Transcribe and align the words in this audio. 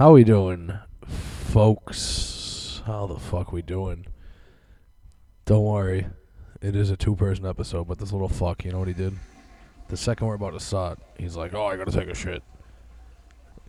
How 0.00 0.12
we 0.12 0.24
doing, 0.24 0.72
folks? 1.08 2.80
How 2.86 3.06
the 3.06 3.18
fuck 3.18 3.52
we 3.52 3.60
doing? 3.60 4.06
Don't 5.44 5.62
worry, 5.62 6.06
it 6.62 6.74
is 6.74 6.88
a 6.88 6.96
two-person 6.96 7.44
episode, 7.44 7.86
but 7.86 7.98
this 7.98 8.10
little 8.10 8.26
fuck, 8.26 8.64
you 8.64 8.72
know 8.72 8.78
what 8.78 8.88
he 8.88 8.94
did? 8.94 9.12
The 9.88 9.98
second 9.98 10.26
we're 10.26 10.36
about 10.36 10.54
to 10.54 10.60
start, 10.60 11.00
he's 11.18 11.36
like, 11.36 11.52
"Oh, 11.52 11.66
I 11.66 11.76
gotta 11.76 11.92
take 11.92 12.08
a 12.08 12.14
shit." 12.14 12.42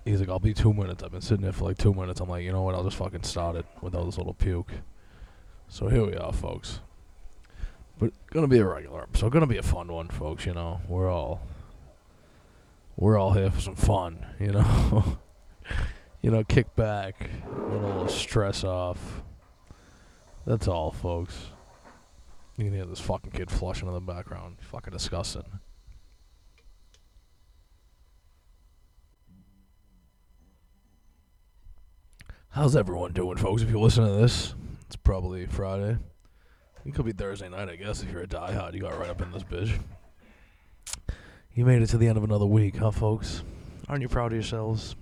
He's 0.05 0.21
like, 0.21 0.29
"I'll 0.29 0.39
be 0.39 0.53
two 0.53 0.73
minutes." 0.73 1.03
I've 1.03 1.11
been 1.11 1.19
sitting 1.19 1.43
there 1.43 1.51
for 1.51 1.65
like 1.65 1.77
two 1.77 1.93
minutes. 1.93 2.21
I'm 2.21 2.29
like, 2.29 2.45
you 2.45 2.53
know 2.53 2.61
what? 2.61 2.75
I'll 2.75 2.85
just 2.85 2.95
fucking 2.95 3.23
start 3.23 3.57
it 3.57 3.65
without 3.81 4.05
this 4.05 4.17
little 4.17 4.33
puke. 4.33 4.71
So 5.67 5.89
here 5.89 6.05
we 6.05 6.15
are, 6.15 6.31
folks. 6.31 6.79
But 7.99 8.13
gonna 8.27 8.47
be 8.47 8.59
a 8.59 8.65
regular 8.65 9.01
episode. 9.01 9.33
Gonna 9.33 9.47
be 9.47 9.57
a 9.57 9.63
fun 9.63 9.91
one, 9.91 10.07
folks. 10.07 10.45
You 10.45 10.53
know, 10.53 10.79
we're 10.87 11.11
all 11.11 11.41
we're 12.95 13.17
all 13.17 13.33
here 13.33 13.51
for 13.51 13.59
some 13.59 13.75
fun. 13.75 14.25
You 14.39 14.53
know, 14.53 15.17
you 16.21 16.29
know, 16.29 16.43
kick 16.43 16.75
back, 16.75 17.29
a 17.45 17.59
little 17.59 18.07
stress 18.07 18.63
off. 18.63 19.23
That's 20.45 20.67
all, 20.67 20.91
folks. 20.91 21.47
You 22.57 22.65
can 22.65 22.73
hear 22.73 22.85
this 22.85 22.99
fucking 22.99 23.31
kid 23.31 23.49
flushing 23.49 23.87
in 23.87 23.93
the 23.93 23.99
background. 23.99 24.57
Fucking 24.61 24.93
disgusting. 24.93 25.43
How's 32.49 32.75
everyone 32.75 33.13
doing, 33.13 33.37
folks? 33.37 33.61
If 33.61 33.69
you're 33.69 33.79
listening 33.79 34.13
to 34.13 34.21
this, 34.21 34.53
it's 34.85 34.97
probably 34.97 35.45
Friday. 35.45 35.97
It 36.85 36.93
could 36.93 37.05
be 37.05 37.13
Thursday 37.13 37.47
night, 37.47 37.69
I 37.69 37.77
guess, 37.77 38.03
if 38.03 38.11
you're 38.11 38.23
a 38.23 38.27
diehard. 38.27 38.73
You 38.73 38.81
got 38.81 38.99
right 38.99 39.09
up 39.09 39.21
in 39.21 39.31
this 39.31 39.43
bitch. 39.43 39.79
You 41.53 41.65
made 41.65 41.81
it 41.81 41.87
to 41.87 41.97
the 41.97 42.07
end 42.07 42.17
of 42.17 42.23
another 42.23 42.45
week, 42.45 42.77
huh, 42.77 42.91
folks? 42.91 43.43
Aren't 43.87 44.01
you 44.01 44.09
proud 44.09 44.27
of 44.27 44.33
yourselves? 44.33 44.95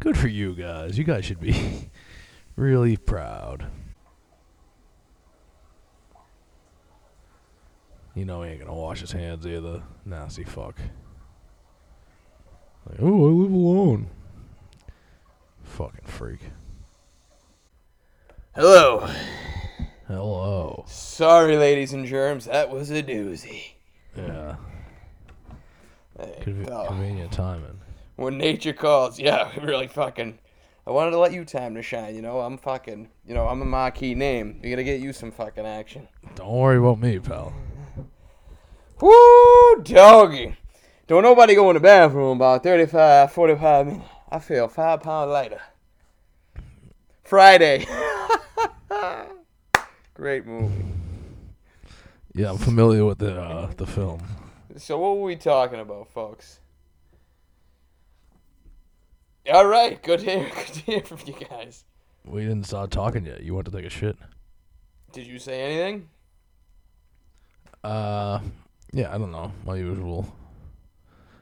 Good 0.00 0.16
for 0.16 0.28
you 0.28 0.54
guys. 0.54 0.96
You 0.96 1.04
guys 1.04 1.24
should 1.26 1.40
be 1.40 1.90
really 2.56 2.96
proud. 2.96 3.66
You 8.14 8.24
know 8.24 8.42
he 8.42 8.50
ain't 8.50 8.60
gonna 8.60 8.74
wash 8.74 9.00
his 9.00 9.12
hands 9.12 9.46
either. 9.46 9.82
Nasty 10.04 10.44
fuck. 10.44 10.78
Like, 12.88 12.98
oh, 13.00 13.28
I 13.28 13.32
live 13.32 13.52
alone. 13.52 14.08
Fucking 15.64 16.06
freak. 16.06 16.40
Hello. 18.54 19.06
Hello. 20.08 20.84
Sorry, 20.88 21.56
ladies 21.56 21.92
and 21.92 22.04
germs. 22.06 22.46
That 22.46 22.70
was 22.70 22.90
a 22.90 23.02
doozy. 23.02 23.72
Yeah. 24.16 24.56
Hey, 26.18 26.38
Conve- 26.42 26.70
oh, 26.70 26.86
Convenient 26.88 27.32
timing. 27.32 27.79
When 28.20 28.36
nature 28.36 28.74
calls, 28.74 29.18
yeah, 29.26 29.50
really 29.62 29.88
fucking. 29.88 30.38
I 30.86 30.90
wanted 30.92 31.12
to 31.12 31.18
let 31.18 31.32
you 31.32 31.44
time 31.44 31.74
to 31.74 31.82
shine. 31.82 32.14
You 32.14 32.22
know, 32.22 32.40
I'm 32.40 32.58
fucking. 32.58 33.08
You 33.26 33.34
know, 33.34 33.48
I'm 33.48 33.62
a 33.62 33.64
marquee 33.64 34.14
name. 34.14 34.60
You're 34.62 34.72
gonna 34.72 34.84
get 34.84 35.00
you 35.00 35.12
some 35.12 35.30
fucking 35.30 35.66
action. 35.66 36.08
Don't 36.34 36.50
worry 36.50 36.78
about 36.78 37.00
me, 37.00 37.18
pal. 37.18 37.52
Woo, 39.00 39.82
doggy. 39.82 40.56
Don't 41.06 41.22
nobody 41.22 41.54
go 41.54 41.70
in 41.70 41.74
the 41.74 41.80
bathroom 41.80 42.36
about 42.36 42.62
35, 42.62 43.32
45 43.32 43.86
minutes. 43.86 44.04
I 44.30 44.38
feel 44.38 44.68
five 44.68 45.02
pounds 45.02 45.30
lighter. 45.30 45.60
Friday. 47.24 47.86
Great 50.14 50.46
movie. 50.46 50.84
Yeah, 52.34 52.50
I'm 52.50 52.58
familiar 52.58 53.04
with 53.04 53.18
the 53.18 53.40
uh, 53.40 53.70
the 53.76 53.86
film. 53.86 54.22
So 54.76 54.98
what 54.98 55.16
were 55.16 55.22
we 55.22 55.36
talking 55.36 55.80
about, 55.80 56.08
folks? 56.12 56.60
All 59.52 59.66
right, 59.66 60.00
good 60.02 60.20
to 60.20 60.24
hear, 60.26 60.50
good 60.54 60.66
to 60.74 60.80
hear 60.80 61.00
from 61.00 61.18
you 61.26 61.34
guys. 61.48 61.84
We 62.24 62.42
didn't 62.42 62.64
start 62.64 62.90
talking 62.90 63.24
yet. 63.24 63.42
You 63.42 63.54
want 63.54 63.66
to 63.66 63.72
take 63.72 63.84
a 63.86 63.90
shit. 63.90 64.16
Did 65.12 65.26
you 65.26 65.38
say 65.38 65.62
anything? 65.62 66.08
Uh, 67.82 68.40
yeah, 68.92 69.12
I 69.14 69.18
don't 69.18 69.32
know. 69.32 69.52
My 69.64 69.76
usual 69.76 70.32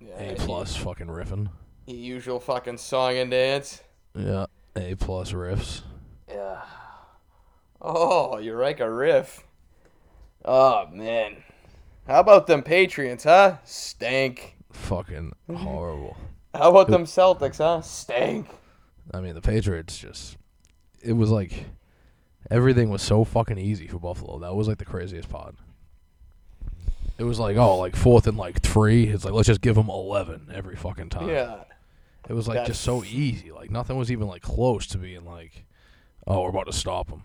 Yeah, 0.01 0.21
A 0.21 0.35
plus 0.37 0.77
fucking 0.77 1.09
riffing. 1.09 1.49
y- 1.87 1.95
Usual 1.95 2.39
fucking 2.41 2.79
song 2.79 3.17
and 3.17 3.31
dance. 3.31 3.83
Yeah, 4.15 4.47
A 4.77 4.95
plus 4.95 5.33
riffs. 5.33 5.83
Yeah. 6.29 6.63
Oh, 7.83 8.39
you're 8.39 8.63
like 8.63 8.81
a 8.81 8.91
riff. 8.91 9.45
Oh 10.45 10.87
man. 10.93 11.43
How 12.07 12.21
about 12.21 12.47
them 12.47 12.63
Patriots, 12.63 13.25
huh? 13.25 13.57
Stank. 13.65 14.57
Fucking 14.73 15.33
horrible. 15.53 16.17
How 16.59 16.71
about 16.71 16.89
them 16.89 17.05
Celtics, 17.05 17.59
huh? 17.59 17.81
Stank. 17.83 18.49
I 19.15 19.21
mean, 19.21 19.35
the 19.35 19.41
Patriots 19.41 19.97
just. 19.97 20.37
It 21.01 21.13
was 21.13 21.31
like 21.31 21.67
everything 22.51 22.91
was 22.91 23.01
so 23.01 23.25
fucking 23.25 23.59
easy 23.59 23.87
for 23.87 23.99
Buffalo. 23.99 24.41
That 24.41 24.55
was 24.55 24.67
like 24.67 24.79
the 24.79 24.85
craziest 24.85 25.29
part. 25.29 25.55
It 27.17 27.25
was 27.25 27.39
like, 27.39 27.57
oh, 27.57 27.79
like 27.79 27.95
fourth 27.97 28.27
and 28.27 28.37
like 28.37 28.61
three. 28.61 29.05
It's 29.05 29.25
like 29.25 29.35
let's 29.35 29.47
just 29.47 29.61
give 29.61 29.77
them 29.77 29.89
eleven 29.89 30.51
every 30.53 30.77
fucking 30.77 31.11
time. 31.11 31.29
Yeah. 31.29 31.65
It 32.29 32.33
was 32.33 32.49
like 32.49 32.57
That's- 32.57 32.69
just 32.77 32.83
so 32.83 33.05
easy. 33.05 33.53
Like 33.53 33.71
nothing 33.71 33.97
was 33.97 34.11
even 34.11 34.27
like 34.27 34.43
close 34.43 34.87
to 34.89 34.99
being 34.99 35.25
like, 35.25 35.65
oh, 36.27 36.43
we're 36.43 36.51
about 36.51 36.67
to 36.67 36.73
stop 36.73 37.09
them. 37.09 37.23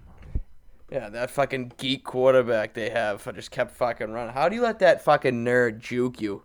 Yeah, 0.92 1.10
that 1.10 1.32
fucking 1.32 1.74
geek 1.78 2.04
quarterback 2.04 2.76
they 2.76 2.92
have 2.92 3.28
I 3.28 3.32
just 3.32 3.50
kept 3.50 3.72
fucking 3.72 4.12
running. 4.12 4.34
How 4.34 4.48
do 4.48 4.56
you 4.56 4.62
let 4.62 4.78
that 4.80 5.04
fucking 5.04 5.44
nerd 5.44 5.80
juke 5.80 6.22
you? 6.22 6.44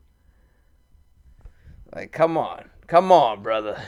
Like, 1.94 2.12
come 2.12 2.37
on. 2.37 2.70
Come 2.88 3.12
on, 3.12 3.43
brother. 3.43 3.81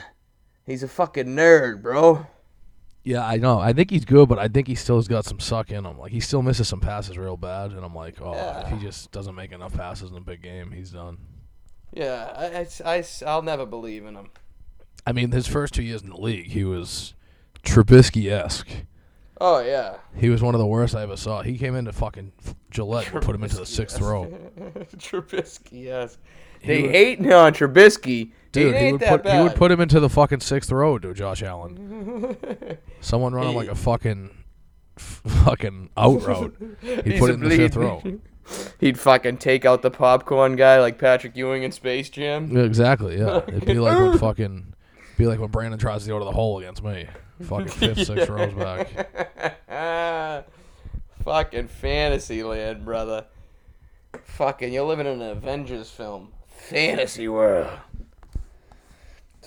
He's 0.65 0.83
a 0.83 0.87
fucking 0.87 1.25
nerd, 1.25 1.81
bro. 1.81 2.25
Yeah, 3.03 3.25
I 3.25 3.37
know. 3.37 3.59
I 3.59 3.73
think 3.73 3.89
he's 3.89 4.05
good, 4.05 4.29
but 4.29 4.37
I 4.37 4.47
think 4.47 4.67
he 4.67 4.75
still's 4.75 5.07
got 5.07 5.25
some 5.25 5.39
suck 5.39 5.71
in 5.71 5.85
him. 5.85 5.97
Like 5.97 6.11
he 6.11 6.19
still 6.19 6.43
misses 6.43 6.67
some 6.67 6.79
passes 6.79 7.17
real 7.17 7.35
bad, 7.35 7.71
and 7.71 7.83
I'm 7.83 7.95
like, 7.95 8.21
oh, 8.21 8.61
if 8.63 8.71
he 8.71 8.77
just 8.85 9.11
doesn't 9.11 9.33
make 9.33 9.51
enough 9.51 9.73
passes 9.73 10.11
in 10.11 10.17
a 10.17 10.21
big 10.21 10.43
game, 10.43 10.71
he's 10.71 10.91
done. 10.91 11.17
Yeah, 11.91 12.31
I, 12.37 12.67
I, 12.89 13.03
I, 13.25 13.35
will 13.35 13.41
never 13.41 13.65
believe 13.65 14.05
in 14.05 14.15
him. 14.15 14.29
I 15.05 15.11
mean, 15.13 15.31
his 15.31 15.47
first 15.47 15.73
two 15.73 15.83
years 15.83 16.03
in 16.03 16.09
the 16.09 16.21
league, 16.21 16.51
he 16.51 16.63
was 16.63 17.15
Trubisky 17.63 18.31
esque. 18.31 18.69
Oh, 19.41 19.59
yeah. 19.59 19.97
He 20.15 20.29
was 20.29 20.43
one 20.43 20.53
of 20.53 20.59
the 20.59 20.67
worst 20.67 20.95
I 20.95 21.01
ever 21.01 21.17
saw. 21.17 21.41
He 21.41 21.57
came 21.57 21.75
into 21.75 21.91
fucking 21.91 22.31
Gillette 22.69 23.11
and 23.11 23.23
put 23.23 23.35
him 23.35 23.43
into 23.43 23.57
the 23.57 23.65
sixth 23.65 23.99
row. 23.99 24.25
Trubisky 24.97 25.87
esque. 25.87 26.19
They 26.63 26.83
would- 26.83 26.91
hating 26.91 27.33
on 27.33 27.53
Trubisky. 27.53 28.31
Dude, 28.51 28.75
he 28.75 28.85
he 28.85 28.91
would 28.91 29.01
put 29.01 29.27
he 29.27 29.39
would 29.39 29.55
put 29.55 29.71
him 29.71 29.79
into 29.79 29.99
the 29.99 30.09
fucking 30.09 30.41
sixth 30.41 30.71
row, 30.71 30.99
dude. 30.99 31.15
Josh 31.15 31.41
Allen. 31.41 32.37
Someone 33.01 33.33
running 33.33 33.55
like 33.55 33.69
a 33.69 33.75
fucking 33.75 34.29
fucking 34.97 35.89
out 35.95 36.21
route. 36.27 36.55
He'd 36.81 37.19
put 37.19 37.29
it 37.29 37.33
in 37.35 37.39
the 37.41 37.55
fifth 37.55 37.75
row. 37.75 38.01
He'd 38.79 38.99
fucking 38.99 39.37
take 39.37 39.63
out 39.63 39.81
the 39.81 39.91
popcorn 39.91 40.55
guy 40.57 40.79
like 40.81 40.97
Patrick 40.97 41.37
Ewing 41.37 41.63
in 41.63 41.71
Space 41.71 42.09
Jam. 42.09 42.49
Yeah, 42.51 42.63
exactly. 42.63 43.17
Yeah, 43.17 43.37
it'd 43.47 43.65
be 43.65 43.75
like 43.75 43.97
when 43.97 44.17
fucking 44.17 44.73
be 45.17 45.27
like 45.27 45.39
when 45.39 45.49
Brandon 45.51 45.79
tries 45.79 46.03
to 46.03 46.09
go 46.09 46.19
to 46.19 46.25
the 46.25 46.31
hole 46.31 46.59
against 46.59 46.83
me. 46.83 47.07
Fucking 47.43 47.69
fifth, 47.69 48.05
sixth 48.05 48.29
rows 48.29 48.53
back. 48.53 48.89
fucking 51.23 51.67
fantasy 51.67 52.43
land, 52.43 52.83
brother. 52.83 53.25
Fucking, 54.23 54.73
you're 54.73 54.85
living 54.85 55.07
in 55.07 55.21
an 55.21 55.29
Avengers 55.29 55.89
film. 55.89 56.33
Fantasy 56.47 57.27
world. 57.27 57.69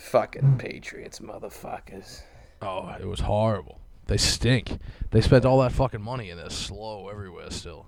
Fucking 0.05 0.57
Patriots, 0.59 1.19
motherfuckers. 1.19 2.21
Oh, 2.61 2.95
it 2.99 3.07
was 3.07 3.21
horrible. 3.21 3.81
They 4.07 4.17
stink. 4.17 4.77
They 5.11 5.19
spent 5.21 5.45
all 5.45 5.59
that 5.61 5.71
fucking 5.71 6.01
money 6.01 6.29
and 6.29 6.39
they're 6.39 6.49
slow 6.51 7.09
everywhere 7.09 7.49
still. 7.49 7.87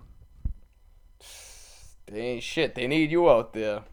They 2.07 2.21
ain't 2.21 2.43
shit. 2.43 2.73
They 2.73 2.87
need 2.87 3.11
you 3.11 3.29
out 3.29 3.53
there. 3.53 3.83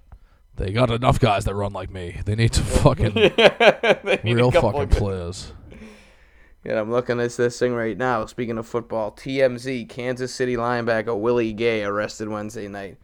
They 0.56 0.72
got 0.72 0.90
enough 0.90 1.20
guys 1.20 1.44
that 1.44 1.54
run 1.54 1.72
like 1.72 1.90
me. 1.90 2.20
They 2.24 2.34
need 2.34 2.54
some 2.54 2.64
fucking 2.82 3.12
They 3.12 4.20
need 4.24 4.32
a 4.32 4.36
real 4.36 4.50
couple 4.52 4.72
fucking 4.72 4.96
players. 4.96 5.52
Yeah, 6.64 6.80
I'm 6.80 6.90
looking 6.90 7.20
at 7.20 7.30
this 7.32 7.58
thing 7.58 7.74
right 7.74 7.96
now. 7.96 8.24
Speaking 8.24 8.56
of 8.56 8.66
football, 8.66 9.12
TMZ, 9.12 9.86
Kansas 9.90 10.34
City 10.34 10.56
linebacker 10.56 11.18
Willie 11.18 11.52
Gay 11.52 11.84
arrested 11.84 12.28
Wednesday 12.28 12.68
night. 12.68 12.96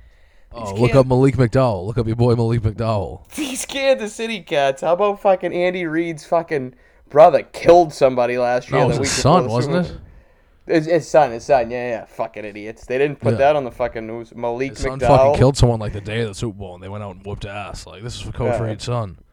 Oh, 0.53 0.75
look 0.75 0.95
up 0.95 1.07
Malik 1.07 1.37
McDowell. 1.37 1.87
Look 1.87 1.99
up 1.99 2.07
your 2.07 2.17
boy 2.17 2.35
Malik 2.35 2.63
McDowell. 2.63 3.29
These 3.37 3.65
Kansas 3.67 4.13
City 4.13 4.41
cats. 4.41 4.83
How 4.83 4.95
about 4.95 5.21
fucking 5.23 5.53
Andy 5.53 5.87
Reid's 5.87 6.27
fucking 6.27 6.75
brother 7.09 7.43
killed 7.43 7.93
somebody 7.93 8.37
last 8.37 8.71
year? 8.71 8.81
No, 8.81 8.87
it 8.87 8.89
was 8.89 8.99
his 8.99 9.13
son, 9.13 9.49
wasn't 9.49 9.87
it? 9.87 9.97
His, 10.67 10.87
his 10.87 11.09
son, 11.09 11.31
his 11.33 11.45
son. 11.45 11.71
Yeah, 11.71 11.89
yeah. 11.89 12.05
Fucking 12.05 12.45
idiots. 12.45 12.87
They 12.87 12.99
didn't 12.99 13.21
put 13.21 13.33
Yeah. 13.33 13.39
that 13.39 13.57
on 13.57 13.65
the 13.65 13.71
fucking 13.71 14.07
news. 14.07 14.35
Malik 14.35 14.71
His 14.71 14.81
son 14.81 14.99
McDowell. 14.99 15.07
fucking 15.19 15.39
killed 15.39 15.57
someone 15.57 15.79
like 15.81 15.93
the 15.93 16.01
day 16.01 16.21
of 16.23 16.29
the 16.29 16.35
Super 16.35 16.59
Bowl, 16.59 16.75
and 16.75 16.83
they 16.83 16.89
went 16.89 17.05
out 17.05 17.15
and 17.17 17.25
whooped 17.25 17.45
ass. 17.45 17.87
Like 17.87 18.03
this 18.03 18.17
is 18.17 18.21
for 18.21 18.33
Coach 18.33 18.61
Yeah. 18.61 18.77
Son. 18.79 19.19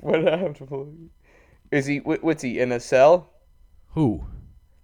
What 0.00 0.22
happened 0.22 0.56
to 0.56 0.66
Malik? 0.70 0.88
Is 1.70 1.86
he? 1.86 1.98
What's 1.98 2.42
he 2.42 2.58
in 2.58 2.72
a 2.72 2.80
cell? 2.80 3.30
Who? 3.90 4.24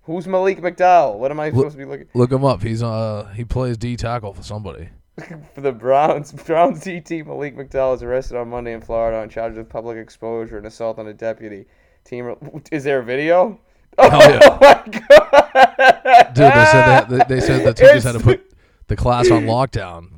Who's 0.06 0.29
Malik 0.29 0.61
McDowell? 0.61 1.19
What 1.19 1.32
am 1.32 1.41
I 1.41 1.50
supposed 1.50 1.73
to 1.73 1.79
be 1.79 1.85
looking? 1.85 2.06
Look 2.14 2.31
him 2.31 2.44
up. 2.44 2.62
He's 2.62 2.81
uh 2.81 3.29
he 3.35 3.44
plays 3.44 3.76
D 3.76 3.97
tackle 3.97 4.32
for 4.32 4.43
somebody. 4.44 4.88
for 5.55 5.61
the 5.61 5.73
Browns. 5.73 6.31
Browns 6.47 6.85
DT 6.85 7.26
Malik 7.26 7.56
McDowell 7.56 7.97
is 7.97 8.05
arrested 8.05 8.37
on 8.37 8.49
Monday 8.49 8.73
in 8.73 8.81
Florida 8.81 9.19
on 9.19 9.29
charges 9.29 9.58
of 9.58 9.69
public 9.69 9.99
exposure 9.99 10.58
and 10.58 10.67
assault 10.67 11.00
on 11.00 11.08
a 11.08 11.12
deputy. 11.12 11.67
Team, 12.05 12.37
is 12.70 12.85
there 12.85 13.00
a 13.00 13.05
video? 13.05 13.58
Hell 13.99 14.20
yeah. 14.20 14.38
Oh 14.43 14.58
my 14.61 15.00
god, 15.08 16.35
Dude, 16.35 16.52
they 16.52 16.64
said 16.67 17.05
they, 17.06 17.25
they 17.29 17.41
said 17.41 17.67
the 17.67 17.75
teachers 17.75 18.05
had 18.05 18.12
to 18.12 18.20
put 18.20 18.52
the 18.87 18.94
class 18.94 19.29
on 19.29 19.47
lockdown. 19.47 20.16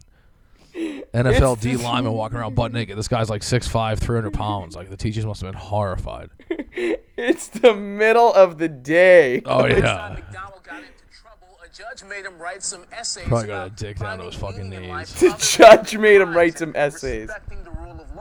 NFL 0.79 1.61
D 1.61 1.77
lineman 1.77 2.13
walking 2.13 2.39
around 2.39 2.55
butt 2.55 2.73
naked. 2.73 2.97
This 2.97 3.09
guy's 3.09 3.29
like 3.31 3.43
6'5", 3.43 3.99
300 3.99 4.33
pounds. 4.33 4.77
Like 4.77 4.91
the 4.91 4.97
teachers 4.97 5.27
must 5.27 5.41
have 5.43 5.53
been 5.53 5.61
horrified. 5.61 6.31
It's 7.21 7.49
the 7.49 7.75
middle 7.75 8.33
of 8.33 8.59
the 8.59 8.69
day. 8.69 9.43
Oh 9.45 9.63
Time 9.63 9.71
yeah. 9.71 10.15
McDonald 10.15 10.63
got 10.63 10.77
into 10.77 10.93
trouble, 11.13 11.49
a 11.65 11.69
judge 11.69 12.09
made 12.09 12.25
him 12.25 12.39
write 12.39 12.63
some 12.63 12.85
essays. 12.93 13.25
Probably 13.27 13.49
got 13.49 13.67
a 13.67 13.71
dick 13.71 13.99
down 13.99 14.19
to 14.19 14.27
his 14.27 14.37
fucking 14.37 14.71
knees. 14.71 15.13
The 15.21 15.35
judge 15.37 15.99
made 15.99 16.21
him 16.21 16.33
write 16.33 16.59
some 16.59 16.69
and 16.69 16.77
essays. 16.77 17.29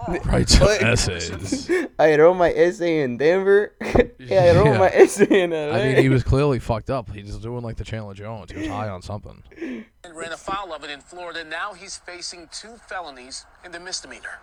Respecting 0.08 0.14
the 0.14 0.20
rule 0.20 0.20
of 0.20 0.26
law. 0.26 0.32
Write 0.34 0.50
some 0.50 0.68
Like- 0.68 0.82
essays. 0.84 1.72
I 2.00 2.16
wrote 2.16 2.34
my 2.36 2.52
essay 2.52 3.02
in 3.02 3.18
Denver. 3.18 3.74
yeah, 4.20 4.44
I 4.44 4.56
wrote 4.56 4.66
Yeah. 4.66 4.78
my 4.78 4.90
essay 4.90 5.42
in 5.44 5.52
LA. 5.52 5.70
I 5.72 5.84
mean, 5.94 5.98
he 6.04 6.10
was 6.10 6.24
clearly 6.24 6.60
fucked 6.60 6.90
up. 6.90 7.10
He's 7.12 7.36
doing 7.38 7.64
like 7.64 7.78
the 7.78 7.84
Chandler 7.84 8.14
Jones. 8.14 8.52
He 8.52 8.58
was 8.60 8.68
high 8.68 8.90
on 8.90 9.02
something. 9.02 9.44
and 9.60 10.16
ran 10.16 10.32
afoul 10.32 10.74
of 10.74 10.84
it 10.84 10.90
in 10.90 11.02
Florida. 11.02 11.44
Now 11.44 11.74
he's 11.74 11.98
facing 11.98 12.50
two 12.52 12.76
felonies 12.88 13.46
and 13.64 13.74
a 13.76 13.80
misdemeanor. 13.80 14.40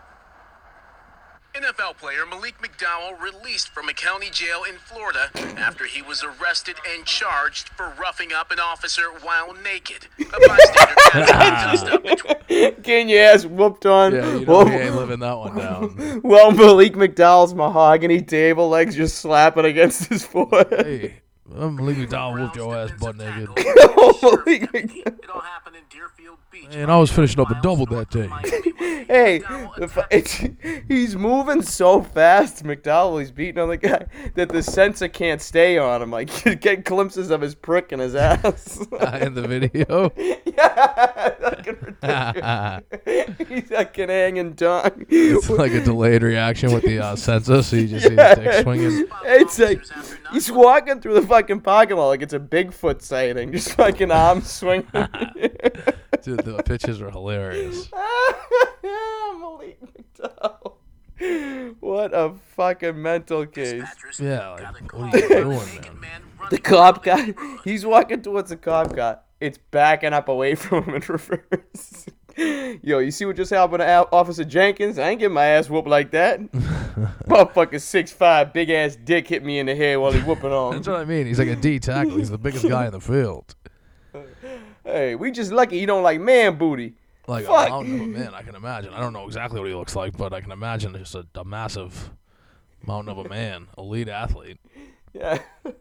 NFL 1.54 1.96
player 1.98 2.26
Malik 2.28 2.56
McDowell 2.60 3.20
released 3.20 3.68
from 3.68 3.88
a 3.88 3.92
county 3.92 4.28
jail 4.28 4.64
in 4.68 4.74
Florida 4.76 5.30
after 5.56 5.86
he 5.86 6.02
was 6.02 6.24
arrested 6.24 6.74
and 6.92 7.04
charged 7.04 7.68
for 7.68 7.90
roughing 8.00 8.32
up 8.32 8.50
an 8.50 8.58
officer 8.58 9.02
while 9.22 9.54
naked. 9.62 10.08
A 10.18 10.48
bystander 10.48 10.94
gathered 11.12 11.70
dust 11.70 11.86
up 11.86 12.02
between 12.02 12.82
Getting 12.82 13.08
your 13.08 13.22
ass 13.22 13.46
whooped 13.46 13.86
on. 13.86 14.14
Yeah, 14.14 14.34
you 14.34 14.44
know 14.46 14.52
Well- 14.52 14.66
he 14.66 14.74
ain't 14.74 14.96
living 14.96 15.20
that 15.20 15.38
one 15.38 15.56
down. 15.56 16.20
Well, 16.24 16.50
Malik 16.50 16.94
McDowell's 16.94 17.54
mahogany 17.54 18.20
table 18.22 18.68
legs 18.68 18.96
just 18.96 19.18
slapping 19.18 19.64
against 19.64 20.08
his 20.08 20.24
forehead. 20.26 20.84
Hey, 20.86 21.14
I'm 21.52 21.76
leaving 21.76 22.08
down 22.08 22.40
whooped 22.40 22.56
your 22.56 22.74
ass 22.74 22.90
butt 22.98 23.16
naked. 23.16 23.48
Malik 23.48 23.66
McDowell. 23.76 24.46
It 24.46 25.30
all 25.30 25.40
happened 25.40 25.76
in 25.76 25.82
Deerfield 25.90 26.38
Beach. 26.50 26.68
And 26.70 26.90
I 26.90 26.96
was 26.96 27.10
finishing 27.10 27.40
up 27.40 27.50
a 27.50 27.60
double 27.60 27.86
that 27.86 28.10
day. 28.10 28.30
Hey, 29.06 29.40
the 29.40 30.84
he's 30.88 31.14
moving 31.14 31.60
so 31.62 32.02
fast, 32.02 32.64
McDowell. 32.64 33.20
He's 33.20 33.30
beating 33.30 33.60
on 33.60 33.68
the 33.68 33.76
guy 33.76 34.06
that 34.34 34.48
the 34.48 34.62
sensor 34.62 35.08
can't 35.08 35.42
stay 35.42 35.76
on 35.76 36.00
him. 36.02 36.10
Like 36.10 36.44
you 36.44 36.54
get 36.54 36.84
glimpses 36.84 37.30
of 37.30 37.42
his 37.42 37.54
prick 37.54 37.92
in 37.92 38.00
his 38.00 38.14
ass. 38.14 38.78
In 38.78 39.34
the 39.34 39.46
video. 39.46 40.10
yeah, 40.46 41.28
fucking 41.38 41.76
ridiculous. 41.82 43.48
he's 43.48 43.68
fucking 43.68 44.08
hanging 44.08 44.52
dong. 44.54 45.06
It's 45.08 45.50
like 45.50 45.72
a 45.72 45.84
delayed 45.84 46.22
reaction 46.22 46.72
with 46.72 46.84
the 46.84 47.00
uh, 47.00 47.16
sensor, 47.16 47.62
so 47.62 47.76
you 47.76 47.88
just 47.88 48.06
see 48.06 48.16
his 48.16 48.36
dick 48.36 48.62
swinging. 48.62 49.06
It's 49.24 49.58
like 49.58 49.82
he's 50.32 50.50
walking 50.50 51.00
through 51.00 51.14
the 51.14 51.26
fucking 51.34 51.60
parking 51.60 51.96
lot 51.96 52.08
like 52.08 52.22
it's 52.22 52.32
a 52.32 52.38
Bigfoot 52.38 53.02
sighting, 53.02 53.50
just 53.50 53.72
fucking 53.72 54.10
arms 54.10 54.50
swinging. 54.52 54.86
Dude, 56.22 56.44
the 56.44 56.62
pictures 56.64 57.00
are 57.00 57.10
hilarious. 57.10 57.90
Malik 58.82 59.78
McDowell. 59.82 60.74
What 61.80 62.12
a 62.14 62.34
fucking 62.54 63.00
mental 63.00 63.46
case. 63.46 63.82
Yeah, 64.20 64.50
like, 64.50 64.92
what 64.92 65.14
are 65.14 65.18
you 65.18 65.28
doing, 65.28 66.00
man? 66.00 66.22
The 66.50 66.58
cop 66.58 67.02
guy, 67.02 67.32
he's 67.64 67.86
walking 67.86 68.20
towards 68.20 68.50
the 68.50 68.58
cop 68.58 68.94
car. 68.94 69.20
It's 69.40 69.58
backing 69.70 70.12
up 70.12 70.28
away 70.28 70.54
from 70.54 70.84
him 70.84 70.96
in 70.96 71.02
reverse. 71.08 72.06
Yo, 72.82 72.98
you 72.98 73.10
see 73.10 73.24
what 73.24 73.36
just 73.36 73.50
happened 73.50 73.80
to 73.80 74.08
Officer 74.12 74.44
Jenkins? 74.44 74.98
I 74.98 75.10
ain't 75.10 75.20
getting 75.20 75.34
my 75.34 75.44
ass 75.44 75.70
whooped 75.70 75.88
like 75.88 76.10
that. 76.12 76.40
Motherfucker, 76.52 77.80
six 77.80 78.10
five, 78.10 78.52
big 78.52 78.70
ass 78.70 78.96
dick 78.96 79.28
hit 79.28 79.44
me 79.44 79.58
in 79.58 79.66
the 79.66 79.74
head 79.74 79.96
while 79.98 80.12
he 80.12 80.20
whooping 80.20 80.52
on. 80.52 80.74
That's 80.74 80.88
what 80.88 81.00
I 81.00 81.04
mean. 81.04 81.26
He's 81.26 81.38
like 81.38 81.48
a 81.48 81.56
D 81.56 81.78
tackle. 81.78 82.16
He's 82.16 82.30
the 82.30 82.38
biggest 82.38 82.68
guy 82.68 82.86
in 82.86 82.92
the 82.92 83.00
field. 83.00 83.54
Hey, 84.84 85.14
we 85.14 85.30
just 85.30 85.52
lucky 85.52 85.78
you 85.78 85.86
don't 85.86 86.02
like 86.02 86.20
man 86.20 86.56
booty. 86.58 86.94
Like 87.26 87.46
Fuck. 87.46 87.68
a 87.68 87.70
mountain 87.70 87.94
of 87.94 88.00
a 88.02 88.06
man, 88.06 88.34
I 88.34 88.42
can 88.42 88.54
imagine. 88.54 88.92
I 88.92 89.00
don't 89.00 89.12
know 89.14 89.26
exactly 89.26 89.58
what 89.58 89.68
he 89.68 89.74
looks 89.74 89.96
like, 89.96 90.16
but 90.16 90.34
I 90.34 90.40
can 90.42 90.52
imagine 90.52 90.92
just 90.94 91.14
a, 91.14 91.26
a 91.34 91.44
massive 91.44 92.10
mountain 92.86 93.10
of 93.16 93.24
a 93.24 93.28
man, 93.28 93.68
elite 93.78 94.08
athlete. 94.08 94.58
Yeah. 95.14 95.38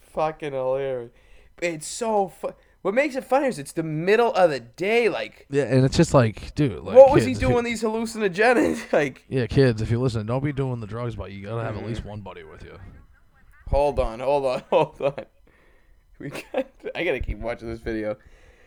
Fucking 0.00 0.52
hilarious. 0.52 1.12
It's 1.62 1.86
so 1.86 2.28
fu- 2.28 2.52
What 2.84 2.92
makes 2.92 3.16
it 3.16 3.24
funny 3.24 3.46
is 3.46 3.58
it's 3.58 3.72
the 3.72 3.82
middle 3.82 4.30
of 4.34 4.50
the 4.50 4.60
day. 4.60 5.08
Like, 5.08 5.46
Yeah, 5.48 5.62
and 5.62 5.86
it's 5.86 5.96
just 5.96 6.12
like, 6.12 6.54
dude, 6.54 6.84
like, 6.84 6.94
what 6.94 7.12
was 7.12 7.24
he 7.24 7.30
kids, 7.30 7.38
if 7.38 7.42
you- 7.42 7.48
doing 7.48 7.64
these 7.64 7.82
hallucinogenics? 7.82 8.92
Like, 8.92 9.24
Yeah, 9.26 9.46
kids, 9.46 9.80
if 9.80 9.90
you 9.90 9.98
listen, 9.98 10.26
don't 10.26 10.44
be 10.44 10.52
doing 10.52 10.80
the 10.80 10.86
drugs, 10.86 11.16
but 11.16 11.32
you 11.32 11.46
gotta 11.46 11.62
have 11.62 11.76
at 11.76 11.78
mm-hmm. 11.78 11.88
least 11.88 12.04
one 12.04 12.20
buddy 12.20 12.44
with 12.44 12.62
you. 12.62 12.78
hold 13.68 13.98
on, 13.98 14.20
hold 14.20 14.44
on, 14.44 14.62
hold 14.70 15.00
on. 15.00 15.24
We 16.18 16.28
got, 16.28 16.66
I 16.94 17.04
gotta 17.04 17.20
keep 17.20 17.38
watching 17.38 17.70
this 17.70 17.80
video. 17.80 18.18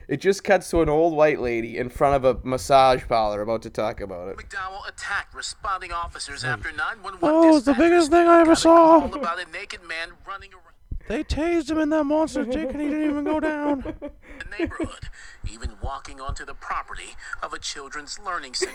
It 0.07 0.19
just 0.19 0.43
cuts 0.43 0.67
to 0.71 0.81
an 0.81 0.89
old 0.89 1.13
white 1.13 1.39
lady 1.39 1.77
in 1.77 1.89
front 1.89 2.15
of 2.15 2.25
a 2.25 2.39
massage 2.43 3.03
parlor 3.07 3.41
about 3.41 3.61
to 3.63 3.69
talk 3.69 4.01
about 4.01 4.29
it. 4.29 4.37
McDowell 4.37 4.89
attacked 4.89 5.35
responding 5.35 5.91
officers 5.91 6.41
hmm. 6.41 6.47
after 6.47 6.71
911 6.71 7.19
Oh, 7.21 7.57
it's 7.57 7.67
the 7.67 7.73
dispatchers 7.73 7.77
biggest 7.77 8.11
thing 8.11 8.27
I 8.27 8.39
ever 8.39 8.45
got 8.45 8.57
a 8.57 8.61
saw. 8.61 8.99
call 9.01 9.13
about 9.13 9.39
a 9.39 9.51
naked 9.51 9.83
man 9.83 10.09
running 10.25 10.53
around 10.55 10.66
They 11.07 11.23
tased 11.23 11.69
him 11.69 11.77
in 11.77 11.89
that 11.89 12.03
monster 12.03 12.43
dick, 12.43 12.71
and 12.71 12.81
he 12.81 12.89
didn't 12.89 13.09
even 13.09 13.23
go 13.23 13.39
down. 13.39 13.81
the 14.01 14.11
neighborhood, 14.59 15.09
even 15.49 15.71
walking 15.81 16.19
onto 16.19 16.45
the 16.45 16.53
property 16.53 17.15
of 17.41 17.53
a 17.53 17.59
children's 17.59 18.19
learning 18.19 18.53
center. 18.55 18.73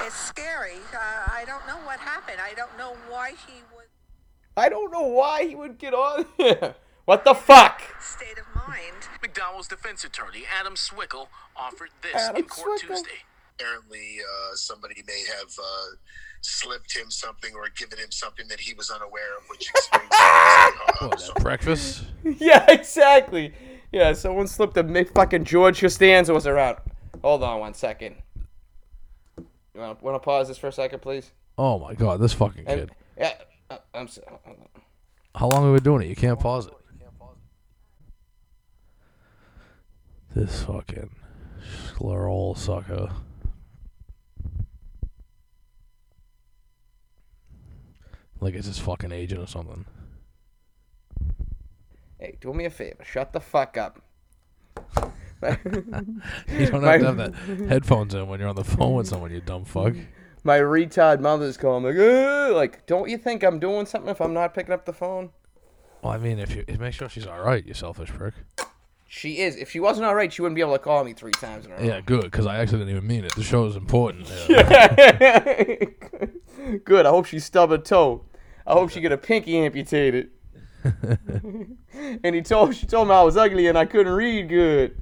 It's 0.00 0.14
scary. 0.14 0.78
Uh, 0.94 1.28
I 1.30 1.44
don't 1.46 1.66
know 1.66 1.76
what 1.84 2.00
happened. 2.00 2.38
I 2.42 2.54
don't 2.54 2.76
know 2.78 2.96
why 3.08 3.30
he 3.46 3.62
was 3.74 3.86
I 4.56 4.68
don't 4.68 4.92
know 4.92 5.02
why 5.02 5.46
he 5.46 5.54
would 5.54 5.78
get 5.78 5.94
on 5.94 6.26
here. 6.36 6.76
What 7.04 7.24
the 7.24 7.34
fuck? 7.34 7.82
state 8.00 8.38
of 8.38 8.46
mind. 8.54 9.08
McDowell's 9.22 9.68
defense 9.68 10.04
attorney, 10.04 10.44
Adam 10.58 10.76
Swickle, 10.76 11.28
offered 11.56 11.90
this 12.02 12.14
Adam 12.14 12.36
in 12.36 12.44
court 12.44 12.80
Swickle. 12.80 12.96
Tuesday. 12.96 13.24
Apparently 13.58 14.18
uh, 14.20 14.54
somebody 14.54 15.02
may 15.06 15.22
have 15.38 15.48
uh, 15.58 15.96
slipped 16.40 16.96
him 16.96 17.10
something 17.10 17.52
or 17.54 17.68
given 17.76 17.98
him 17.98 18.10
something 18.10 18.46
that 18.48 18.60
he 18.60 18.74
was 18.74 18.90
unaware 18.90 19.36
of, 19.38 19.44
which 19.48 19.68
explains 19.70 20.10
What, 21.00 21.20
so 21.20 21.32
that 21.32 21.42
breakfast? 21.42 22.04
Yeah, 22.38 22.64
exactly. 22.70 23.52
Yeah, 23.92 24.12
someone 24.14 24.46
slipped 24.48 24.76
a 24.76 25.04
fucking 25.14 25.44
George 25.44 25.80
Costanza 25.80 26.32
was 26.34 26.46
around. 26.46 26.78
Hold 27.22 27.42
on 27.42 27.60
one 27.60 27.74
second. 27.74 28.16
You 29.38 29.80
wanna, 29.80 29.96
wanna 30.00 30.18
pause 30.18 30.48
this 30.48 30.58
for 30.58 30.68
a 30.68 30.72
second, 30.72 31.00
please? 31.00 31.30
Oh 31.58 31.78
my 31.78 31.94
god, 31.94 32.20
this 32.20 32.32
fucking 32.32 32.64
And, 32.66 32.80
kid. 32.80 32.90
yeah, 33.18 33.32
uh, 33.70 33.78
I'm 33.94 34.08
sorry. 34.08 34.26
How 35.34 35.48
long 35.48 35.62
have 35.64 35.72
we 35.72 35.76
been 35.78 35.84
doing 35.84 36.02
it? 36.02 36.08
You 36.08 36.16
can't 36.16 36.38
pause 36.40 36.66
it. 36.66 36.72
This 40.34 40.64
fucking 40.64 41.10
scleral 41.92 42.56
sucker. 42.58 43.10
Like 48.40 48.54
it's 48.54 48.66
his 48.66 48.78
fucking 48.78 49.12
agent 49.12 49.40
or 49.40 49.46
something. 49.46 49.84
Hey, 52.18 52.36
do 52.40 52.52
me 52.52 52.64
a 52.64 52.70
favor. 52.70 53.04
Shut 53.04 53.32
the 53.32 53.40
fuck 53.40 53.76
up. 53.76 54.00
You 56.48 56.66
don't 56.66 56.82
have 56.82 57.00
to 57.00 57.06
have 57.06 57.16
that 57.18 57.34
headphones 57.68 58.14
in 58.14 58.26
when 58.28 58.40
you're 58.40 58.48
on 58.48 58.56
the 58.56 58.64
phone 58.64 58.94
with 58.94 59.08
someone, 59.08 59.30
you 59.30 59.42
dumb 59.42 59.66
fuck. 59.66 59.94
My 60.42 60.58
retard 60.58 61.20
mother's 61.20 61.58
calling 61.58 61.84
like, 61.84 61.96
"Ugh," 61.96 62.54
like, 62.54 62.86
don't 62.86 63.10
you 63.10 63.18
think 63.18 63.42
I'm 63.42 63.58
doing 63.58 63.84
something 63.84 64.10
if 64.10 64.20
I'm 64.22 64.32
not 64.32 64.54
picking 64.54 64.72
up 64.72 64.86
the 64.86 64.92
phone? 64.92 65.30
Well, 66.02 66.12
I 66.12 66.18
mean, 66.18 66.38
if 66.38 66.54
you 66.54 66.64
if 66.66 66.78
make 66.78 66.94
sure 66.94 67.08
she's 67.08 67.26
all 67.26 67.40
right, 67.40 67.64
you 67.64 67.74
selfish 67.74 68.10
prick. 68.10 68.34
She 69.06 69.38
is. 69.38 69.56
If 69.56 69.70
she 69.70 69.80
wasn't 69.80 70.06
all 70.06 70.14
right, 70.14 70.32
she 70.32 70.42
wouldn't 70.42 70.56
be 70.56 70.60
able 70.60 70.72
to 70.72 70.78
call 70.78 71.04
me 71.04 71.12
three 71.12 71.32
times 71.32 71.66
in 71.66 71.72
a 71.72 71.76
row. 71.76 71.82
Yeah, 71.82 72.00
good, 72.00 72.24
because 72.24 72.46
I 72.46 72.58
actually 72.58 72.78
didn't 72.78 72.96
even 72.96 73.06
mean 73.06 73.24
it. 73.24 73.34
The 73.34 73.42
show 73.42 73.66
is 73.66 73.76
important. 73.76 74.30
Yeah. 74.48 75.86
Good. 76.84 77.06
I 77.06 77.10
hope 77.10 77.26
she 77.26 77.38
stub 77.38 77.70
her 77.70 77.78
toe. 77.78 78.24
I 78.66 78.72
hope 78.72 78.90
she 78.90 79.00
get 79.00 79.12
a 79.12 79.18
pinky 79.18 79.58
amputated. 79.58 80.30
and 80.84 82.34
he 82.34 82.42
told 82.42 82.74
she 82.74 82.86
told 82.86 83.08
me 83.08 83.14
I 83.14 83.22
was 83.22 83.36
ugly 83.36 83.68
and 83.68 83.78
I 83.78 83.86
couldn't 83.86 84.12
read 84.12 84.48
good. 84.48 84.98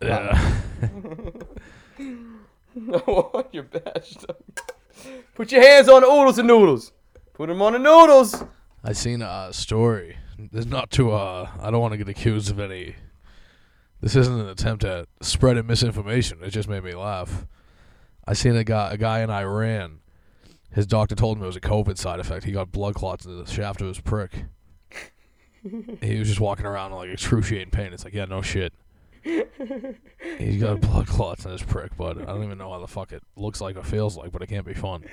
yeah. 0.00 0.52
No, 2.74 3.48
you're 3.52 3.64
bashed 3.64 4.24
up. 4.28 4.40
Put 5.34 5.50
your 5.50 5.62
hands 5.62 5.88
on 5.88 6.02
the 6.02 6.06
oodles 6.06 6.38
and 6.38 6.46
noodles. 6.46 6.92
Put 7.32 7.48
them 7.48 7.62
on 7.62 7.72
the 7.72 7.78
noodles. 7.78 8.44
I 8.84 8.92
seen 8.92 9.22
a 9.22 9.52
story. 9.52 10.18
There's 10.38 10.66
not 10.66 10.90
to 10.92 11.12
uh 11.12 11.50
I 11.60 11.70
don't 11.70 11.80
want 11.80 11.92
to 11.92 11.98
get 11.98 12.08
accused 12.08 12.50
of 12.50 12.60
any 12.60 12.94
this 14.00 14.14
isn't 14.14 14.40
an 14.40 14.48
attempt 14.48 14.84
at 14.84 15.08
spreading 15.20 15.66
misinformation. 15.66 16.38
It 16.42 16.50
just 16.50 16.68
made 16.68 16.84
me 16.84 16.94
laugh. 16.94 17.46
I 18.26 18.34
seen 18.34 18.56
a 18.56 18.64
guy 18.64 18.92
a 18.92 18.96
guy 18.96 19.20
in 19.20 19.30
Iran. 19.30 20.00
His 20.72 20.86
doctor 20.86 21.14
told 21.14 21.38
him 21.38 21.44
it 21.44 21.46
was 21.46 21.56
a 21.56 21.60
COVID 21.60 21.96
side 21.96 22.20
effect. 22.20 22.44
He 22.44 22.52
got 22.52 22.72
blood 22.72 22.94
clots 22.94 23.24
in 23.24 23.38
the 23.38 23.50
shaft 23.50 23.80
of 23.80 23.88
his 23.88 24.00
prick. 24.00 24.44
he 26.02 26.18
was 26.18 26.28
just 26.28 26.40
walking 26.40 26.66
around 26.66 26.92
in 26.92 26.98
like 26.98 27.08
excruciating 27.08 27.70
pain. 27.70 27.92
It's 27.92 28.04
like, 28.04 28.14
yeah, 28.14 28.26
no 28.26 28.42
shit. 28.42 28.72
He's 29.22 30.60
got 30.60 30.80
blood 30.80 31.06
clots 31.06 31.44
in 31.44 31.52
his 31.52 31.62
prick, 31.62 31.96
but 31.96 32.18
I 32.18 32.26
don't 32.26 32.44
even 32.44 32.58
know 32.58 32.70
how 32.70 32.80
the 32.80 32.86
fuck 32.86 33.12
it 33.12 33.22
looks 33.36 33.60
like 33.60 33.76
or 33.76 33.82
feels 33.82 34.16
like, 34.16 34.32
but 34.32 34.42
it 34.42 34.48
can't 34.48 34.66
be 34.66 34.74
fun. 34.74 35.04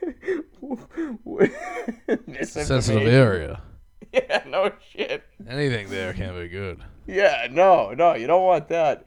Sensitive 2.42 3.06
area. 3.06 3.62
Yeah, 4.12 4.44
no 4.46 4.70
shit. 4.92 5.24
Anything 5.48 5.88
there 5.88 6.12
can't 6.12 6.36
be 6.36 6.46
good. 6.46 6.78
Yeah, 7.04 7.48
no, 7.50 7.94
no, 7.94 8.14
you 8.14 8.28
don't 8.28 8.44
want 8.44 8.68
that. 8.68 9.06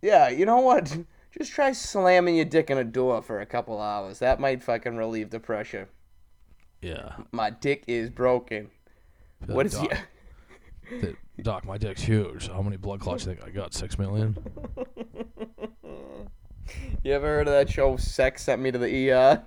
Yeah, 0.00 0.30
you 0.30 0.46
know 0.46 0.60
what? 0.60 0.96
Just 1.36 1.52
try 1.52 1.72
slamming 1.72 2.36
your 2.36 2.44
dick 2.44 2.70
in 2.70 2.78
a 2.78 2.84
door 2.84 3.22
for 3.22 3.40
a 3.40 3.46
couple 3.46 3.80
hours. 3.80 4.18
That 4.18 4.38
might 4.40 4.62
fucking 4.62 4.96
relieve 4.96 5.30
the 5.30 5.40
pressure. 5.40 5.88
Yeah. 6.80 7.14
My 7.32 7.50
dick 7.50 7.84
is 7.86 8.10
broken. 8.10 8.70
What 9.46 9.66
is 9.66 9.78
he? 9.78 9.88
Doc, 11.00 11.14
Doc, 11.42 11.64
my 11.64 11.78
dick's 11.78 12.02
huge. 12.02 12.48
How 12.48 12.60
many 12.60 12.76
blood 12.76 13.00
clots 13.00 13.24
you 13.24 13.32
think 13.32 13.44
I 13.46 13.50
got? 13.50 13.72
Six 13.72 13.98
million? 13.98 14.36
You 17.02 17.12
ever 17.12 17.26
heard 17.26 17.48
of 17.48 17.54
that 17.54 17.68
show? 17.68 17.96
Sex 17.96 18.44
sent 18.44 18.62
me 18.62 18.70
to 18.70 18.78
the 18.78 19.10
ER. 19.10 19.42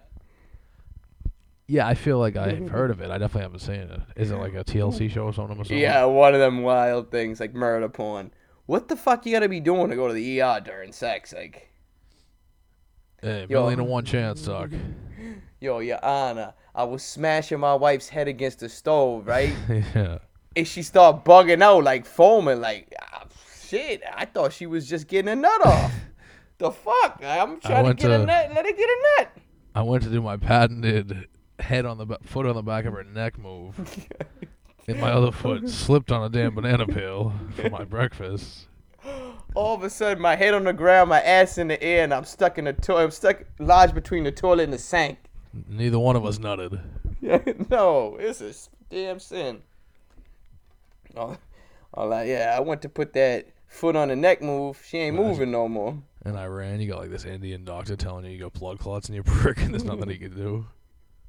Yeah, 1.67 1.87
I 1.87 1.95
feel 1.95 2.19
like 2.19 2.35
I've 2.35 2.69
heard 2.69 2.91
of 2.91 3.01
it. 3.01 3.09
I 3.09 3.17
definitely 3.17 3.43
haven't 3.43 3.59
seen 3.59 3.75
it. 3.75 4.01
Is 4.15 4.31
it 4.31 4.35
like 4.35 4.53
a 4.53 4.63
TLC 4.63 5.09
show 5.09 5.23
or 5.23 5.33
something? 5.33 5.55
Or 5.57 5.63
something? 5.63 5.77
Yeah, 5.77 6.05
one 6.05 6.33
of 6.33 6.39
them 6.39 6.61
wild 6.61 7.11
things 7.11 7.39
like 7.39 7.53
murder 7.53 7.89
porn. 7.89 8.31
What 8.65 8.87
the 8.87 8.95
fuck 8.95 9.25
you 9.25 9.31
gotta 9.31 9.49
be 9.49 9.59
doing 9.59 9.89
to 9.89 9.95
go 9.95 10.07
to 10.07 10.13
the 10.13 10.41
ER 10.41 10.59
during 10.63 10.91
sex? 10.91 11.33
Like, 11.33 11.71
Hey, 13.25 13.47
Yo. 13.49 13.61
million 13.61 13.79
to 13.79 13.83
one 13.83 14.05
chance, 14.05 14.43
Doc. 14.43 14.69
yo, 15.59 15.79
your 15.79 15.97
honor, 16.05 16.53
I 16.75 16.83
was 16.83 17.01
smashing 17.01 17.59
my 17.59 17.73
wife's 17.73 18.07
head 18.07 18.27
against 18.27 18.59
the 18.59 18.69
stove, 18.69 19.25
right? 19.25 19.51
yeah. 19.67 20.19
and 20.55 20.67
she 20.67 20.83
started 20.83 21.25
bugging 21.25 21.63
out, 21.63 21.83
like 21.83 22.05
foaming, 22.05 22.61
like 22.61 22.93
ah, 23.01 23.25
shit. 23.63 24.03
I 24.15 24.25
thought 24.25 24.53
she 24.53 24.67
was 24.67 24.87
just 24.87 25.07
getting 25.07 25.29
a 25.29 25.35
nut 25.35 25.65
off. 25.65 25.91
the 26.59 26.69
fuck? 26.69 27.19
I'm 27.23 27.59
trying 27.61 27.85
to 27.85 27.93
get 27.95 28.11
a 28.11 28.19
nut. 28.19 28.51
Let 28.53 28.63
her 28.63 28.71
get 28.71 28.89
a 28.89 29.05
nut. 29.17 29.31
I 29.73 29.81
went 29.81 30.03
to 30.03 30.09
do 30.09 30.21
my 30.21 30.37
patented 30.37 31.27
head 31.57 31.87
on 31.87 31.97
the 31.97 32.05
ba- 32.05 32.19
foot 32.25 32.45
on 32.45 32.53
the 32.53 32.61
back 32.61 32.85
of 32.85 32.93
her 32.93 33.03
neck 33.03 33.39
move. 33.39 33.73
and 34.87 35.01
my 35.01 35.09
other 35.09 35.31
foot 35.31 35.67
slipped 35.67 36.11
on 36.11 36.23
a 36.23 36.29
damn 36.29 36.53
banana 36.53 36.85
peel 36.85 37.33
for 37.55 37.71
my 37.71 37.85
breakfast. 37.85 38.67
All 39.55 39.73
of 39.73 39.83
a 39.83 39.89
sudden, 39.89 40.21
my 40.21 40.35
head 40.35 40.53
on 40.53 40.65
the 40.65 40.73
ground, 40.73 41.09
my 41.09 41.21
ass 41.21 41.57
in 41.57 41.69
the 41.69 41.81
air, 41.81 42.03
and 42.03 42.13
I'm 42.13 42.25
stuck 42.25 42.57
in 42.57 42.65
the 42.65 42.73
toilet. 42.73 43.03
I'm 43.03 43.11
stuck 43.11 43.43
lodged 43.57 43.95
between 43.95 44.25
the 44.25 44.31
toilet 44.31 44.63
and 44.63 44.73
the 44.73 44.77
sink. 44.77 45.17
Neither 45.69 45.97
one 45.97 46.15
of 46.15 46.25
us 46.25 46.37
nutted. 46.39 46.79
no, 47.69 48.17
it's 48.19 48.41
a 48.41 48.53
damn 48.89 49.19
sin. 49.19 49.61
Oh, 51.15 51.37
all 51.93 52.09
right, 52.09 52.27
yeah, 52.27 52.53
I 52.55 52.59
went 52.59 52.81
to 52.81 52.89
put 52.89 53.13
that 53.13 53.47
foot 53.67 53.95
on 53.95 54.09
the 54.09 54.15
neck 54.15 54.41
move. 54.41 54.83
She 54.85 54.97
ain't 54.97 55.15
moving 55.15 55.51
no 55.51 55.69
more. 55.69 55.97
And 56.23 56.37
I 56.37 56.45
ran. 56.47 56.81
You 56.81 56.89
got 56.89 56.99
like 56.99 57.11
this 57.11 57.23
Indian 57.23 57.63
doctor 57.63 57.95
telling 57.95 58.25
you 58.25 58.31
you 58.31 58.39
got 58.39 58.53
blood 58.53 58.79
clots 58.79 59.07
in 59.07 59.15
your 59.15 59.23
prick 59.25 59.61
and 59.61 59.73
there's 59.73 59.83
nothing 59.83 60.09
he 60.09 60.17
can 60.17 60.35
do. 60.35 60.65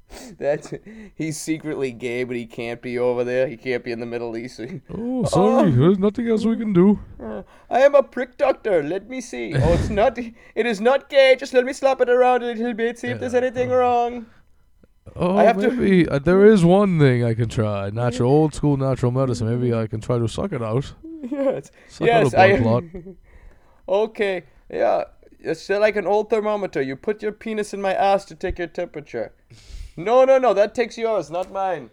That's 0.37 0.73
he's 1.15 1.39
secretly 1.39 1.91
gay, 1.91 2.23
but 2.23 2.35
he 2.35 2.45
can't 2.45 2.81
be 2.81 2.97
over 2.97 3.23
there. 3.23 3.47
He 3.47 3.57
can't 3.57 3.83
be 3.83 3.91
in 3.91 3.99
the 3.99 4.05
Middle 4.05 4.37
East. 4.37 4.59
Oh, 4.89 5.25
sorry. 5.25 5.71
There's 5.71 5.99
nothing 5.99 6.27
else 6.29 6.45
we 6.45 6.55
can 6.55 6.73
do. 6.73 6.99
I 7.69 7.81
am 7.81 7.95
a 7.95 8.03
prick 8.03 8.37
doctor. 8.37 8.81
Let 8.83 9.09
me 9.09 9.21
see. 9.21 9.53
Oh, 9.55 9.73
it's 9.73 9.89
not. 10.01 10.17
It 10.17 10.65
is 10.65 10.79
not 10.79 11.09
gay. 11.09 11.35
Just 11.37 11.53
let 11.53 11.65
me 11.65 11.73
slap 11.73 12.01
it 12.01 12.09
around 12.09 12.43
a 12.43 12.47
little 12.47 12.73
bit. 12.73 12.99
See 12.99 13.07
if 13.07 13.19
there's 13.19 13.33
anything 13.33 13.69
wrong. 13.69 14.27
Oh, 15.15 15.37
I 15.37 15.43
have 15.43 15.59
to- 15.59 15.71
maybe 15.71 16.07
uh, 16.07 16.19
there 16.19 16.45
is 16.45 16.63
one 16.63 16.99
thing 16.99 17.23
I 17.23 17.33
can 17.33 17.49
try. 17.49 17.89
Natural, 17.89 18.31
old 18.31 18.53
school 18.53 18.77
natural 18.77 19.11
medicine. 19.11 19.47
Maybe 19.49 19.73
I 19.73 19.87
can 19.87 20.01
try 20.01 20.17
to 20.17 20.27
suck 20.27 20.51
it 20.53 20.61
out. 20.61 20.93
Yes. 21.23 21.71
Suck 21.87 22.07
yes. 22.07 22.33
out 22.33 22.39
I. 22.39 22.91
okay. 23.89 24.43
Yeah. 24.69 25.05
It's 25.39 25.69
like 25.69 25.95
an 25.95 26.07
old 26.07 26.29
thermometer. 26.29 26.81
You 26.81 26.95
put 26.95 27.21
your 27.21 27.31
penis 27.31 27.73
in 27.73 27.81
my 27.81 27.93
ass 27.93 28.25
to 28.25 28.35
take 28.35 28.57
your 28.59 28.67
temperature. 28.67 29.33
No, 29.97 30.23
no, 30.25 30.37
no. 30.37 30.53
That 30.53 30.73
takes 30.75 30.97
yours, 30.97 31.29
not 31.29 31.51
mine. 31.51 31.89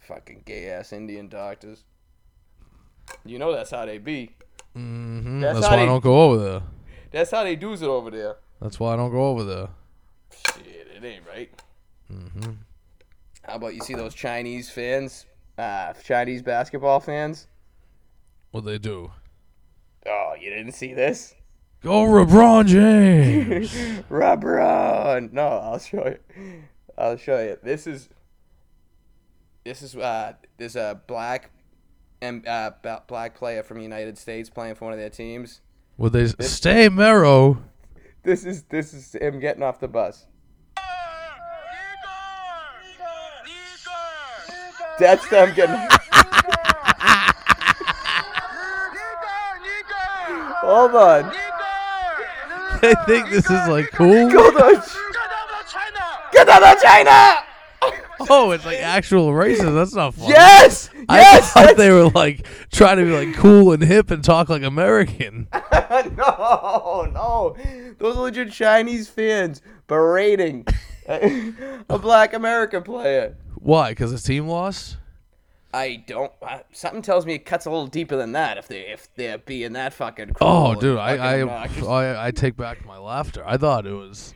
Fucking 0.00 0.42
gay 0.46 0.68
ass 0.70 0.92
Indian 0.92 1.28
doctors. 1.28 1.84
You 3.24 3.38
know 3.38 3.52
that's 3.52 3.70
how 3.70 3.84
they 3.86 3.98
be. 3.98 4.30
hmm 4.74 5.40
That's 5.40 5.60
That's, 5.60 5.68
why 5.70 5.76
I 5.76 5.80
they- 5.80 5.86
don't 5.86 6.02
go 6.02 6.22
over 6.22 6.38
there. 6.42 6.62
That's 7.10 7.30
how 7.30 7.44
they 7.44 7.56
do's 7.56 7.82
it 7.82 7.88
over 7.88 8.10
there. 8.10 8.36
That's 8.60 8.78
why 8.80 8.92
I 8.92 8.96
don't 8.96 9.10
go 9.10 9.26
over 9.28 9.44
there. 9.44 9.68
Shit, 10.30 10.88
it 10.96 11.04
ain't 11.04 11.24
right. 11.26 11.50
Mm-hmm. 12.12 12.52
How 13.44 13.54
about 13.56 13.74
you 13.74 13.80
see 13.80 13.94
those 13.94 14.14
Chinese 14.14 14.70
fans, 14.70 15.26
uh, 15.58 15.92
Chinese 15.94 16.42
basketball 16.42 17.00
fans? 17.00 17.46
What 18.50 18.64
they 18.64 18.78
do? 18.78 19.10
Oh, 20.06 20.34
you 20.40 20.50
didn't 20.50 20.72
see 20.72 20.94
this? 20.94 21.34
Go 21.86 22.04
LeBron 22.04 22.66
James. 22.66 23.72
LeBron. 24.10 25.32
No, 25.32 25.46
I'll 25.46 25.78
show 25.78 26.04
you. 26.04 26.18
I'll 26.98 27.16
show 27.16 27.40
you. 27.40 27.56
This 27.62 27.86
is. 27.86 28.08
This 29.64 29.82
is 29.82 29.94
uh, 29.94 30.32
there's 30.58 30.74
a 30.74 31.00
black, 31.06 31.52
and 32.20 32.44
uh, 32.48 32.72
black 33.06 33.36
player 33.36 33.62
from 33.62 33.76
the 33.76 33.84
United 33.84 34.18
States 34.18 34.50
playing 34.50 34.74
for 34.74 34.86
one 34.86 34.94
of 34.94 34.98
their 34.98 35.10
teams. 35.10 35.60
Would 35.98 36.12
they 36.12 36.24
s- 36.24 36.34
stay 36.40 36.88
Mero? 36.88 37.62
This 38.24 38.44
is 38.44 38.64
this 38.64 38.92
is 38.92 39.12
him 39.12 39.38
getting 39.38 39.62
off 39.62 39.78
the 39.78 39.86
bus. 39.86 40.26
That's 44.98 45.28
them 45.28 45.54
getting. 45.54 45.76
Hold 50.62 50.94
on. 50.96 51.32
They 52.80 52.94
think 53.06 53.30
this 53.30 53.44
is 53.44 53.68
like 53.68 53.90
cool. 53.92 54.30
Go 54.30 54.50
to 54.50 54.82
Get 56.32 56.48
out 56.48 56.62
of 56.76 56.82
China! 56.82 57.42
Oh, 58.28 58.50
it's 58.50 58.64
like 58.64 58.78
actual 58.78 59.28
racism. 59.30 59.74
That's 59.74 59.94
not 59.94 60.14
funny. 60.14 60.30
Yes! 60.30 60.90
I 61.08 61.20
Yes! 61.20 61.52
thought 61.52 61.76
they 61.76 61.90
were 61.90 62.08
like 62.08 62.46
trying 62.72 62.96
to 62.96 63.04
be 63.04 63.10
like 63.12 63.34
cool 63.36 63.72
and 63.72 63.82
hip 63.82 64.10
and 64.10 64.24
talk 64.24 64.48
like 64.48 64.62
American. 64.62 65.46
no, 66.16 67.08
no. 67.12 67.56
Those 67.98 68.16
are 68.16 68.22
legit 68.22 68.52
Chinese 68.52 69.08
fans 69.08 69.62
berating 69.86 70.66
a 71.08 71.98
black 71.98 72.32
American 72.34 72.82
player. 72.82 73.36
Why? 73.54 73.90
Because 73.90 74.10
his 74.10 74.22
team 74.22 74.48
lost. 74.48 74.96
I 75.74 76.02
don't. 76.06 76.32
Uh, 76.40 76.60
something 76.72 77.02
tells 77.02 77.26
me 77.26 77.34
it 77.34 77.44
cuts 77.44 77.66
a 77.66 77.70
little 77.70 77.86
deeper 77.86 78.16
than 78.16 78.32
that. 78.32 78.56
If 78.56 78.68
they 78.68 78.80
if 78.88 79.12
they're 79.14 79.38
being 79.38 79.72
that 79.74 79.92
fucking. 79.92 80.36
Oh, 80.40 80.74
dude, 80.74 80.96
I. 80.98 81.40
I, 81.40 81.66
I 81.84 82.26
I 82.26 82.30
take 82.30 82.56
back 82.56 82.84
my 82.86 82.98
laughter. 82.98 83.42
I 83.46 83.56
thought 83.56 83.86
it 83.86 83.92
was. 83.92 84.32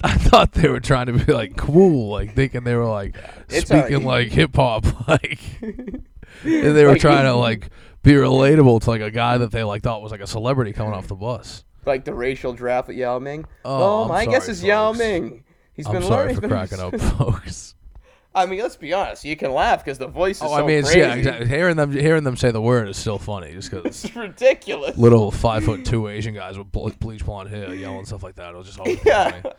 I 0.04 0.14
thought 0.14 0.52
they 0.52 0.68
were 0.68 0.78
trying 0.80 1.06
to 1.06 1.12
be 1.14 1.32
like 1.32 1.56
cool, 1.56 2.10
like 2.10 2.34
thinking 2.34 2.62
they 2.64 2.76
were 2.76 2.86
like 2.86 3.16
It's 3.48 3.66
speaking 3.68 4.06
alright. 4.06 4.26
like 4.26 4.28
hip 4.28 4.54
hop, 4.54 4.84
like, 5.08 5.40
and 5.60 6.02
they 6.44 6.84
were 6.84 6.92
Like- 6.92 7.00
trying 7.00 7.24
to 7.24 7.34
like 7.34 7.68
be 8.04 8.12
relatable 8.12 8.80
to 8.82 8.90
like 8.90 9.00
a 9.00 9.10
guy 9.10 9.38
that 9.38 9.50
they 9.50 9.64
like 9.64 9.82
thought 9.82 10.00
was 10.00 10.12
like 10.12 10.20
a 10.20 10.26
celebrity 10.28 10.72
coming 10.72 10.92
off 10.94 11.08
the 11.08 11.16
bus. 11.16 11.64
like 11.84 12.04
the 12.04 12.14
racial 12.14 12.52
draft 12.52 12.86
with 12.88 12.96
Yao 12.96 13.18
Ming. 13.18 13.44
Oh, 13.64 14.02
I'm 14.04 14.08
my 14.08 14.24
guess 14.26 14.44
sorry, 14.44 14.52
is 14.52 14.62
Yao. 14.62 14.92
Ming. 14.92 15.42
He's 15.72 15.86
I'm 15.86 15.94
been 15.94 16.02
sorry 16.02 16.26
learning. 16.34 16.40
for 16.42 16.48
cracking 16.48 16.78
up, 16.80 16.98
folks. 17.00 17.74
I 18.38 18.46
mean, 18.46 18.60
let's 18.60 18.76
be 18.76 18.92
honest. 18.92 19.24
You 19.24 19.36
can 19.36 19.52
laugh 19.52 19.84
because 19.84 19.98
the 19.98 20.06
voice 20.06 20.36
is 20.36 20.42
Oh, 20.42 20.48
so 20.48 20.54
I 20.54 20.60
mean, 20.66 20.78
it's, 20.78 20.88
crazy. 20.88 21.00
yeah, 21.00 21.14
exactly. 21.14 21.48
Hearing 21.48 21.76
them, 21.76 21.92
hearing 21.92 22.24
them 22.24 22.36
say 22.36 22.50
the 22.50 22.60
word 22.62 22.88
is 22.88 22.96
still 22.96 23.18
funny, 23.18 23.52
just 23.52 23.70
because 23.70 24.04
It's 24.04 24.14
ridiculous. 24.16 24.96
little 24.96 25.30
five 25.30 25.64
foot 25.64 25.84
two 25.84 26.08
Asian 26.08 26.34
guys 26.34 26.56
with 26.56 26.70
ble- 26.72 26.92
bleach 27.00 27.24
blonde 27.24 27.50
hair 27.50 27.74
yelling 27.74 28.04
stuff 28.06 28.22
like 28.22 28.36
that. 28.36 28.54
It 28.54 28.56
was 28.56 28.66
just 28.66 28.78
always 28.78 28.98
Yeah. 29.04 29.40
funny. 29.42 29.54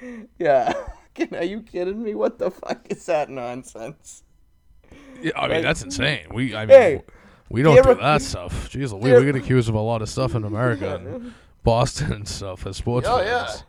Yeah. 0.38 0.72
Are 1.32 1.44
you 1.44 1.62
kidding 1.62 2.02
me? 2.02 2.14
What 2.14 2.38
the 2.38 2.50
fuck 2.50 2.86
is 2.90 3.06
that 3.06 3.30
nonsense? 3.30 4.22
Yeah, 5.22 5.32
I 5.36 5.42
mean, 5.42 5.50
Like- 5.56 5.62
that's 5.62 5.82
insane. 5.82 6.26
We, 6.32 6.54
I 6.54 6.66
mean, 6.66 6.76
Hey, 6.78 7.02
we 7.48 7.62
don't 7.62 7.74
do 7.74 7.78
ever- 7.90 7.94
that 7.94 8.20
stuff. 8.20 8.68
Jeez, 8.70 8.92
we, 9.00 9.12
we 9.12 9.24
get 9.24 9.36
accused 9.36 9.68
of 9.68 9.74
a 9.76 9.80
lot 9.80 10.02
of 10.02 10.08
stuff 10.08 10.34
in 10.34 10.44
America 10.44 10.96
and 10.96 11.32
Boston 11.62 12.12
and 12.12 12.28
stuff 12.28 12.66
as 12.66 12.76
sports 12.76 13.06
Oh 13.08 13.20
yeah. 13.22 13.46
fans. 13.46 13.64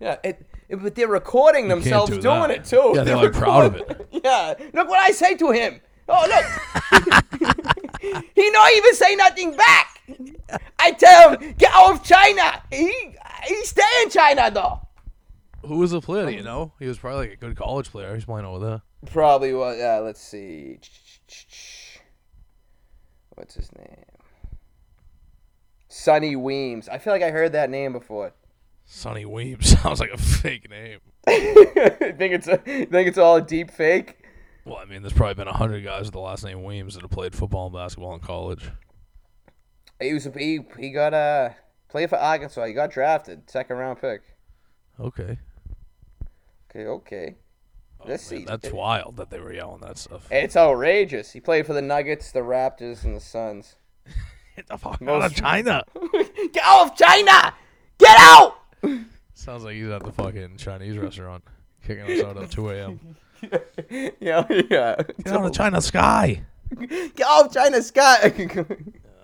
Yeah, 0.00 0.16
it, 0.24 0.28
it- 0.40 0.46
but 0.80 0.94
they're 0.94 1.08
recording 1.08 1.68
themselves 1.68 2.10
do 2.10 2.20
doing 2.20 2.48
that. 2.48 2.50
it 2.50 2.64
too. 2.64 2.92
Yeah, 2.94 3.02
they're, 3.04 3.16
like, 3.16 3.32
proud 3.32 3.66
of 3.66 3.76
it. 3.76 4.08
Yeah, 4.24 4.54
look 4.72 4.88
what 4.88 5.00
I 5.00 5.10
say 5.10 5.34
to 5.36 5.50
him. 5.50 5.80
Oh 6.08 6.26
look, 6.28 7.24
he 8.34 8.50
not 8.50 8.72
even 8.72 8.94
say 8.94 9.16
nothing 9.16 9.56
back. 9.56 10.00
I 10.78 10.92
tell 10.92 11.36
him 11.36 11.54
get 11.58 11.72
out 11.72 11.92
of 11.94 12.04
China. 12.04 12.62
He 12.70 12.92
he 13.46 13.64
stay 13.64 13.82
in 14.02 14.10
China 14.10 14.50
though. 14.52 14.80
Who 15.66 15.78
was 15.78 15.92
the 15.92 16.00
player? 16.00 16.26
Do 16.26 16.32
you 16.32 16.42
know? 16.42 16.72
He 16.78 16.86
was 16.86 16.98
probably 16.98 17.28
like 17.28 17.32
a 17.32 17.36
good 17.36 17.56
college 17.56 17.90
player. 17.90 18.14
He's 18.14 18.24
playing 18.24 18.46
over 18.46 18.64
there. 18.64 18.82
Probably 19.06 19.54
what? 19.54 19.76
Yeah, 19.78 19.98
let's 19.98 20.20
see. 20.20 20.78
What's 23.34 23.54
his 23.54 23.70
name? 23.76 24.04
Sonny 25.88 26.36
Weems. 26.36 26.88
I 26.88 26.98
feel 26.98 27.12
like 27.12 27.22
I 27.22 27.30
heard 27.30 27.52
that 27.52 27.70
name 27.70 27.92
before. 27.92 28.34
Sonny 28.92 29.24
Weems 29.24 29.68
sounds 29.80 30.00
like 30.00 30.10
a 30.10 30.18
fake 30.18 30.68
name. 30.68 30.98
think 31.26 32.34
it's 32.34 32.46
a, 32.46 32.58
think 32.58 33.08
it's 33.08 33.16
all 33.16 33.36
a 33.36 33.42
deep 33.42 33.70
fake. 33.70 34.18
Well, 34.66 34.76
I 34.76 34.84
mean, 34.84 35.00
there's 35.02 35.14
probably 35.14 35.34
been 35.34 35.48
a 35.48 35.56
hundred 35.56 35.82
guys 35.82 36.04
with 36.04 36.12
the 36.12 36.20
last 36.20 36.44
name 36.44 36.62
Weems 36.62 36.94
that 36.94 37.00
have 37.00 37.10
played 37.10 37.34
football 37.34 37.66
and 37.66 37.74
basketball 37.74 38.12
in 38.14 38.20
college. 38.20 38.70
He 39.98 40.12
was 40.12 40.28
he 40.36 40.60
he 40.78 40.90
got 40.90 41.14
uh 41.14 41.50
played 41.88 42.10
for 42.10 42.18
Arkansas. 42.18 42.66
He 42.66 42.74
got 42.74 42.90
drafted, 42.90 43.48
second 43.50 43.76
round 43.78 43.98
pick. 44.00 44.20
Okay. 45.00 45.38
Okay, 46.70 46.86
okay. 46.86 47.34
Oh, 48.00 48.08
Man, 48.08 48.44
that's 48.44 48.70
wild 48.72 49.16
that 49.16 49.30
they 49.30 49.38
were 49.40 49.52
yelling 49.54 49.80
that 49.80 49.96
stuff. 49.96 50.26
It's 50.30 50.56
outrageous. 50.56 51.30
He 51.32 51.40
played 51.40 51.66
for 51.66 51.72
the 51.72 51.82
Nuggets, 51.82 52.32
the 52.32 52.40
Raptors, 52.40 53.04
and 53.04 53.16
the 53.16 53.20
Suns. 53.20 53.76
Get 54.56 54.66
the 54.66 54.76
fuck 54.76 54.94
out 54.94 55.00
Most- 55.02 55.24
of 55.26 55.34
China. 55.34 55.82
Get 56.52 56.62
out 56.64 56.90
of 56.90 56.96
China! 56.96 57.54
Get 57.98 58.16
out! 58.18 58.56
Sounds 59.34 59.64
like 59.64 59.74
he's 59.74 59.88
at 59.88 60.02
the 60.04 60.12
fucking 60.12 60.56
Chinese 60.56 60.98
restaurant, 60.98 61.42
kicking 61.84 62.04
us 62.04 62.22
out 62.24 62.36
at 62.36 62.50
2 62.50 62.70
a.m. 62.70 63.00
yeah, 64.20 64.44
yeah. 64.70 64.96
Get 65.24 65.28
out 65.28 65.46
of 65.46 65.52
China 65.52 65.80
sky. 65.80 66.42
Get 66.88 67.26
off 67.26 67.52
China 67.52 67.82
sky. 67.82 68.28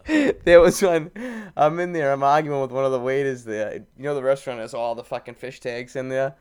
there 0.45 0.61
was 0.61 0.81
one. 0.83 1.11
I'm 1.57 1.79
in 1.81 1.93
there. 1.93 2.12
I'm 2.12 2.23
arguing 2.23 2.61
with 2.61 2.73
one 2.73 2.85
of 2.85 2.93
the 2.93 2.99
waiters 3.00 3.45
there. 3.45 3.75
You 3.75 3.85
know 4.03 4.15
the 4.15 4.23
restaurant 4.23 4.61
has 4.61 4.75
all 4.75 4.95
the 4.95 5.05
fucking 5.05 5.35
fish 5.35 5.61
tags 5.61 5.95
in 5.97 6.09
there. 6.09 6.35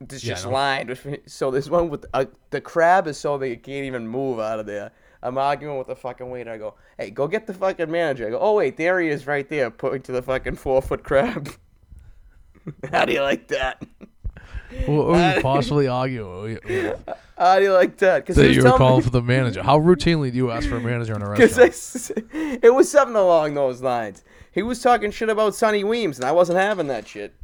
It's 0.00 0.24
Yeah, 0.24 0.32
I 0.32 0.34
just 0.34 0.46
know. 0.46 0.52
lined. 0.52 0.88
with 0.88 1.06
So 1.26 1.50
there's 1.50 1.70
one 1.70 1.88
with 1.90 2.06
uh, 2.14 2.26
the 2.50 2.60
crab 2.60 3.06
is 3.06 3.16
so 3.18 3.38
big 3.38 3.52
it 3.52 3.62
can't 3.62 3.84
even 3.84 4.06
move 4.08 4.40
out 4.40 4.58
of 4.58 4.66
there. 4.66 4.90
I'm 5.22 5.36
arguing 5.38 5.76
with 5.78 5.86
the 5.88 5.96
fucking 5.96 6.30
waiter. 6.30 6.52
I 6.52 6.58
go, 6.58 6.74
"Hey, 6.98 7.10
go 7.10 7.28
get 7.28 7.46
the 7.46 7.54
fucking 7.54 7.90
manager." 7.90 8.26
I 8.26 8.30
go, 8.30 8.38
"Oh 8.40 8.54
wait, 8.54 8.76
there 8.76 9.00
he 9.00 9.08
is, 9.08 9.26
right 9.26 9.48
there, 9.48 9.70
pointing 9.70 10.02
to 10.02 10.12
the 10.12 10.22
fucking 10.22 10.56
four 10.56 10.80
foot 10.82 11.02
crab." 11.04 11.50
How 12.92 13.04
do 13.04 13.12
you 13.12 13.22
like 13.22 13.48
that? 13.48 13.84
What 14.86 15.06
were 15.08 15.34
you 15.36 15.42
possibly 15.42 15.88
arguing? 15.88 16.58
How 17.36 17.58
do 17.58 17.64
you 17.64 17.72
like 17.72 17.96
that? 17.98 18.20
Because 18.20 18.36
That 18.36 18.52
you 18.52 18.62
were 18.62 18.72
calling 18.72 19.02
for 19.02 19.10
the 19.10 19.22
manager. 19.22 19.62
How 19.62 19.78
routinely 19.78 20.30
do 20.30 20.36
you 20.36 20.50
ask 20.50 20.68
for 20.68 20.76
a 20.76 20.80
manager 20.80 21.14
in 21.14 21.22
a 21.22 21.28
restaurant? 21.30 21.54
Because 21.56 22.12
it 22.34 22.72
was 22.74 22.90
something 22.90 23.16
along 23.16 23.54
those 23.54 23.82
lines. 23.82 24.22
He 24.52 24.62
was 24.62 24.82
talking 24.82 25.10
shit 25.10 25.28
about 25.28 25.54
Sonny 25.54 25.84
Weems, 25.84 26.18
and 26.18 26.24
I 26.24 26.32
wasn't 26.32 26.58
having 26.58 26.88
that 26.88 27.06
shit. 27.08 27.34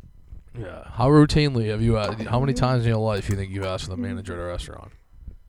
Yeah. 0.59 0.85
How 0.92 1.09
routinely 1.09 1.68
have 1.68 1.83
you? 1.83 1.97
Uh, 1.97 2.14
how 2.25 2.40
many 2.40 2.52
times 2.54 2.85
in 2.85 2.88
your 2.90 2.99
life 2.99 3.26
do 3.26 3.33
you 3.33 3.38
think 3.38 3.52
you've 3.52 3.64
asked 3.64 3.85
for 3.85 3.90
the 3.90 3.97
manager 3.97 4.33
at 4.33 4.38
a 4.38 4.45
restaurant? 4.47 4.90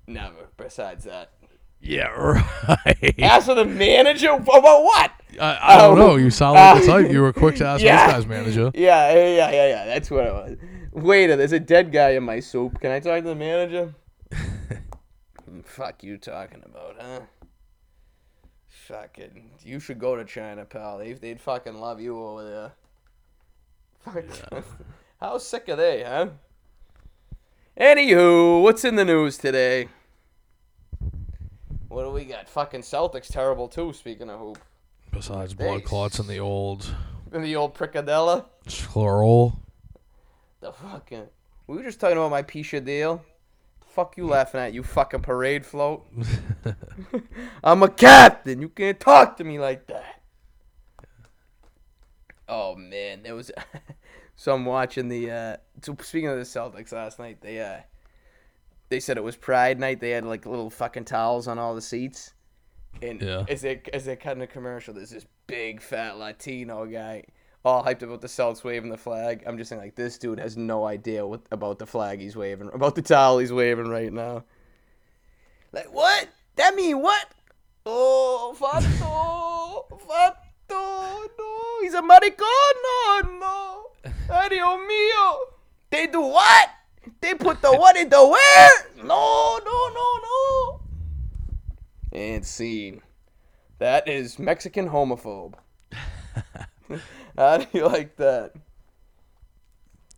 Never. 0.06 0.48
Besides 0.58 1.04
that, 1.06 1.32
Yeah, 1.80 2.08
right. 2.68 3.16
ask 3.20 3.46
for 3.46 3.56
the 3.56 3.66
manager 3.66 4.32
about 4.32 4.84
what? 4.84 5.12
I, 5.40 5.60
I 5.62 5.78
don't 5.78 5.98
Oh. 6.00 6.08
know. 6.08 6.16
You 6.16 6.30
sound 6.32 6.56
like 6.56 6.84
the 6.84 6.92
Uh, 6.92 7.02
type. 7.02 7.12
You 7.12 7.22
were 7.22 7.32
quick 7.34 7.56
to 7.58 7.66
ask 7.66 7.84
yeah. 7.84 8.08
this 8.08 8.16
guy's 8.16 8.26
manager. 8.28 8.72
Yeah, 8.76 9.14
yeah, 9.14 9.28
yeah, 9.36 9.52
yeah, 9.52 9.68
yeah. 9.68 9.86
That's 9.86 10.10
what 10.12 10.26
it 10.26 10.34
was. 10.34 10.58
Waiter, 10.92 11.36
there's 11.36 11.52
a 11.52 11.60
dead 11.60 11.92
guy 11.92 12.12
in 12.12 12.24
my 12.24 12.40
soup. 12.40 12.80
Can 12.82 12.92
I 12.92 13.00
talk 13.00 13.22
to 13.22 13.30
the 13.30 13.36
manager? 13.36 13.94
Fuck 15.64 16.04
you 16.04 16.18
talking 16.18 16.64
about, 16.66 16.96
huh? 17.00 17.20
Fucking, 18.88 19.52
you 19.64 19.80
should 19.80 20.00
go 20.00 20.16
to 20.16 20.26
China, 20.26 20.66
pal. 20.66 20.98
They, 20.98 21.14
they'd 21.14 21.40
fucking 21.42 21.76
love 21.76 22.00
you 22.02 22.20
over 22.24 22.44
there. 22.50 22.72
Fuck. 24.24 24.64
How 25.22 25.38
sick 25.38 25.68
are 25.70 25.76
they, 25.76 26.04
huh? 26.04 26.28
Anywho, 27.80 28.64
what's 28.64 28.84
in 28.86 28.96
the 28.96 29.06
news 29.06 29.38
today? 29.38 29.90
What 31.98 32.04
do 32.04 32.12
we 32.12 32.26
got? 32.26 32.48
Fucking 32.48 32.82
Celtics 32.82 33.26
terrible 33.26 33.68
too. 33.68 33.92
Speaking 33.92 34.30
of 34.30 34.40
hoop, 34.40 34.60
Besides 35.12 35.56
blood 35.56 35.78
Thanks. 35.78 35.90
clots 35.90 36.20
and 36.20 36.30
the 36.30 36.38
old 36.38 36.94
and 37.32 37.44
the 37.44 37.56
old 37.56 37.74
Prickadella. 37.74 38.46
sclerol. 38.68 39.58
The 40.60 40.74
fucking. 40.74 41.26
We 41.66 41.78
were 41.78 41.82
just 41.82 42.00
talking 42.00 42.18
about 42.18 42.30
my 42.30 42.44
Pisha 42.44 42.86
deal. 42.86 43.26
The 43.80 43.88
fuck 43.88 44.16
you 44.16 44.28
laughing 44.28 44.62
at, 44.62 44.76
you 44.76 44.84
fucking 44.84 45.24
parade 45.24 45.66
float? 45.66 46.06
I'm 47.64 47.82
a 47.82 47.90
captain. 47.90 48.62
You 48.62 48.70
can't 48.70 49.00
talk 49.00 49.38
to 49.38 49.44
me 49.44 49.58
like 49.58 49.88
that. 49.88 50.22
Oh 52.48 52.76
man, 52.76 53.24
there 53.24 53.34
was. 53.34 53.50
so 54.36 54.54
I'm 54.54 54.66
watching 54.66 55.10
the. 55.10 55.32
uh 55.32 55.58
so 55.82 55.98
Speaking 56.04 56.30
of 56.30 56.38
the 56.38 56.44
Celtics 56.44 56.92
last 56.92 57.18
night, 57.18 57.42
they 57.42 57.60
uh 57.60 57.78
they 58.90 59.00
said 59.00 59.18
it 59.18 59.24
was 59.24 59.36
Pride 59.36 59.80
Night. 59.80 60.00
They 60.00 60.12
had 60.12 60.26
like 60.26 60.46
little 60.46 60.70
fucking 60.70 61.06
towels 61.06 61.48
on 61.48 61.60
all 61.60 61.76
the 61.76 61.82
seats. 61.82 62.34
And 63.02 63.22
Yeah. 63.22 63.46
as 63.48 63.62
they 63.62 63.82
as 63.94 64.06
they're 64.06 64.16
cutting 64.16 64.42
a 64.44 64.48
commercial, 64.48 64.94
there's 64.94 65.10
this 65.12 65.26
big 65.46 65.82
fat 65.82 66.18
Latino 66.18 66.86
guy 66.86 67.24
all 67.66 67.84
hyped 67.84 68.02
about 68.02 68.22
the 68.22 68.28
Celts 68.28 68.64
waving 68.64 68.90
the 68.90 68.98
flag. 68.98 69.44
I'm 69.46 69.58
just 69.58 69.70
saying 69.70 69.82
like 69.82 69.96
this 69.96 70.18
dude 70.18 70.40
has 70.40 70.56
no 70.58 70.86
idea 70.86 71.26
what 71.28 71.42
about 71.52 71.80
the 71.80 71.86
flag 71.86 72.20
he's 72.20 72.36
waving, 72.36 72.70
about 72.74 72.96
the 72.96 73.02
towel 73.02 73.40
he's 73.40 73.52
waving 73.54 73.88
right 73.90 74.12
now. 74.12 74.44
Like 75.74 75.92
what? 75.94 76.30
That 76.56 76.76
mean 76.76 77.02
what? 77.02 77.28
Oh, 77.86 78.56
fato, 78.58 79.86
fato, 80.08 81.30
no, 81.38 81.82
he's 81.82 81.94
a 81.94 82.02
maricón, 82.02 83.40
no, 83.40 83.86
ay 84.30 84.50
Dios 84.50 84.80
mío. 84.80 85.36
They 85.90 86.08
do 86.08 86.22
what? 86.22 86.70
They 87.22 87.34
put 87.34 87.62
the 87.62 87.72
what 87.72 87.96
in 87.96 88.10
the 88.10 88.26
where? 88.26 88.70
No, 89.04 89.60
no, 89.64 89.90
no, 89.94 90.20
no. 90.24 90.82
And 92.12 92.46
scene. 92.46 93.02
That 93.80 94.08
is 94.08 94.40
Mexican 94.40 94.90
homophobe. 94.90 95.54
How 97.38 97.58
do 97.58 97.68
you 97.74 97.86
like 97.86 98.16
that? 98.18 98.54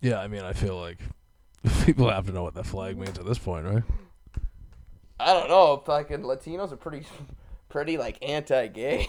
Yeah, 0.02 0.20
I 0.20 0.28
mean, 0.28 0.44
I 0.44 0.54
feel 0.54 0.80
like 0.80 1.00
people 1.86 2.10
have 2.10 2.26
to 2.28 2.32
know 2.32 2.44
what 2.44 2.54
that 2.54 2.66
flag 2.66 2.98
means 2.98 3.18
at 3.20 3.26
this 3.26 3.38
point, 3.38 3.66
right? 3.66 3.84
I 5.20 5.34
don't 5.34 5.50
know. 5.50 5.82
Fucking 5.86 6.22
Latinos 6.22 6.72
are 6.72 6.78
pretty, 6.78 7.06
pretty 7.70 7.98
like 7.98 8.18
anti-gay. 8.22 9.08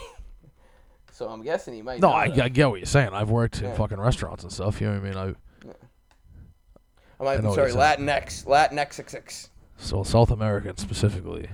so 1.12 1.28
I'm 1.28 1.42
guessing 1.42 1.74
he 1.74 1.82
might. 1.82 2.00
No, 2.00 2.08
know 2.08 2.14
I. 2.14 2.24
I 2.24 2.48
get 2.48 2.68
what 2.68 2.80
you're 2.80 2.86
saying. 2.86 3.10
I've 3.12 3.30
worked 3.30 3.62
in 3.62 3.72
fucking 3.76 4.00
restaurants 4.00 4.42
and 4.42 4.52
stuff. 4.52 4.80
You 4.80 4.88
know 4.88 4.94
what 4.94 5.06
I 5.06 5.10
mean? 5.10 5.16
I 5.16 5.34
I'm 7.20 7.26
like, 7.26 7.40
I 7.40 7.42
what 7.48 7.54
sorry. 7.54 7.72
Latinx, 7.72 8.46
Latinx, 8.46 9.48
so 9.76 10.02
South 10.02 10.30
Americans 10.30 10.80
specifically 10.80 11.48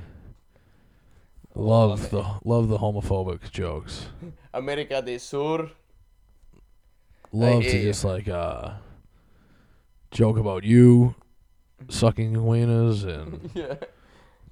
love 1.57 2.11
the 2.11 2.25
love 2.45 2.69
the 2.69 2.79
homophobic 2.79 3.51
jokes. 3.51 4.07
America 4.55 5.03
del 5.03 5.19
Sur. 5.19 5.71
Love 7.33 7.63
hear 7.63 7.73
to 7.73 7.79
ya. 7.79 7.83
just 7.85 8.05
like 8.05 8.29
uh 8.29 8.75
joke 10.13 10.39
about 10.39 10.63
you 10.63 11.17
sucking 11.89 12.35
wieners 12.35 13.05
and 13.05 13.51
Yeah. 13.55 13.75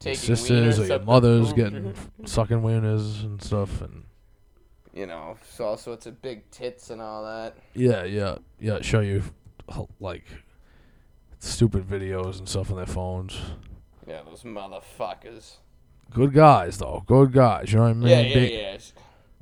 Taking 0.01 0.19
sisters 0.19 0.81
or 0.81 0.87
your 0.87 0.99
mothers 0.99 1.53
getting 1.53 1.95
sucking 2.25 2.61
wieners 2.61 3.23
and 3.23 3.41
stuff 3.41 3.81
and 3.81 4.05
You 4.93 5.07
know, 5.07 5.37
so 5.49 5.65
all 5.65 5.77
sorts 5.77 6.07
of 6.07 6.21
big 6.21 6.51
tits 6.51 6.91
and 6.91 7.01
all 7.01 7.25
that. 7.25 7.57
yeah, 7.75 8.05
yeah, 8.05 8.39
yeah. 8.61 8.81
Show 8.83 9.01
you 9.01 9.23
like 10.01 10.25
stupid 11.45 11.85
videos 11.85 12.39
and 12.39 12.49
stuff 12.49 12.71
on 12.71 12.77
their 12.77 12.87
phones. 12.87 13.39
Yeah, 14.07 14.23
those 14.27 14.43
motherfuckers. 14.43 15.57
Good 16.11 16.33
guys 16.33 16.79
though, 16.79 17.03
good 17.07 17.33
guys. 17.33 17.73
You 17.73 17.79
know 17.79 17.85
what 17.85 17.91
I 17.91 17.95
mean? 17.95 18.09
Yeah, 18.09 18.21
yeah, 18.21 18.35
Be- 18.35 18.55
yeah. 18.55 18.79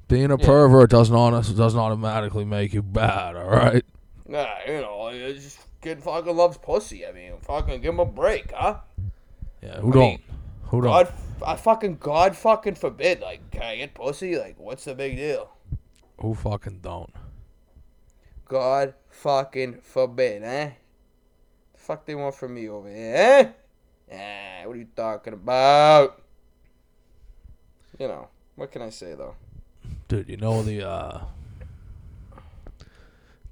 Being 0.08 0.30
a 0.30 0.38
pervert 0.38 0.90
doesn't 0.90 1.14
honest, 1.14 1.56
doesn't 1.56 1.78
automatically 1.78 2.44
make 2.44 2.74
you 2.74 2.82
bad. 2.82 3.34
All 3.34 3.48
right. 3.48 3.84
Nah, 4.28 4.46
you 4.66 4.74
know, 4.74 5.10
just 5.34 5.58
kid 5.80 6.02
fucking 6.02 6.36
loves 6.36 6.58
pussy. 6.58 7.06
I 7.06 7.12
mean, 7.12 7.32
fucking 7.40 7.80
give 7.80 7.94
him 7.94 8.00
a 8.00 8.04
break, 8.04 8.52
huh? 8.52 8.80
Yeah. 9.62 9.80
Who 9.80 9.90
I 9.90 9.92
don't? 9.92 10.02
mean, 10.02 10.22
who 10.64 10.82
don't? 10.82 10.90
God, 10.90 11.12
I 11.46 11.56
fucking 11.56 11.96
God 11.96 12.36
fucking 12.36 12.74
forbid. 12.74 13.20
Like, 13.20 13.50
can 13.50 13.62
I 13.62 13.76
get 13.76 13.94
pussy? 13.94 14.38
Like, 14.38 14.58
what's 14.58 14.84
the 14.84 14.94
big 14.94 15.16
deal? 15.16 15.50
Who 16.20 16.34
fucking 16.34 16.80
don't? 16.82 17.12
God 18.46 18.94
fucking 19.08 19.80
forbid, 19.82 20.42
eh? 20.42 20.70
Fuck 21.82 22.06
they 22.06 22.14
want 22.14 22.36
from 22.36 22.54
me 22.54 22.68
over 22.68 22.88
here, 22.88 23.14
eh? 23.16 23.48
Ah, 24.12 24.66
what 24.68 24.76
are 24.76 24.78
you 24.78 24.86
talking 24.94 25.32
about? 25.32 26.22
You 27.98 28.06
know, 28.06 28.28
what 28.54 28.70
can 28.70 28.82
I 28.82 28.90
say 28.90 29.14
though? 29.14 29.34
Dude, 30.06 30.28
you 30.28 30.36
know 30.36 30.62
the 30.62 30.88
uh 30.88 31.20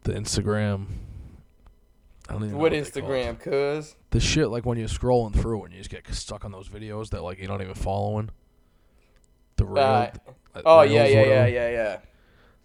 the 0.05 0.13
Instagram. 0.13 0.87
I 2.29 2.35
don't 2.35 2.45
even 2.45 2.57
What 2.57 2.71
what 2.73 2.93
they 2.93 3.01
call 3.01 3.11
it. 3.11 3.27
Instagram, 3.27 3.41
cuz? 3.41 3.97
The 4.11 4.21
shit 4.21 4.49
like 4.49 4.65
when 4.65 4.79
you're 4.79 4.87
scrolling 4.87 5.35
through 5.35 5.65
and 5.65 5.73
you 5.75 5.81
just 5.81 5.91
get 5.91 6.07
stuck 6.15 6.45
on 6.45 6.53
those 6.53 6.69
videos 6.69 7.11
that 7.11 7.25
like 7.25 7.41
you're 7.41 7.49
not 7.49 7.61
even 7.61 7.75
following. 7.75 8.31
The 9.57 9.65
real. 9.65 9.83
Uh, 9.83 10.11
uh, 10.55 10.63
Oh 10.65 10.83
yeah, 10.83 11.05
yeah, 11.05 11.25
yeah, 11.25 11.47
yeah, 11.47 11.71
yeah. 11.71 11.99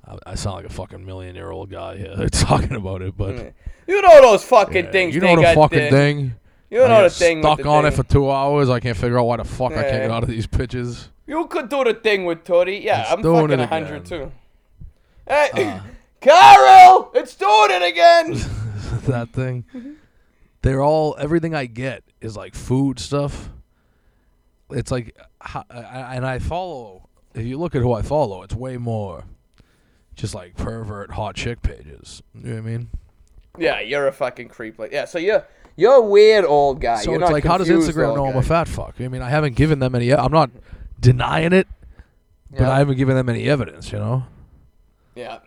I, 0.07 0.17
I 0.31 0.35
sound 0.35 0.57
like 0.57 0.65
a 0.65 0.69
fucking 0.69 1.05
million 1.05 1.35
year 1.35 1.51
old 1.51 1.69
guy 1.69 1.97
here 1.97 2.27
talking 2.31 2.73
about 2.75 3.01
it, 3.01 3.15
but 3.17 3.35
Mm. 3.35 3.53
You 3.87 4.01
know 4.01 4.19
those 4.21 4.43
fucking 4.43 4.85
yeah, 4.85 4.91
things. 4.91 5.13
you 5.13 5.21
know 5.21 5.35
the 5.35 5.53
fucking 5.53 5.91
thing. 5.91 6.33
You 6.71 6.79
know 6.79 6.85
I 6.85 7.03
the 7.03 7.09
thing. 7.11 7.43
Stuck 7.43 7.59
the 7.61 7.67
on 7.67 7.83
thing. 7.83 7.93
it 7.93 7.95
for 7.95 8.01
two 8.03 8.31
hours. 8.31 8.67
I 8.67 8.79
can't 8.79 8.97
figure 8.97 9.19
out 9.19 9.25
why 9.25 9.37
the 9.37 9.43
fuck 9.43 9.73
I 9.73 9.83
can't 9.83 10.01
get 10.03 10.09
out 10.11 10.23
of 10.23 10.29
these 10.29 10.47
pitches. 10.47 11.09
You 11.27 11.45
could 11.45 11.69
do 11.69 11.83
the 11.83 11.93
thing 11.93 12.25
with 12.25 12.43
Tori. 12.43 12.83
Yeah, 12.83 13.01
It's 13.03 13.11
I'm 13.11 13.21
doing 13.21 13.41
fucking 13.49 13.59
it 13.59 13.63
a 13.63 13.67
hundred 13.67 14.05
too. 14.07 14.31
Hey, 15.27 15.49
Uh. 15.53 15.79
Carol, 16.21 17.11
it's 17.13 17.35
doing 17.35 17.69
it 17.69 17.83
again. 17.83 18.33
that 19.05 19.29
thing. 19.33 19.65
They're 20.63 20.81
all 20.81 21.15
everything 21.19 21.53
I 21.53 21.67
get 21.67 22.03
is 22.21 22.35
like 22.35 22.55
food 22.55 22.97
stuff. 22.97 23.51
It's 24.71 24.89
like, 24.89 25.15
ho- 25.41 25.63
I- 25.69 25.77
I- 25.83 26.15
and 26.15 26.25
I 26.25 26.39
follow 26.39 27.07
if 27.35 27.45
you 27.45 27.59
look 27.59 27.75
at 27.75 27.83
who 27.83 27.93
I 27.93 28.01
follow, 28.01 28.41
it's 28.41 28.55
way 28.55 28.77
more 28.77 29.25
just 30.15 30.33
like 30.35 30.55
pervert 30.55 31.11
hot 31.11 31.35
chick 31.35 31.61
pages. 31.61 32.21
You 32.33 32.41
know 32.49 32.53
what 32.55 32.57
I 32.59 32.61
mean? 32.61 32.89
Yeah, 33.57 33.79
you're 33.79 34.07
a 34.07 34.11
fucking 34.11 34.49
creep. 34.49 34.79
Like, 34.79 34.91
yeah, 34.91 35.05
so 35.05 35.17
you're 35.19 35.45
you're 35.77 35.95
a 35.95 36.01
weird 36.01 36.45
old 36.45 36.81
guy. 36.81 36.97
so 37.01 37.11
you're 37.11 37.21
it's 37.21 37.31
like, 37.31 37.43
how 37.43 37.57
does 37.57 37.69
Instagram 37.69 38.15
know 38.15 38.25
I'm 38.25 38.35
a 38.37 38.41
fat 38.41 38.67
fuck? 38.67 38.95
I 38.99 39.07
mean, 39.07 39.21
I 39.21 39.29
haven't 39.29 39.55
given 39.55 39.79
them 39.79 39.95
any. 39.95 40.13
I'm 40.13 40.31
not 40.31 40.49
denying 40.99 41.53
it, 41.53 41.67
but 42.51 42.61
Yeah. 42.61 42.71
I 42.71 42.77
haven't 42.77 42.97
given 42.97 43.15
them 43.15 43.29
any 43.29 43.49
evidence. 43.49 43.91
You 43.91 43.99
know, 43.99 44.23
Yeah, 45.15 45.39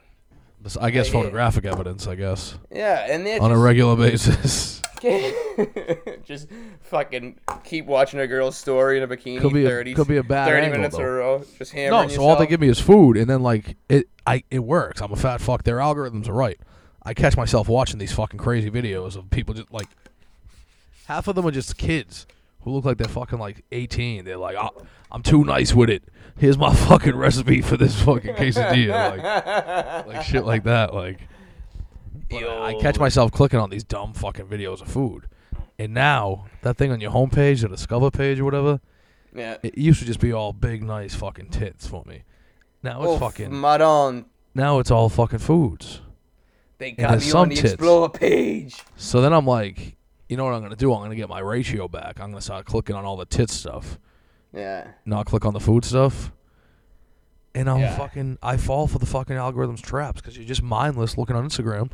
I 0.81 0.91
guess 0.91 1.09
Yeah, 1.09 1.13
yeah. 1.15 1.23
photographic 1.23 1.65
evidence. 1.65 2.07
I 2.07 2.15
guess 2.15 2.57
yeah, 2.71 3.07
and 3.11 3.27
on 3.43 3.51
a 3.53 3.59
regular 3.59 3.97
basis. 4.11 4.83
just 6.25 6.49
fucking 6.83 7.39
keep 7.65 7.87
watching 7.87 8.21
a 8.21 8.27
girl's 8.27 8.57
story 8.57 8.97
in 8.97 9.03
a 9.03 9.09
bikini. 9.09 9.41
Could 9.41 9.53
be 9.53 9.65
a- 9.65 9.69
30, 9.69 9.95
could 9.95 10.09
be 10.09 10.17
a 10.17 10.23
bad 10.23 10.47
30 10.49 10.57
angle, 10.67 10.79
minutes 10.79 10.97
in 10.97 11.03
though. 11.03 11.09
a 11.09 11.13
row, 11.13 11.45
just 11.59 11.73
hammering 11.73 11.91
No, 11.91 11.99
so 11.99 12.03
yourself. 12.15 12.27
all 12.29 12.37
they 12.37 12.47
give 12.47 12.61
me 12.61 12.69
is 12.69 12.81
food, 12.81 13.17
and 13.17 13.29
then 13.29 13.43
like 13.43 13.77
it, 13.89 14.09
I 14.27 14.45
it 14.51 14.61
works. 14.61 15.01
I'm 15.01 15.13
a 15.13 15.17
fat 15.17 15.41
fuck. 15.41 15.63
Their 15.65 15.79
algorithms 15.79 16.29
are 16.29 16.33
right. 16.33 16.59
I 17.03 17.15
catch 17.15 17.37
myself 17.37 17.69
watching 17.69 17.99
these 17.99 18.13
fucking 18.13 18.39
crazy 18.39 18.71
videos 18.71 19.17
of 19.17 19.31
people 19.31 19.55
just 19.55 19.73
like 19.73 19.89
half 21.07 21.27
of 21.29 21.35
them 21.37 21.47
are 21.47 21.51
just 21.51 21.79
kids 21.79 22.27
who 22.63 22.71
look 22.73 22.85
like 22.85 22.99
they're 22.99 23.09
fucking 23.09 23.39
like 23.39 23.65
18. 23.73 24.25
They're 24.25 24.37
like, 24.37 24.57
oh, 24.59 24.83
I'm 25.11 25.23
too 25.23 25.45
nice 25.45 25.75
with 25.75 25.89
it. 25.89 26.03
Here's 26.37 26.59
my 26.59 26.75
fucking 26.89 27.17
recipe 27.17 27.63
for 27.63 27.77
this 27.77 28.01
fucking 28.03 28.35
quesadilla, 28.35 29.17
like, 30.07 30.07
like 30.07 30.23
shit 30.27 30.45
like 30.45 30.65
that. 30.65 30.93
Like, 30.95 31.21
but 32.31 32.43
I 32.45 32.69
I 32.71 32.75
catch 32.81 32.99
myself 32.99 33.33
clicking 33.33 33.59
on 33.59 33.71
these 33.71 33.85
dumb 33.85 34.13
fucking 34.15 34.47
videos 34.47 34.81
of 34.81 34.89
food, 34.89 35.29
and 35.79 35.95
now 35.95 36.47
that 36.63 36.77
thing 36.77 36.91
on 36.93 37.01
your 37.01 37.11
homepage, 37.13 37.63
the 37.63 37.69
Discover 37.69 38.11
page 38.11 38.39
or 38.41 38.45
whatever, 38.45 38.81
yeah. 39.35 39.57
it 39.63 39.77
used 39.79 40.01
to 40.01 40.07
just 40.07 40.21
be 40.21 40.33
all 40.33 40.53
big, 40.53 40.83
nice 40.83 41.15
fucking 41.15 41.49
tits 41.51 41.87
for 41.87 42.03
me. 42.07 42.23
Now 42.83 43.03
it's 43.03 43.21
fucking. 43.21 43.47
Oh, 43.47 43.51
fucking. 43.51 43.53
Madon. 43.53 44.25
now 44.55 44.79
it's 44.79 44.91
all 44.91 45.09
fucking 45.09 45.41
foods. 45.41 46.01
They 46.79 46.91
And 46.91 46.97
got 46.99 47.11
there's 47.11 47.25
me 47.25 47.31
some 47.31 47.41
on 47.41 47.49
the 47.49 47.55
tits. 47.57 47.73
Explore 47.75 48.09
page. 48.11 48.77
So 48.97 49.21
then 49.21 49.33
I'm 49.33 49.47
like, 49.47 49.97
you 50.29 50.37
know 50.37 50.45
what 50.45 50.55
I'm 50.55 50.63
gonna 50.63 50.77
do? 50.77 50.93
I'm 50.95 51.03
gonna 51.03 51.17
get 51.17 51.29
my 51.29 51.41
ratio 51.41 51.89
back. 51.89 52.21
I'm 52.21 52.31
gonna 52.31 52.41
start 52.41 52.67
clicking 52.67 52.95
on 52.95 53.05
all 53.05 53.17
the 53.17 53.25
tit 53.27 53.51
stuff, 53.51 53.99
Yeah. 54.53 54.87
not 55.05 55.27
click 55.27 55.45
on 55.45 55.55
the 55.55 55.61
food 55.61 55.85
stuff. 55.85 56.31
And 57.55 57.69
I'm 57.69 57.81
Yeah. 57.81 57.97
fucking, 57.97 58.39
I 58.43 58.57
fall 58.59 58.87
for 58.87 58.99
the 59.01 59.07
fucking 59.07 59.35
algorithms 59.35 59.81
traps 59.83 60.21
because 60.21 60.37
you're 60.37 60.47
just 60.47 60.63
mindless 60.63 61.19
looking 61.19 61.35
on 61.35 61.49
Instagram. 61.49 61.91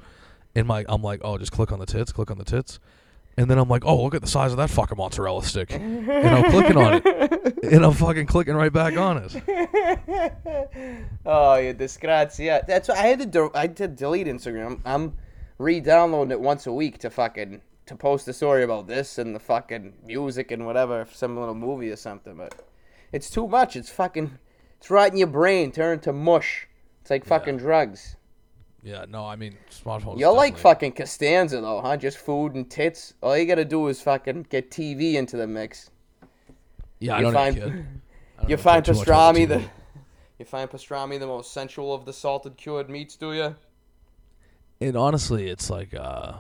And 0.54 0.66
my, 0.66 0.84
I'm 0.88 1.02
like, 1.02 1.20
oh, 1.24 1.38
just 1.38 1.52
click 1.52 1.72
on 1.72 1.78
the 1.78 1.86
tits, 1.86 2.12
click 2.12 2.30
on 2.30 2.38
the 2.38 2.44
tits. 2.44 2.78
And 3.36 3.50
then 3.50 3.58
I'm 3.58 3.68
like, 3.68 3.84
oh, 3.84 4.02
look 4.02 4.14
at 4.14 4.20
the 4.22 4.28
size 4.28 4.52
of 4.52 4.58
that 4.58 4.70
fucking 4.70 4.96
mozzarella 4.96 5.42
stick. 5.42 5.72
and 5.72 6.08
I'm 6.10 6.50
clicking 6.50 6.76
on 6.76 7.02
it. 7.04 7.50
And 7.64 7.82
I'm 7.82 7.94
fucking 7.94 8.26
clicking 8.26 8.54
right 8.54 8.72
back 8.72 8.96
on 8.98 9.16
it. 9.24 9.32
Oh, 11.26 11.54
yeah, 11.56 11.72
disgrazia. 11.72 12.66
That's 12.66 12.88
why 12.88 12.96
I 12.96 13.06
had 13.06 13.20
to 13.20 13.26
do, 13.26 13.50
I 13.54 13.62
had 13.62 13.76
to 13.78 13.88
delete 13.88 14.26
Instagram. 14.26 14.80
I'm 14.84 15.14
re-downloading 15.56 16.32
it 16.32 16.40
once 16.40 16.66
a 16.66 16.72
week 16.72 16.98
to 16.98 17.10
fucking 17.10 17.62
to 17.86 17.96
post 17.96 18.28
a 18.28 18.32
story 18.32 18.62
about 18.64 18.86
this 18.86 19.18
and 19.18 19.34
the 19.34 19.40
fucking 19.40 19.94
music 20.04 20.50
and 20.50 20.66
whatever, 20.66 21.06
some 21.12 21.38
little 21.38 21.54
movie 21.54 21.90
or 21.90 21.96
something. 21.96 22.36
But 22.36 22.54
it's 23.12 23.30
too 23.30 23.48
much. 23.48 23.76
It's 23.76 23.90
fucking, 23.90 24.38
it's 24.78 24.90
right 24.90 25.10
in 25.10 25.18
your 25.18 25.28
brain, 25.28 25.72
turn 25.72 26.00
to 26.00 26.12
mush. 26.12 26.68
It's 27.00 27.10
like 27.10 27.24
fucking 27.24 27.58
drugs. 27.58 28.16
Yeah, 28.84 29.06
no, 29.08 29.24
I 29.24 29.34
mean, 29.36 29.56
smartphones. 29.70 30.18
You're 30.20 30.30
like 30.32 30.54
definitely- 30.54 30.62
fucking 30.62 30.92
Costanza 30.92 31.60
though, 31.62 31.80
huh? 31.80 31.96
Just 31.96 32.18
food 32.18 32.54
and 32.54 32.70
tits. 32.70 33.14
All 33.22 33.36
you 33.36 33.46
gotta 33.46 33.64
do 33.64 33.88
is 33.88 34.00
fucking 34.02 34.46
get 34.50 34.70
TV 34.70 35.14
into 35.14 35.38
the 35.38 35.46
mix. 35.46 35.90
Yeah, 37.00 37.14
I 37.14 37.18
you 37.18 37.24
don't 37.24 37.32
find- 37.32 37.56
even 37.56 37.70
kid. 37.72 37.86
I 38.38 38.40
don't 38.42 38.50
You 38.50 38.56
find 38.58 38.84
care 38.84 38.92
too 38.92 38.98
much 38.98 39.08
about 39.08 39.34
pastrami 39.36 39.48
the, 39.48 39.62
you 40.38 40.44
find 40.44 40.70
pastrami 40.70 41.18
the 41.18 41.26
most 41.26 41.52
sensual 41.52 41.94
of 41.94 42.04
the 42.04 42.12
salted 42.12 42.56
cured 42.58 42.90
meats, 42.90 43.16
do 43.16 43.32
you? 43.32 43.56
And 44.80 44.96
honestly, 44.96 45.48
it's 45.48 45.70
like 45.70 45.94
uh 45.94 46.34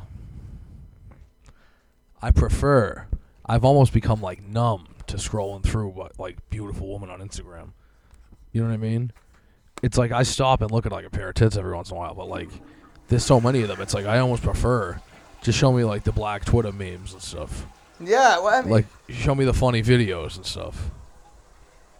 I 2.20 2.30
prefer 2.30 3.06
I've 3.46 3.64
almost 3.64 3.92
become 3.92 4.20
like 4.20 4.42
numb 4.42 4.88
to 5.06 5.16
scrolling 5.16 5.62
through 5.62 5.88
what 5.88 6.18
like 6.18 6.36
beautiful 6.50 6.88
woman 6.88 7.08
on 7.10 7.20
Instagram. 7.20 7.70
You 8.52 8.62
know 8.62 8.68
what 8.68 8.74
I 8.74 8.78
mean? 8.78 9.12
It's 9.84 9.98
like 9.98 10.12
I 10.12 10.22
stop 10.22 10.62
and 10.62 10.70
look 10.70 10.86
at 10.86 10.92
like 10.92 11.04
a 11.04 11.10
pair 11.10 11.28
of 11.28 11.34
tits 11.34 11.56
every 11.56 11.74
once 11.74 11.90
in 11.90 11.96
a 11.96 12.00
while, 12.00 12.14
but 12.14 12.28
like 12.28 12.48
there's 13.08 13.24
so 13.24 13.40
many 13.40 13.62
of 13.62 13.68
them. 13.68 13.80
It's 13.80 13.94
like 13.94 14.06
I 14.06 14.18
almost 14.18 14.42
prefer 14.42 15.00
just 15.42 15.58
show 15.58 15.70
me 15.72 15.84
like 15.84 16.04
the 16.04 16.12
black 16.12 16.44
Twitter 16.44 16.72
memes 16.72 17.12
and 17.12 17.20
stuff. 17.20 17.66
Yeah, 18.00 18.38
well, 18.40 18.48
I 18.48 18.62
mean, 18.62 18.70
Like 18.70 18.86
show 19.10 19.34
me 19.34 19.44
the 19.44 19.52
funny 19.52 19.82
videos 19.82 20.36
and 20.36 20.46
stuff. 20.46 20.90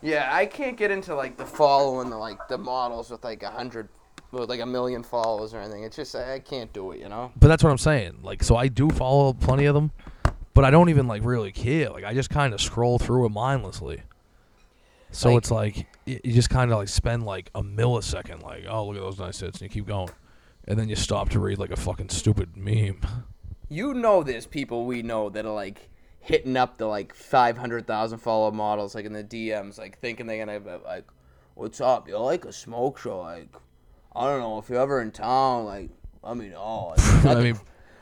yeah, 0.02 0.28
I 0.32 0.46
can't 0.46 0.76
get 0.76 0.90
into 0.90 1.14
like 1.14 1.36
the 1.36 1.44
following 1.46 2.10
the 2.10 2.16
like 2.16 2.48
the 2.48 2.58
models 2.58 3.10
with 3.10 3.22
like 3.22 3.42
a 3.42 3.50
hundred, 3.50 3.88
with 4.32 4.48
like 4.48 4.60
a 4.60 4.66
million 4.66 5.02
followers 5.02 5.52
or 5.54 5.60
anything. 5.60 5.84
It's 5.84 5.96
just 5.96 6.16
I 6.16 6.34
I 6.34 6.38
can't 6.40 6.72
do 6.72 6.92
it, 6.92 7.00
you 7.00 7.08
know. 7.08 7.32
But 7.36 7.48
that's 7.48 7.62
what 7.62 7.70
I'm 7.70 7.78
saying. 7.78 8.20
Like, 8.22 8.42
so 8.42 8.56
I 8.56 8.68
do 8.68 8.88
follow 8.90 9.32
plenty 9.34 9.66
of 9.66 9.74
them, 9.74 9.92
but 10.54 10.64
I 10.64 10.70
don't 10.70 10.88
even 10.88 11.06
like 11.06 11.22
really 11.24 11.52
care. 11.52 11.90
Like, 11.90 12.04
I 12.04 12.14
just 12.14 12.30
kind 12.30 12.54
of 12.54 12.60
scroll 12.60 12.98
through 12.98 13.26
it 13.26 13.30
mindlessly. 13.30 14.02
So 15.14 15.30
Like- 15.30 15.38
it's 15.38 15.50
like 15.50 15.86
you 16.06 16.32
just 16.32 16.50
kind 16.50 16.70
of 16.72 16.78
like 16.78 16.88
spend 16.88 17.24
like 17.24 17.50
a 17.54 17.62
millisecond, 17.62 18.42
like, 18.42 18.64
oh 18.68 18.86
look 18.88 18.96
at 18.96 19.02
those 19.02 19.18
nice 19.18 19.40
hits, 19.40 19.60
and 19.60 19.62
you 19.62 19.72
keep 19.72 19.86
going, 19.86 20.10
and 20.66 20.78
then 20.78 20.88
you 20.88 20.96
stop 20.96 21.28
to 21.30 21.38
read 21.40 21.58
like 21.58 21.70
a 21.70 21.76
fucking 21.76 22.08
stupid 22.10 22.56
meme. 22.56 23.00
You 23.68 23.94
know, 23.94 24.22
there's 24.22 24.46
people 24.46 24.86
we 24.86 25.02
know 25.02 25.30
that 25.30 25.46
are 25.46 25.54
like 25.54 25.88
hitting 26.20 26.56
up 26.56 26.78
the 26.78 26.86
like 26.86 27.14
five 27.14 27.56
hundred 27.58 27.86
thousand 27.86 28.18
follower 28.18 28.52
models 28.52 28.94
like 28.94 29.04
in 29.04 29.12
the 29.12 29.24
DMs, 29.24 29.78
like 29.78 29.98
thinking 30.00 30.26
they're 30.26 30.44
gonna 30.44 30.60
be 30.60 30.70
like, 30.84 31.04
"What's 31.54 31.80
up? 31.80 32.08
You 32.08 32.18
like 32.18 32.44
a 32.44 32.52
smoke 32.52 32.98
show? 32.98 33.20
Like, 33.20 33.48
I 34.14 34.24
don't 34.24 34.40
know 34.40 34.58
if 34.58 34.68
you're 34.68 34.80
ever 34.80 35.00
in 35.00 35.10
town. 35.12 35.64
Like, 35.64 35.90
let 36.22 36.36
me 36.36 36.48
know. 36.48 36.94
Like, 36.96 37.24
I 37.26 37.34
mean, 37.42 37.58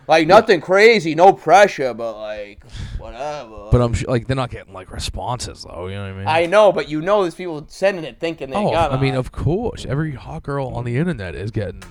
like 0.08 0.26
nothing 0.26 0.60
crazy, 0.60 1.14
no 1.14 1.32
pressure, 1.32 1.94
but 1.94 2.18
like 2.18 2.64
whatever." 2.98 3.68
but 3.70 3.80
I'm 3.80 3.94
sh- 3.94 4.06
like 4.06 4.26
they're 4.26 4.36
not 4.36 4.50
getting 4.50 4.72
like 4.72 4.90
responses 4.90 5.64
though. 5.64 5.86
You 5.86 5.94
know 5.94 6.02
what 6.02 6.12
I 6.12 6.18
mean? 6.18 6.26
I 6.28 6.46
know, 6.46 6.72
but 6.72 6.88
you 6.88 7.00
know, 7.00 7.22
there's 7.22 7.34
people 7.34 7.64
sending 7.68 8.04
it 8.04 8.20
thinking 8.20 8.50
they 8.50 8.56
oh, 8.56 8.70
got. 8.70 8.92
I 8.92 9.00
mean, 9.00 9.14
of 9.14 9.32
course, 9.32 9.86
every 9.86 10.12
hot 10.12 10.42
girl 10.42 10.68
on 10.68 10.84
the 10.84 10.96
internet 10.96 11.34
is 11.34 11.50
getting 11.50 11.82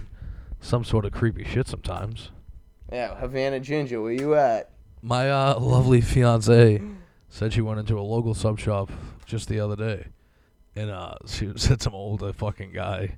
some 0.59 0.83
sort 0.83 1.05
of 1.05 1.11
creepy 1.11 1.43
shit 1.43 1.67
sometimes. 1.67 2.31
yeah, 2.91 3.15
Havana 3.15 3.59
Ginger, 3.59 4.01
where 4.01 4.13
you 4.13 4.35
at? 4.35 4.69
My 5.01 5.31
uh, 5.31 5.59
lovely 5.59 6.01
fiance 6.01 6.81
said 7.29 7.53
she 7.53 7.61
went 7.61 7.79
into 7.79 7.99
a 7.99 8.01
local 8.01 8.35
sub 8.35 8.59
shop 8.59 8.91
just 9.25 9.49
the 9.49 9.59
other 9.59 9.75
day, 9.75 10.07
and 10.75 10.91
uh, 10.91 11.15
she 11.25 11.51
said 11.55 11.81
some 11.81 11.95
older 11.95 12.31
fucking 12.33 12.71
guy 12.73 13.17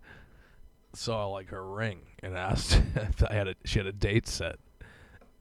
saw 0.95 1.27
like 1.27 1.49
her 1.49 1.65
ring 1.67 1.99
and 2.21 2.37
asked 2.37 2.79
if 2.95 3.23
I 3.23 3.33
had 3.33 3.47
a 3.47 3.55
she 3.65 3.79
had 3.79 3.87
a 3.87 3.91
date 3.91 4.27
set, 4.27 4.57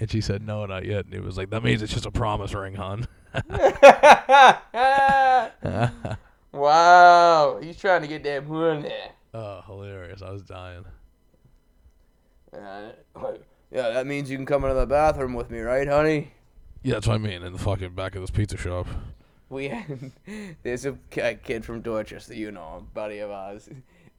and 0.02 0.10
she 0.10 0.20
said 0.20 0.44
no, 0.44 0.66
not 0.66 0.84
yet. 0.84 1.04
And 1.04 1.14
he 1.14 1.20
was 1.20 1.36
like, 1.36 1.50
that 1.50 1.62
means 1.62 1.80
it's 1.80 1.92
just 1.92 2.06
a 2.06 2.10
promise 2.10 2.52
ring, 2.54 2.74
hon. 2.74 3.06
wow, 6.52 7.60
he's 7.62 7.76
trying 7.76 8.02
to 8.02 8.08
get 8.08 8.24
that 8.24 8.48
money. 8.48 8.92
oh, 9.32 9.62
hilarious! 9.64 10.20
I 10.20 10.32
was 10.32 10.42
dying. 10.42 10.84
Uh, 12.52 12.90
yeah, 13.70 13.90
that 13.90 14.08
means 14.08 14.28
you 14.28 14.36
can 14.36 14.44
come 14.44 14.64
into 14.64 14.74
the 14.74 14.86
bathroom 14.86 15.34
with 15.34 15.52
me, 15.52 15.60
right, 15.60 15.86
honey? 15.86 16.32
Yeah, 16.82 16.94
that's 16.94 17.06
what 17.06 17.14
I 17.14 17.18
mean. 17.18 17.44
In 17.44 17.52
the 17.52 17.58
fucking 17.60 17.94
back 17.94 18.16
of 18.16 18.22
this 18.22 18.30
pizza 18.30 18.56
shop. 18.56 18.88
We 19.50 19.72
there's 20.64 20.84
a 20.84 20.98
kid 21.12 21.64
from 21.64 21.80
Dorchester, 21.80 22.34
you 22.34 22.50
know, 22.50 22.78
him, 22.78 22.88
buddy 22.92 23.20
of 23.20 23.30
ours. 23.30 23.68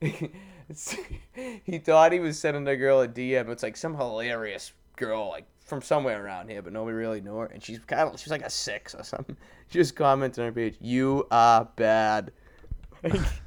he 0.00 1.78
thought 1.78 2.12
he 2.12 2.20
was 2.20 2.38
sending 2.38 2.66
a 2.66 2.74
girl 2.74 3.02
a 3.02 3.08
DM. 3.08 3.50
It's 3.50 3.62
like 3.62 3.76
some 3.76 3.96
hilarious 3.96 4.72
girl, 4.96 5.28
like 5.28 5.44
from 5.74 5.82
somewhere 5.82 6.24
around 6.24 6.48
here, 6.48 6.62
but 6.62 6.72
nobody 6.72 6.96
really 6.96 7.20
knew 7.20 7.36
her. 7.36 7.46
And 7.46 7.62
she's 7.62 7.78
kind 7.80 8.08
of 8.08 8.18
she's 8.18 8.30
like 8.30 8.42
a 8.42 8.50
six 8.50 8.94
or 8.94 9.02
something. 9.04 9.36
She 9.70 9.78
just 9.78 9.96
commented 9.96 10.40
on 10.40 10.46
her 10.46 10.52
page, 10.52 10.76
"You 10.80 11.26
are 11.30 11.68
bad." 11.76 12.32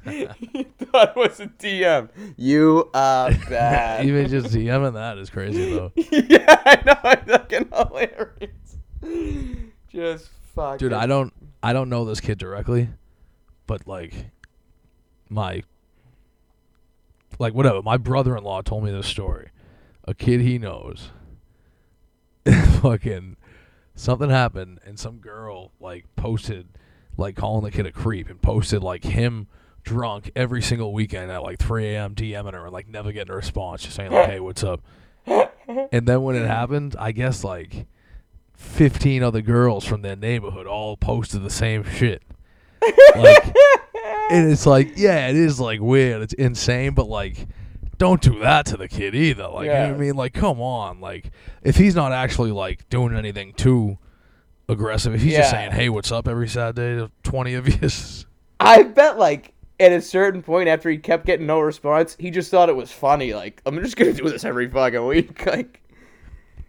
Like, 0.04 0.36
he 0.36 0.64
thought 0.64 1.10
it 1.10 1.16
was 1.16 1.40
a 1.40 1.46
DM. 1.46 2.10
You 2.36 2.90
are 2.94 3.30
bad. 3.48 4.04
Even 4.06 4.28
just 4.28 4.54
DMing 4.54 4.94
that 4.94 5.18
is 5.18 5.30
crazy 5.30 5.74
though. 5.74 5.90
yeah, 5.96 6.60
I 6.64 6.82
know. 6.86 6.96
It's 7.04 7.30
fucking 7.30 7.68
hilarious. 7.72 9.68
Just 9.88 10.30
fucking. 10.54 10.78
Dude, 10.78 10.92
I 10.92 11.06
don't 11.06 11.32
I 11.62 11.72
don't 11.72 11.88
know 11.88 12.04
this 12.04 12.20
kid 12.20 12.38
directly, 12.38 12.88
but 13.66 13.86
like 13.86 14.12
my 15.28 15.62
like 17.38 17.54
whatever, 17.54 17.82
my 17.82 17.96
brother-in-law 17.96 18.62
told 18.62 18.84
me 18.84 18.90
this 18.90 19.06
story. 19.06 19.50
A 20.04 20.14
kid 20.14 20.40
he 20.40 20.58
knows 20.58 21.10
fucking 22.80 23.36
something 23.94 24.30
happened 24.30 24.80
and 24.84 24.98
some 24.98 25.18
girl 25.18 25.72
like 25.80 26.04
posted 26.16 26.68
like 27.16 27.34
calling 27.34 27.64
the 27.64 27.70
kid 27.70 27.86
a 27.86 27.92
creep 27.92 28.30
and 28.30 28.40
posted 28.40 28.82
like 28.82 29.04
him 29.04 29.48
drunk 29.82 30.30
every 30.36 30.62
single 30.62 30.92
weekend 30.92 31.30
at 31.30 31.42
like 31.42 31.58
3 31.58 31.86
a.m. 31.94 32.14
DMing 32.14 32.52
her 32.52 32.64
and 32.64 32.72
like 32.72 32.88
never 32.88 33.10
getting 33.10 33.32
a 33.32 33.36
response, 33.36 33.82
just 33.82 33.96
saying 33.96 34.12
like, 34.12 34.28
"Hey, 34.28 34.40
what's 34.40 34.62
up?" 34.62 34.82
And 35.66 36.06
then 36.06 36.22
when 36.22 36.36
it 36.36 36.46
happened, 36.46 36.96
I 36.98 37.12
guess 37.12 37.44
like 37.44 37.86
15 38.54 39.22
other 39.22 39.40
girls 39.40 39.84
from 39.84 40.02
their 40.02 40.16
neighborhood 40.16 40.66
all 40.66 40.96
posted 40.96 41.42
the 41.42 41.50
same 41.50 41.84
shit. 41.84 42.22
Like, 43.16 43.44
and 44.30 44.50
it's 44.50 44.66
like, 44.66 44.92
yeah, 44.96 45.28
it 45.28 45.36
is 45.36 45.60
like 45.60 45.80
weird. 45.80 46.22
It's 46.22 46.34
insane, 46.34 46.94
but 46.94 47.08
like, 47.08 47.46
don't 47.98 48.22
do 48.22 48.38
that 48.38 48.66
to 48.66 48.76
the 48.76 48.88
kid 48.88 49.14
either. 49.14 49.48
Like, 49.48 49.66
you 49.66 49.72
know 49.72 49.86
what 49.88 49.94
I 49.94 49.98
mean? 49.98 50.14
Like, 50.14 50.32
come 50.32 50.60
on. 50.60 51.00
Like, 51.00 51.30
if 51.62 51.76
he's 51.76 51.94
not 51.94 52.12
actually 52.12 52.52
like 52.52 52.88
doing 52.88 53.14
anything 53.14 53.52
too 53.52 53.98
aggressive, 54.68 55.14
if 55.14 55.22
he's 55.22 55.36
just 55.36 55.50
saying, 55.50 55.72
"Hey, 55.72 55.88
what's 55.88 56.12
up?" 56.12 56.28
every 56.28 56.48
Saturday 56.48 57.00
to 57.00 57.10
twenty 57.22 57.54
of 57.54 57.68
you, 57.68 57.88
I 58.60 58.84
bet 58.84 59.18
like 59.18 59.52
at 59.80 59.92
a 59.92 60.00
certain 60.00 60.42
point 60.42 60.68
after 60.68 60.90
he 60.90 60.98
kept 60.98 61.26
getting 61.26 61.46
no 61.46 61.60
response, 61.60 62.16
he 62.18 62.30
just 62.30 62.50
thought 62.50 62.68
it 62.68 62.76
was 62.76 62.90
funny. 62.90 63.34
Like 63.34 63.60
I'm 63.66 63.80
just 63.82 63.96
gonna 63.96 64.12
do 64.12 64.28
this 64.28 64.44
every 64.44 64.68
fucking 64.68 65.06
week. 65.06 65.44
Like 65.46 65.82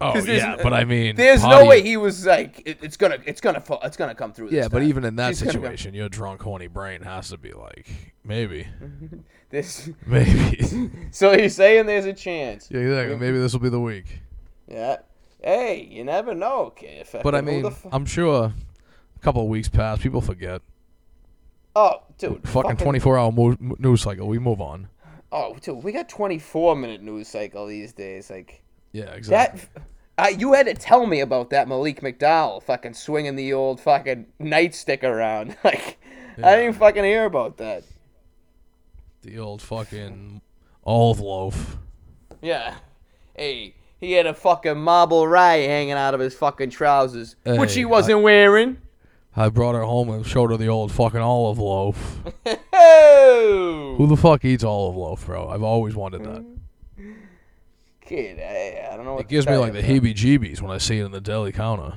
oh 0.00 0.16
yeah, 0.18 0.56
but 0.62 0.72
I 0.72 0.84
mean, 0.84 1.16
there's 1.16 1.42
how 1.42 1.60
no 1.60 1.66
way 1.66 1.82
he 1.82 1.96
was 1.96 2.24
like 2.26 2.62
it, 2.64 2.78
it's 2.82 2.96
gonna 2.96 3.18
it's 3.26 3.40
gonna 3.40 3.60
fu- 3.60 3.78
it's 3.82 3.96
gonna 3.96 4.14
come 4.14 4.32
through. 4.32 4.50
Yeah, 4.50 4.68
but 4.68 4.82
even 4.82 5.04
in 5.04 5.16
that 5.16 5.34
gonna 5.38 5.44
go- 5.46 5.52
situation, 5.60 5.94
your 5.94 6.08
drunk, 6.08 6.42
horny 6.42 6.66
brain 6.68 7.02
has 7.02 7.28
to 7.30 7.38
be 7.38 7.52
like, 7.52 7.88
maybe, 8.24 8.66
this. 9.50 9.90
maybe. 10.06 10.90
So 11.12 11.32
you're 11.32 11.48
saying 11.48 11.86
there's 11.86 12.06
a 12.06 12.12
chance. 12.12 12.68
yeah, 12.70 12.80
exactly. 12.80 13.16
Maybe 13.16 13.38
this 13.38 13.52
will 13.52 13.60
be 13.60 13.68
the 13.68 13.80
week. 13.80 14.20
Yeah. 14.68 14.98
Hey, 15.42 15.88
you 15.90 16.04
never 16.04 16.34
know, 16.34 16.70
kid. 16.70 17.06
But 17.22 17.34
I 17.34 17.40
who 17.40 17.46
mean, 17.46 17.62
the 17.62 17.70
fu- 17.70 17.88
I'm 17.92 18.06
sure 18.06 18.44
a 19.16 19.18
couple 19.20 19.42
of 19.42 19.48
weeks 19.48 19.68
pass, 19.68 19.98
people 19.98 20.20
forget. 20.20 20.62
oh, 21.74 22.02
dude, 22.18 22.46
Fucking 22.48 22.76
24 22.76 23.18
hour 23.18 23.32
mo- 23.32 23.56
news 23.78 24.02
cycle. 24.02 24.28
We 24.28 24.38
move 24.38 24.60
on. 24.60 24.88
Oh, 25.32 25.56
dude, 25.60 25.82
we 25.82 25.92
got 25.92 26.08
24 26.08 26.76
minute 26.76 27.02
news 27.02 27.28
cycle 27.28 27.66
these 27.66 27.92
days. 27.92 28.30
Like 28.30 28.62
Yeah, 28.92 29.10
exactly. 29.12 29.60
that. 29.74 29.82
Uh, 30.18 30.28
you 30.36 30.52
had 30.52 30.66
to 30.66 30.74
tell 30.74 31.06
me 31.06 31.20
about 31.20 31.50
that 31.50 31.66
Malik 31.68 32.00
McDowell 32.02 32.62
fucking 32.62 32.92
swinging 32.94 33.36
the 33.36 33.52
old 33.54 33.80
fucking 33.80 34.26
nightstick 34.40 35.02
around. 35.02 35.56
Like 35.64 35.98
I 36.42 36.56
didn't 36.56 36.74
fucking 36.76 37.04
hear 37.04 37.24
about 37.26 37.56
that. 37.58 37.84
the 39.22 39.38
old 39.38 39.60
fucking 39.62 40.40
olive 40.84 41.20
loaf. 41.20 41.76
Yeah. 42.40 42.76
Hey, 43.36 43.74
he 43.98 44.12
had 44.12 44.26
a 44.26 44.32
fucking 44.34 44.78
marble 44.78 45.26
rye 45.28 45.56
hanging 45.58 45.92
out 45.92 46.14
of 46.14 46.20
his 46.20 46.34
fucking 46.34 46.70
trousers, 46.70 47.36
which 47.44 47.74
he 47.74 47.84
wasn't 47.84 48.22
wearing. 48.22 48.78
I 49.36 49.48
brought 49.50 49.74
her 49.74 49.82
home 49.82 50.10
and 50.10 50.26
showed 50.26 50.50
her 50.50 50.56
the 50.56 50.68
old 50.68 50.90
fucking 50.92 51.20
olive 51.20 51.58
loaf. 51.58 52.20
Who 52.72 54.06
the 54.06 54.16
fuck 54.16 54.44
eats 54.44 54.64
olive 54.64 54.96
loaf, 54.96 55.26
bro? 55.26 55.48
I've 55.48 55.62
always 55.62 55.94
wanted 55.94 56.24
that. 56.24 56.44
Kid, 58.10 58.40
I, 58.40 58.92
I 58.92 58.96
don't 58.96 59.04
know. 59.04 59.18
It 59.18 59.28
gives 59.28 59.46
me 59.46 59.56
like 59.56 59.72
the 59.72 59.82
you, 59.82 60.00
heebie-jeebies 60.00 60.60
when 60.60 60.72
I 60.72 60.78
see 60.78 60.98
it 60.98 61.04
in 61.04 61.12
the 61.12 61.20
deli 61.20 61.52
counter. 61.52 61.94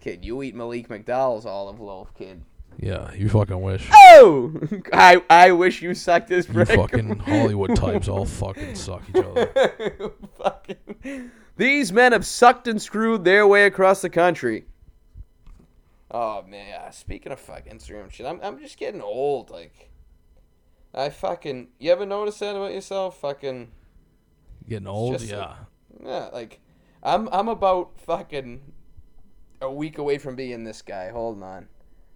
Kid, 0.00 0.24
you 0.24 0.42
eat 0.42 0.56
Malik 0.56 0.88
McDowell's 0.88 1.46
olive 1.46 1.78
loaf, 1.78 2.12
kid. 2.18 2.42
Yeah, 2.78 3.12
you 3.14 3.28
fucking 3.28 3.60
wish. 3.60 3.88
Oh, 3.92 4.52
I 4.92 5.22
I 5.30 5.52
wish 5.52 5.80
you 5.80 5.94
sucked 5.94 6.28
this. 6.28 6.48
You 6.48 6.54
brick. 6.54 6.68
fucking 6.70 7.18
Hollywood 7.26 7.76
types 7.76 8.08
all 8.08 8.24
fucking 8.24 8.74
suck 8.74 9.02
each 9.10 9.22
other. 9.24 9.52
Fucking- 10.38 11.30
These 11.56 11.92
men 11.92 12.12
have 12.12 12.26
sucked 12.26 12.66
and 12.66 12.80
screwed 12.82 13.24
their 13.24 13.46
way 13.46 13.66
across 13.66 14.02
the 14.02 14.10
country. 14.10 14.64
Oh 16.10 16.42
man, 16.42 16.92
speaking 16.92 17.30
of 17.30 17.38
fucking 17.38 17.72
Instagram 17.72 18.10
shit, 18.10 18.26
I'm 18.26 18.40
I'm 18.42 18.58
just 18.58 18.78
getting 18.78 19.00
old. 19.02 19.50
Like, 19.50 19.90
I 20.94 21.10
fucking 21.10 21.68
you 21.78 21.92
ever 21.92 22.04
notice 22.06 22.38
that 22.40 22.56
about 22.56 22.72
yourself? 22.72 23.20
Fucking 23.20 23.70
Getting 24.68 24.86
old, 24.86 25.20
yeah. 25.22 25.38
like- 25.38 25.56
yeah, 26.04 26.28
like 26.32 26.60
I'm 27.02 27.28
I'm 27.32 27.48
about 27.48 28.00
fucking 28.00 28.60
a 29.60 29.70
week 29.70 29.98
away 29.98 30.18
from 30.18 30.34
being 30.36 30.64
this 30.64 30.82
guy. 30.82 31.10
Hold 31.10 31.42
on, 31.42 31.68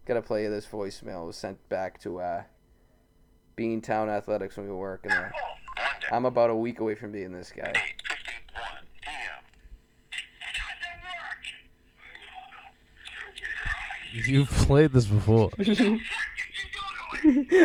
gotta 0.07 0.23
play 0.23 0.45
you 0.45 0.51
this 0.51 0.67
voicemail. 0.67 1.25
It 1.25 1.27
was 1.27 1.37
sent 1.37 1.69
back 1.69 2.01
to 2.01 2.21
uh, 2.21 2.43
Beantown 3.57 4.09
Athletics 4.09 4.57
when 4.57 4.67
we 4.67 4.73
were 4.73 4.79
working 4.79 5.11
there. 5.11 5.33
I'm 6.11 6.25
about 6.25 6.51
a 6.51 6.55
week 6.57 6.81
away 6.81 6.95
from 6.95 7.13
being 7.13 7.33
this 7.33 7.53
guy. 7.55 7.73
You've 14.13 14.49
played 14.49 14.93
this 14.93 15.07
before. 15.07 15.51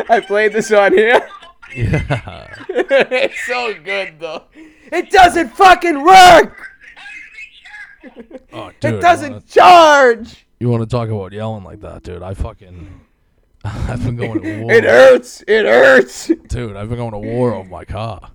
I 0.08 0.20
played 0.26 0.52
this 0.52 0.70
on 0.72 0.92
here. 0.92 1.26
Yeah. 1.74 2.54
it's 2.68 3.44
so 3.46 3.74
good 3.82 4.18
though. 4.18 4.44
It 4.90 5.10
doesn't 5.10 5.50
fucking 5.50 6.02
work. 6.04 6.68
Oh, 8.52 8.70
dude. 8.80 8.94
it 8.94 9.00
doesn't 9.00 9.32
wanna, 9.32 9.44
charge. 9.46 10.46
you 10.58 10.68
wanna 10.68 10.86
talk 10.86 11.08
about 11.08 11.32
yelling 11.32 11.64
like 11.64 11.80
that, 11.80 12.02
dude? 12.02 12.22
I 12.22 12.34
fucking. 12.34 13.00
I've 13.64 14.04
been 14.04 14.16
going 14.16 14.42
to 14.42 14.60
war. 14.62 14.72
It 14.72 14.84
hurts. 14.84 15.44
It 15.46 15.64
hurts. 15.64 16.26
Dude, 16.48 16.76
I've 16.76 16.88
been 16.88 16.98
going 16.98 17.12
to 17.12 17.18
war 17.18 17.54
over 17.54 17.68
my 17.68 17.84
car. 17.84 18.32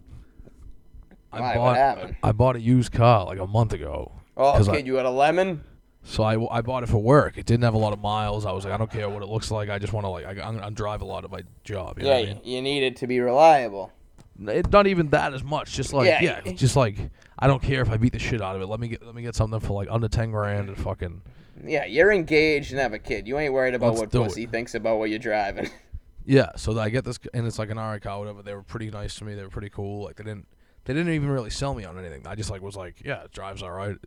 I 1.33 1.39
Why? 1.41 1.55
bought 1.55 1.63
What 1.63 1.75
happened? 1.77 2.15
I 2.23 2.31
bought 2.31 2.55
a 2.55 2.61
used 2.61 2.93
car 2.93 3.25
like 3.25 3.39
a 3.39 3.45
month 3.47 3.73
ago. 3.73 4.13
Oh, 4.37 4.57
kid, 4.63 4.69
I- 4.69 4.77
you 4.77 4.93
got 4.93 5.05
a 5.05 5.09
lemon? 5.09 5.63
So 6.09 6.23
I, 6.23 6.57
I 6.57 6.61
bought 6.61 6.83
it 6.83 6.87
for 6.89 6.99
work. 6.99 7.37
It 7.37 7.45
didn't 7.45 7.63
have 7.65 7.73
a 7.73 7.77
lot 7.77 7.91
of 7.91 7.99
miles. 7.99 8.45
I 8.45 8.51
was 8.53 8.63
like, 8.63 8.73
I 8.73 8.77
don't 8.77 8.89
care 8.89 9.09
what 9.09 9.21
it 9.21 9.27
looks 9.27 9.51
like. 9.51 9.69
I 9.69 9.77
just 9.77 9.91
want 9.91 10.05
to 10.05 10.09
like 10.09 10.25
I, 10.25 10.41
I'm, 10.41 10.63
I 10.63 10.69
drive 10.69 11.01
a 11.01 11.05
lot 11.05 11.25
of 11.25 11.31
my 11.31 11.41
job. 11.65 11.99
You 11.99 12.05
know 12.05 12.11
Yeah, 12.11 12.19
what 12.19 12.29
I 12.29 12.33
mean? 12.35 12.41
you 12.45 12.61
need 12.61 12.83
it 12.83 12.95
to 12.97 13.07
be 13.07 13.19
reliable. 13.19 13.91
It, 14.39 14.71
not 14.71 14.87
even 14.87 15.09
that 15.09 15.33
as 15.33 15.43
much. 15.43 15.73
Just 15.73 15.91
like 15.93 16.07
Yeah, 16.07 16.41
yeah, 16.45 16.51
just 16.53 16.75
like 16.77 16.95
I 17.37 17.47
don't 17.47 17.61
care 17.61 17.81
if 17.81 17.89
I 17.89 17.97
beat 17.97 18.13
the 18.13 18.19
shit 18.19 18.41
out 18.41 18.55
of 18.55 18.61
it. 18.61 18.67
Let 18.67 18.79
me 18.79 18.87
get 18.87 19.05
let 19.05 19.15
me 19.15 19.21
get 19.21 19.35
something 19.35 19.59
for 19.59 19.73
like 19.73 19.89
under 19.91 20.07
ten 20.07 20.31
grand 20.31 20.69
and 20.69 20.77
fucking 20.77 21.23
Yeah, 21.65 21.83
you're 21.85 22.11
engaged 22.13 22.71
and 22.71 22.79
have 22.79 22.93
a 22.93 22.99
kid. 22.99 23.27
You 23.27 23.37
ain't 23.39 23.51
worried 23.53 23.73
about 23.73 23.95
Let's 23.97 23.99
what 24.01 24.11
pussy 24.11 24.43
it. 24.43 24.51
thinks 24.51 24.75
about 24.75 24.99
what 24.99 25.09
you're 25.09 25.19
driving. 25.19 25.69
yeah. 26.25 26.51
So 26.55 26.79
I 26.79 26.89
get 26.89 27.03
this 27.03 27.19
and 27.33 27.45
it's 27.45 27.59
like 27.59 27.69
an 27.69 27.79
RX 27.79 28.03
car, 28.03 28.19
whatever. 28.19 28.43
They 28.43 28.53
were 28.53 28.63
pretty 28.63 28.89
nice 28.91 29.15
to 29.15 29.25
me. 29.25 29.35
They 29.35 29.43
were 29.43 29.49
pretty 29.49 29.69
cool. 29.69 30.05
Like 30.05 30.15
they 30.15 30.23
didn't 30.23 30.47
they 30.85 30.93
didn't 30.93 31.11
even 31.13 31.29
really 31.29 31.49
sell 31.49 31.73
me 31.73 31.83
on 31.83 31.97
anything. 31.99 32.25
I 32.25 32.35
just 32.35 32.49
like 32.49 32.61
was 32.61 32.77
like 32.77 33.03
yeah, 33.03 33.23
it 33.23 33.31
drives 33.33 33.61
all 33.61 33.71
right. 33.71 33.97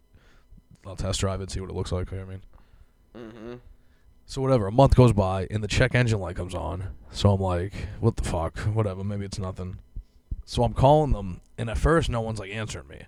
I'll 0.86 0.96
test 0.96 1.20
drive 1.20 1.40
it, 1.40 1.50
see 1.50 1.60
what 1.60 1.70
it 1.70 1.76
looks 1.76 1.92
like. 1.92 2.10
You 2.10 2.18
know 2.18 2.24
what 2.24 2.32
I 3.16 3.20
mean. 3.22 3.32
mm-hmm. 3.32 3.54
So 4.26 4.40
whatever, 4.40 4.68
a 4.68 4.72
month 4.72 4.94
goes 4.94 5.12
by 5.12 5.48
and 5.50 5.62
the 5.62 5.68
check 5.68 5.94
engine 5.94 6.20
light 6.20 6.36
comes 6.36 6.54
on. 6.54 6.88
So 7.10 7.32
I'm 7.32 7.40
like, 7.40 7.72
what 7.98 8.16
the 8.16 8.22
fuck? 8.22 8.58
Whatever, 8.58 9.02
maybe 9.02 9.24
it's 9.24 9.38
nothing. 9.38 9.78
So 10.44 10.62
I'm 10.62 10.72
calling 10.72 11.12
them, 11.12 11.40
and 11.58 11.68
at 11.68 11.78
first 11.78 12.08
no 12.08 12.20
one's 12.20 12.38
like 12.38 12.50
answering 12.50 12.88
me. 12.88 13.02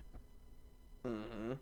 Mm-hmm. 1.07 1.53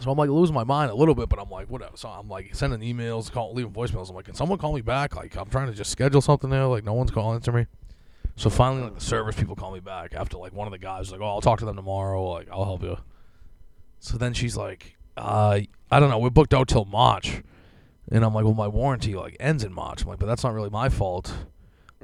So 0.00 0.10
I'm 0.10 0.18
like 0.18 0.28
losing 0.28 0.54
my 0.54 0.64
mind 0.64 0.90
a 0.90 0.94
little 0.94 1.14
bit, 1.14 1.28
but 1.28 1.38
I'm 1.38 1.48
like, 1.48 1.70
whatever. 1.70 1.96
So 1.96 2.08
I'm 2.08 2.28
like 2.28 2.54
sending 2.54 2.80
emails, 2.80 3.30
call, 3.32 3.54
leaving 3.54 3.72
voicemails. 3.72 4.10
I'm 4.10 4.16
like, 4.16 4.26
can 4.26 4.34
someone 4.34 4.58
call 4.58 4.74
me 4.74 4.82
back? 4.82 5.16
Like 5.16 5.36
I'm 5.36 5.48
trying 5.48 5.68
to 5.68 5.72
just 5.72 5.90
schedule 5.90 6.20
something 6.20 6.50
there. 6.50 6.66
Like 6.66 6.84
no 6.84 6.92
one's 6.92 7.10
calling 7.10 7.40
to 7.40 7.52
me. 7.52 7.66
So 8.36 8.50
finally, 8.50 8.82
like 8.82 8.94
the 8.96 9.00
service 9.00 9.36
people 9.36 9.56
call 9.56 9.72
me 9.72 9.80
back 9.80 10.12
after 10.14 10.36
like 10.36 10.52
one 10.52 10.66
of 10.66 10.72
the 10.72 10.78
guys 10.78 11.00
was 11.00 11.12
like, 11.12 11.20
oh, 11.20 11.26
I'll 11.26 11.40
talk 11.40 11.60
to 11.60 11.64
them 11.64 11.76
tomorrow. 11.76 12.22
Like 12.30 12.48
I'll 12.50 12.64
help 12.64 12.82
you. 12.82 12.98
So 14.00 14.18
then 14.18 14.34
she's 14.34 14.56
like, 14.56 14.95
uh, 15.16 15.60
I 15.90 16.00
don't 16.00 16.10
know. 16.10 16.18
We're 16.18 16.30
booked 16.30 16.54
out 16.54 16.68
till 16.68 16.84
March, 16.84 17.42
and 18.10 18.24
I'm 18.24 18.34
like, 18.34 18.44
well, 18.44 18.54
my 18.54 18.68
warranty 18.68 19.14
like 19.14 19.36
ends 19.40 19.64
in 19.64 19.72
March. 19.72 20.02
I'm 20.02 20.08
like, 20.08 20.18
but 20.18 20.26
that's 20.26 20.44
not 20.44 20.52
really 20.54 20.70
my 20.70 20.88
fault. 20.88 21.32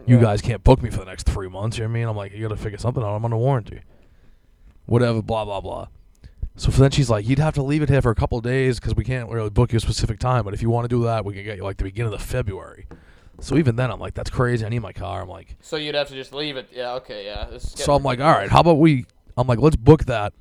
You 0.06 0.16
Yeah. 0.16 0.22
guys 0.22 0.40
can't 0.42 0.64
book 0.64 0.82
me 0.82 0.90
for 0.90 0.98
the 0.98 1.04
next 1.04 1.24
three 1.28 1.48
months. 1.48 1.78
You 1.78 1.84
know 1.84 1.88
what 1.88 1.92
I 1.96 2.00
mean? 2.00 2.08
I'm 2.08 2.16
like, 2.16 2.32
you 2.32 2.40
got 2.48 2.54
to 2.56 2.60
figure 2.62 2.78
something 2.78 3.02
out. 3.02 3.14
I'm 3.14 3.24
under 3.24 3.36
warranty. 3.36 3.80
Whatever. 4.86 5.22
Blah 5.22 5.44
blah 5.44 5.60
blah. 5.60 5.86
So 6.56 6.70
then 6.70 6.90
she's 6.90 7.08
like, 7.08 7.26
you'd 7.26 7.38
have 7.38 7.54
to 7.54 7.62
leave 7.62 7.82
it 7.82 7.88
here 7.88 8.02
for 8.02 8.10
a 8.10 8.14
couple 8.14 8.36
of 8.36 8.44
days 8.44 8.78
because 8.78 8.94
we 8.94 9.04
can't 9.04 9.30
really 9.30 9.48
book 9.48 9.72
you 9.72 9.78
a 9.78 9.80
specific 9.80 10.18
time. 10.18 10.44
But 10.44 10.52
if 10.54 10.60
you 10.60 10.68
want 10.70 10.84
to 10.84 10.88
do 10.88 11.04
that, 11.04 11.24
we 11.24 11.32
can 11.34 11.44
get 11.44 11.56
you 11.56 11.62
like 11.64 11.78
the 11.78 11.84
beginning 11.84 12.12
of 12.12 12.20
February. 12.20 12.86
So 13.40 13.56
even 13.56 13.76
then, 13.76 13.90
I'm 13.90 13.98
like, 13.98 14.12
that's 14.14 14.28
crazy. 14.28 14.64
I 14.64 14.68
need 14.68 14.80
my 14.80 14.92
car. 14.92 15.22
I'm 15.22 15.28
like, 15.28 15.56
So 15.62 15.76
you'd 15.76 15.94
have 15.94 16.08
to 16.08 16.14
just 16.14 16.32
leave 16.34 16.56
it. 16.56 16.68
Yeah, 16.70 16.92
okay, 16.94 17.24
yeah. 17.24 17.56
So 17.58 17.94
I'm 17.94 18.02
like, 18.02 18.20
all 18.20 18.30
right, 18.30 18.50
how 18.50 18.60
about 18.60 18.78
we? 18.78 19.06
I'm 19.36 19.46
like, 19.46 19.58
let's 19.60 19.76
book 19.76 20.04
that. 20.04 20.34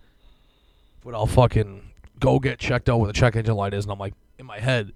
But 1.03 1.13
I'll 1.15 1.25
fucking 1.27 1.81
go 2.21 2.39
get 2.39 2.57
checked 2.60 2.88
out 2.89 2.99
where 2.99 3.07
the 3.07 3.13
check 3.13 3.36
engine 3.36 3.55
light 3.55 3.73
is, 3.73 3.84
and 3.84 3.91
I'm 3.91 3.99
like, 3.99 4.13
in 4.39 4.45
my 4.45 4.60
head, 4.60 4.93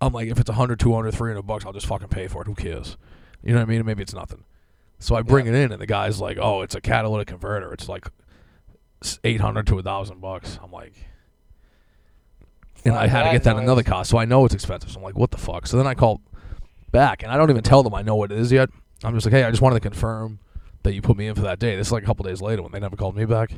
I'm 0.00 0.14
like, 0.14 0.28
if 0.30 0.38
it's 0.40 0.48
100, 0.48 0.80
200, 0.80 1.12
300 1.12 1.42
bucks, 1.42 1.66
I'll 1.66 1.74
just 1.74 1.86
fucking 1.86 2.08
pay 2.08 2.26
for 2.26 2.40
it. 2.40 2.46
Who 2.46 2.54
cares? 2.54 2.96
You 3.42 3.52
know 3.52 3.58
what 3.58 3.64
I 3.64 3.66
mean? 3.66 3.84
Maybe 3.84 4.02
it's 4.02 4.14
nothing. 4.14 4.44
So 4.98 5.14
I 5.14 5.22
bring 5.22 5.46
it 5.46 5.54
in, 5.54 5.72
and 5.72 5.80
the 5.80 5.86
guy's 5.86 6.20
like, 6.20 6.38
oh, 6.40 6.62
it's 6.62 6.74
a 6.74 6.80
catalytic 6.80 7.28
converter. 7.28 7.72
It's 7.72 7.88
like 7.88 8.06
s- 9.02 9.18
800 9.24 9.66
to 9.66 9.78
a 9.78 9.82
thousand 9.82 10.20
bucks. 10.20 10.58
I'm 10.62 10.70
like, 10.72 10.94
and 12.84 12.94
I 12.94 13.06
had 13.06 13.24
to 13.24 13.32
get 13.32 13.42
that 13.44 13.56
noise. 13.56 13.64
another 13.64 13.82
car, 13.82 14.04
so 14.04 14.16
I 14.18 14.24
know 14.24 14.44
it's 14.46 14.54
expensive. 14.54 14.90
So 14.90 14.98
I'm 14.98 15.04
like, 15.04 15.16
what 15.18 15.30
the 15.30 15.38
fuck? 15.38 15.66
So 15.66 15.76
then 15.76 15.86
I 15.86 15.94
call 15.94 16.20
back, 16.92 17.22
and 17.22 17.30
I 17.30 17.36
don't 17.36 17.50
even 17.50 17.62
tell 17.62 17.82
them 17.82 17.94
I 17.94 18.02
know 18.02 18.14
what 18.16 18.32
it 18.32 18.38
is 18.38 18.50
yet. 18.50 18.70
I'm 19.04 19.14
just 19.14 19.26
like, 19.26 19.32
hey, 19.32 19.44
I 19.44 19.50
just 19.50 19.62
wanted 19.62 19.76
to 19.76 19.80
confirm 19.88 20.38
that 20.82 20.94
you 20.94 21.02
put 21.02 21.16
me 21.16 21.26
in 21.26 21.34
for 21.34 21.42
that 21.42 21.58
day. 21.58 21.76
This 21.76 21.88
is 21.88 21.92
like 21.92 22.02
a 22.02 22.06
couple 22.06 22.24
days 22.24 22.40
later 22.40 22.62
when 22.62 22.72
they 22.72 22.80
never 22.80 22.96
called 22.96 23.16
me 23.16 23.24
back. 23.26 23.52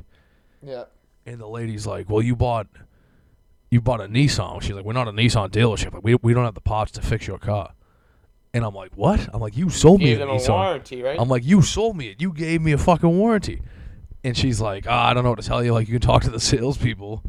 Yeah. 0.62 0.85
And 1.27 1.38
the 1.40 1.46
lady's 1.48 1.87
like, 1.87 2.11
well, 2.11 2.22
you 2.22 2.35
bought 2.35 2.66
you 3.73 3.81
bought 3.81 4.03
a 4.03 4.05
Nissan. 4.05 4.61
She's 4.61 4.73
like, 4.73 4.85
we're 4.85 4.93
not 4.93 5.09
a 5.09 5.13
Nissan 5.13 5.49
dealership. 5.51 5.95
Like, 5.95 6.05
we 6.05 6.15
we 6.17 6.35
don't 6.35 6.45
have 6.45 6.55
the 6.55 6.61
parts 6.61 6.93
to 6.93 7.01
fix 7.03 7.27
your 7.27 7.39
car. 7.39 7.73
And 8.53 8.65
I'm 8.67 8.75
like, 8.75 8.93
what? 8.95 9.27
I'm 9.33 9.41
like, 9.41 9.57
you 9.57 9.71
sold 9.71 10.01
me 10.01 10.09
Gave 10.09 10.19
a 10.19 10.21
them 10.21 10.29
a 10.29 10.33
Nissan. 10.35 10.49
warranty, 10.51 11.03
right? 11.03 11.19
I'm 11.19 11.29
like, 11.31 11.43
you 11.43 11.63
sold 11.63 11.97
me 11.97 12.09
it. 12.09 12.21
You 12.21 12.35
gave 12.35 12.61
me 12.61 12.73
a 12.73 12.79
fucking 12.79 13.19
warranty. 13.19 13.63
And 14.23 14.37
she's 14.37 14.61
like, 14.61 14.85
ah, 14.87 15.09
I 15.09 15.15
don't 15.15 15.25
know 15.25 15.31
what 15.31 15.41
to 15.41 15.47
tell 15.49 15.65
you. 15.65 15.73
Like, 15.73 15.89
you 15.89 15.95
can 15.99 16.03
talk 16.07 16.23
to 16.25 16.31
the 16.31 16.39
salespeople. 16.53 17.25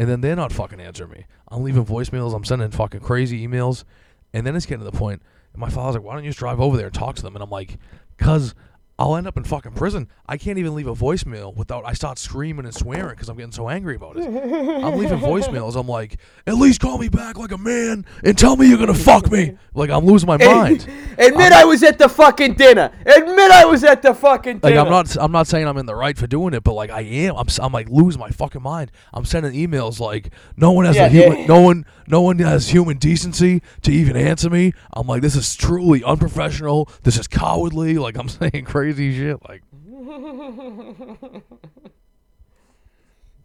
And 0.00 0.08
then 0.08 0.20
they're 0.20 0.34
not 0.34 0.52
fucking 0.52 0.80
answering 0.80 1.12
me. 1.12 1.26
I'm 1.48 1.62
leaving 1.62 1.84
voicemails. 1.86 2.34
I'm 2.34 2.44
sending 2.44 2.72
fucking 2.72 3.00
crazy 3.00 3.46
emails. 3.46 3.84
And 4.32 4.44
then 4.44 4.56
it's 4.56 4.66
getting 4.66 4.84
to 4.84 4.90
the 4.90 4.98
point. 4.98 5.22
And 5.52 5.60
my 5.60 5.70
father's 5.70 5.94
like, 5.94 6.04
why 6.04 6.14
don't 6.14 6.24
you 6.24 6.30
just 6.30 6.40
drive 6.40 6.60
over 6.60 6.76
there 6.76 6.86
and 6.86 6.94
talk 6.94 7.14
to 7.14 7.22
them? 7.22 7.36
And 7.36 7.42
I'm 7.44 7.50
like, 7.50 7.78
cause 8.18 8.52
I'll 8.96 9.16
end 9.16 9.26
up 9.26 9.36
in 9.36 9.42
fucking 9.42 9.72
prison. 9.72 10.08
I 10.28 10.36
can't 10.36 10.56
even 10.56 10.72
leave 10.76 10.86
a 10.86 10.94
voicemail 10.94 11.54
without 11.56 11.84
I 11.84 11.94
start 11.94 12.16
screaming 12.16 12.64
and 12.64 12.72
swearing 12.72 13.10
because 13.10 13.28
I'm 13.28 13.36
getting 13.36 13.50
so 13.50 13.68
angry 13.68 13.96
about 13.96 14.16
it. 14.16 14.24
I'm 14.24 14.96
leaving 14.96 15.18
voicemails. 15.18 15.74
I'm 15.74 15.88
like, 15.88 16.18
at 16.46 16.54
least 16.54 16.80
call 16.80 16.98
me 16.98 17.08
back 17.08 17.36
like 17.36 17.50
a 17.50 17.58
man 17.58 18.06
and 18.22 18.38
tell 18.38 18.56
me 18.56 18.68
you're 18.68 18.78
gonna 18.78 18.94
fuck 18.94 19.32
me. 19.32 19.58
Like 19.74 19.90
I'm 19.90 20.06
losing 20.06 20.28
my 20.28 20.36
mind. 20.36 20.88
Admit 21.18 21.52
I 21.52 21.64
was 21.64 21.82
at 21.82 21.98
the 21.98 22.08
fucking 22.08 22.54
dinner. 22.54 22.92
Admit 23.04 23.50
I 23.50 23.64
was 23.64 23.82
at 23.82 24.00
the 24.00 24.14
fucking 24.14 24.58
dinner. 24.60 24.76
Like. 24.76 24.84
I'm 24.86 24.90
not, 24.92 25.16
I'm 25.20 25.32
not 25.32 25.48
saying 25.48 25.66
I'm 25.66 25.76
in 25.78 25.86
the 25.86 25.94
right 25.96 26.16
for 26.16 26.28
doing 26.28 26.54
it, 26.54 26.62
but 26.62 26.74
like 26.74 26.90
I 26.90 27.00
am. 27.00 27.34
I'm, 27.36 27.48
I'm 27.60 27.72
like 27.72 27.88
losing 27.88 28.20
my 28.20 28.30
fucking 28.30 28.62
mind. 28.62 28.92
I'm 29.12 29.24
sending 29.24 29.52
emails 29.54 29.98
like 29.98 30.32
no 30.56 30.70
one 30.70 30.84
has 30.84 30.94
Yeah, 30.94 31.06
a 31.06 31.08
human, 31.08 31.38
yeah. 31.40 31.46
no 31.46 31.60
one, 31.62 31.84
no 32.06 32.22
one 32.22 32.38
has 32.38 32.68
human 32.68 32.98
decency 32.98 33.60
to 33.82 33.90
even 33.90 34.16
answer 34.16 34.48
me. 34.50 34.72
I'm 34.92 35.08
like, 35.08 35.20
this 35.20 35.34
is 35.34 35.56
truly 35.56 36.04
unprofessional. 36.04 36.88
This 37.02 37.18
is 37.18 37.26
cowardly. 37.26 37.98
Like 37.98 38.16
I'm 38.16 38.28
saying 38.28 38.64
crazy 38.64 38.83
shit. 38.92 39.38
Like 39.48 39.62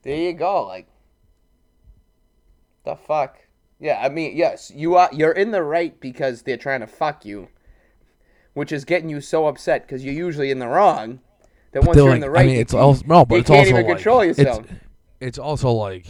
There 0.02 0.18
you 0.18 0.34
go. 0.34 0.66
Like, 0.66 0.88
the 2.86 2.96
fuck. 2.96 3.38
Yeah, 3.80 4.02
I 4.04 4.10
mean, 4.10 4.36
yes, 4.36 4.72
you 4.74 4.96
are. 4.96 5.10
You're 5.12 5.32
in 5.32 5.52
the 5.52 5.64
right 5.64 6.00
because 6.00 6.42
they're 6.42 6.58
trying 6.58 6.82
to 6.82 6.88
fuck 6.88 7.26
you, 7.26 7.48
which 8.54 8.72
is 8.72 8.84
getting 8.86 9.10
you 9.10 9.22
so 9.22 9.48
upset 9.48 9.84
because 9.84 10.04
you're 10.04 10.14
usually 10.14 10.52
in 10.52 10.60
the 10.60 10.68
wrong. 10.68 11.20
That 11.72 11.84
once 11.84 11.98
you're 11.98 12.08
like, 12.08 12.16
in 12.16 12.22
the 12.22 12.30
right, 12.30 12.42
I 12.46 12.48
mean, 12.48 12.56
it's 12.58 12.74
also 12.74 13.04
no, 13.06 13.26
but 13.26 13.36
it's 13.36 13.48
can't 13.48 13.60
also 13.60 13.70
even 13.70 13.86
like, 13.86 13.96
control 13.96 14.22
it's- 14.22 14.38
yourself. 14.38 14.66
It's, 15.22 15.38
also 15.38 15.72
like 15.72 16.08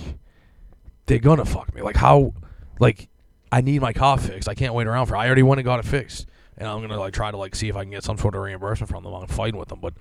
they're 1.08 1.20
gonna 1.20 1.46
fuck 1.46 1.74
me. 1.74 1.82
Like 1.82 1.96
how, 1.96 2.34
like 2.80 3.10
I 3.52 3.62
need 3.62 3.82
my 3.82 3.92
car 3.94 4.18
fixed. 4.18 4.48
I 4.48 4.54
can't 4.54 4.74
wait 4.74 4.88
around 4.88 5.08
for. 5.08 5.16
I 5.16 5.26
already 5.26 5.44
went 5.44 5.60
and 5.60 5.66
got 5.66 5.80
it 5.80 5.86
fixed, 5.86 6.28
and 6.60 6.68
I'm 6.68 6.82
gonna 6.82 7.00
like 7.00 7.14
try 7.14 7.32
to 7.32 7.38
like 7.38 7.56
see 7.56 7.70
if 7.70 7.76
I 7.76 7.84
can 7.84 7.92
get 7.92 8.04
some 8.04 8.18
sort 8.18 8.36
of 8.36 8.42
reimbursement 8.42 8.90
from 8.90 9.04
them. 9.04 9.14
I'm 9.14 9.28
fighting 9.28 9.60
with 9.60 9.70
them, 9.70 9.80
but 9.80 9.94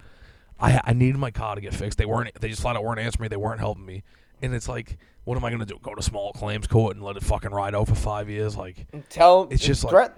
I 0.60 0.80
I 0.84 0.92
needed 0.92 1.16
my 1.18 1.30
car 1.30 1.54
to 1.54 1.60
get 1.60 1.72
fixed. 1.72 1.96
They 1.98 2.06
weren't. 2.06 2.38
They 2.40 2.48
just 2.48 2.60
flat 2.62 2.76
out 2.76 2.84
weren't 2.84 3.00
answering 3.00 3.22
me. 3.24 3.28
They 3.28 3.36
weren't 3.36 3.60
helping 3.60 3.86
me, 3.86 4.02
and 4.42 4.54
it's 4.54 4.68
like, 4.68 4.98
what 5.24 5.36
am 5.38 5.44
I 5.44 5.50
gonna 5.50 5.64
do? 5.66 5.78
Go 5.82 5.94
to 5.94 6.02
small 6.02 6.32
claims 6.32 6.66
court 6.66 6.96
and 6.96 7.04
let 7.04 7.16
it 7.16 7.22
fucking 7.22 7.50
ride 7.52 7.74
out 7.74 7.88
for 7.88 7.94
five 7.94 8.28
years? 8.28 8.56
Like, 8.56 8.86
tell. 9.08 9.48
it's 9.50 9.64
just 9.64 9.84
like- 9.84 10.12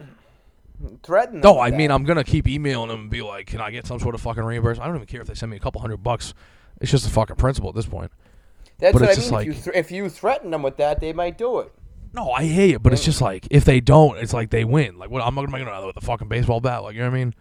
threaten. 1.02 1.40
no, 1.40 1.58
I 1.60 1.70
that. 1.70 1.76
mean 1.76 1.90
I'm 1.90 2.04
gonna 2.04 2.24
keep 2.24 2.48
emailing 2.48 2.88
them 2.88 3.00
and 3.02 3.10
be 3.10 3.20
like, 3.22 3.46
can 3.46 3.60
I 3.60 3.70
get 3.70 3.86
some 3.86 3.98
sort 4.00 4.14
of 4.14 4.20
fucking 4.22 4.42
reimbursement? 4.42 4.84
I 4.84 4.86
don't 4.88 4.96
even 4.96 5.06
care 5.06 5.20
if 5.20 5.26
they 5.26 5.34
send 5.34 5.50
me 5.50 5.56
a 5.56 5.60
couple 5.60 5.80
hundred 5.80 5.98
bucks. 5.98 6.32
It's 6.80 6.90
just 6.90 7.06
a 7.06 7.10
fucking 7.10 7.36
principle 7.36 7.68
at 7.68 7.76
this 7.76 7.84
point. 7.86 8.10
That's 8.78 8.94
but 8.94 9.02
what 9.02 9.10
I 9.10 9.12
mean. 9.12 9.16
just 9.16 9.26
if 9.26 9.32
you 9.46 9.52
like- 9.52 9.62
thr 9.62 9.70
if 9.74 9.90
you 9.90 10.08
threaten 10.08 10.50
them 10.50 10.62
with 10.62 10.78
that, 10.78 11.00
they 11.00 11.12
might 11.12 11.36
do 11.36 11.58
it. 11.58 11.72
No, 12.12 12.30
I 12.30 12.44
hear 12.44 12.66
you, 12.66 12.78
but 12.78 12.92
it's 12.92 13.04
just 13.04 13.20
like 13.20 13.46
if 13.50 13.64
they 13.64 13.80
don't, 13.80 14.18
it's 14.18 14.32
like 14.32 14.50
they 14.50 14.64
win. 14.64 14.98
Like 14.98 15.10
what? 15.10 15.22
I'm 15.22 15.34
not 15.34 15.46
gonna 15.50 15.64
go 15.64 15.86
with 15.86 15.96
a 15.96 16.00
fucking 16.00 16.28
baseball 16.28 16.60
bat. 16.60 16.82
Like 16.82 16.94
you 16.94 17.00
know 17.00 17.08
what 17.08 17.14
I 17.16 17.18
mean? 17.18 17.34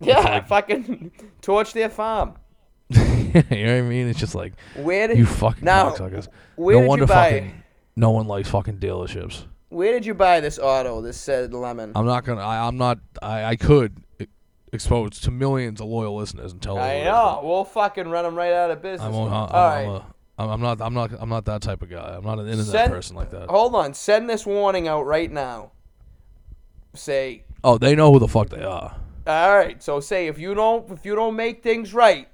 Yeah, 0.00 0.18
like- 0.20 0.48
fucking 0.48 1.12
torch 1.42 1.72
their 1.72 1.88
farm. 1.88 2.34
you 2.88 2.98
know 3.00 3.40
what 3.40 3.50
I 3.50 3.82
mean? 3.82 4.08
It's 4.08 4.18
just 4.18 4.34
like 4.34 4.52
Where 4.76 5.08
did 5.08 5.16
you 5.18 5.26
fucking 5.26 5.64
now? 5.64 5.90
cocksuckers. 5.90 6.28
Where 6.56 6.76
no 6.84 6.96
did 6.96 7.02
you 7.02 7.06
buy? 7.06 7.32
fucking 7.32 7.62
no 7.96 8.10
one 8.10 8.26
likes 8.26 8.50
fucking 8.50 8.78
dealerships. 8.78 9.44
Where 9.70 9.92
did 9.92 10.04
you 10.04 10.12
buy 10.12 10.40
this 10.40 10.58
auto? 10.58 11.00
This 11.00 11.16
said 11.16 11.54
lemon. 11.54 11.92
I'm 11.94 12.04
not 12.04 12.24
gonna. 12.24 12.42
I, 12.42 12.66
I'm 12.66 12.76
not. 12.76 12.98
I, 13.22 13.44
I 13.44 13.56
could 13.56 14.02
expose 14.72 15.20
to 15.20 15.30
millions 15.30 15.80
of 15.80 15.86
loyal 15.86 16.14
listeners 16.16 16.52
and 16.52 16.60
tell. 16.60 16.74
them 16.74 16.84
I 16.84 17.04
know. 17.04 17.40
We'll 17.42 17.64
fucking 17.64 18.08
run 18.08 18.24
them 18.24 18.34
right 18.34 18.52
out 18.52 18.70
of 18.70 18.82
business. 18.82 19.06
I 19.06 19.08
won't. 19.08 19.32
I'm, 19.32 19.88
right. 19.88 20.02
I'm, 20.42 20.48
a, 20.48 20.52
I'm, 20.52 20.52
I'm 20.52 20.60
not. 20.62 20.80
I'm 20.80 20.94
not. 20.94 21.10
I'm 21.20 21.28
not 21.28 21.44
that 21.46 21.62
type 21.62 21.82
of 21.82 21.90
guy. 21.90 22.14
I'm 22.16 22.24
not 22.24 22.38
an 22.38 22.46
internet 22.46 22.66
Send- 22.66 22.92
person 22.92 23.16
like 23.16 23.30
that. 23.30 23.48
Hold 23.50 23.74
on. 23.74 23.94
Send 23.94 24.28
this 24.28 24.44
warning 24.46 24.88
out 24.88 25.02
right 25.06 25.30
now. 25.30 25.72
Say, 26.94 27.44
Oh, 27.64 27.78
they 27.78 27.94
know 27.94 28.12
who 28.12 28.18
the 28.18 28.28
fuck 28.28 28.48
they 28.50 28.62
are. 28.62 28.96
all 29.26 29.56
right. 29.56 29.82
So 29.82 30.00
say 30.00 30.26
if 30.26 30.38
you 30.38 30.54
don't 30.54 30.90
if 30.90 31.04
you 31.06 31.14
don't 31.14 31.36
make 31.36 31.62
things 31.62 31.94
right, 31.94 32.28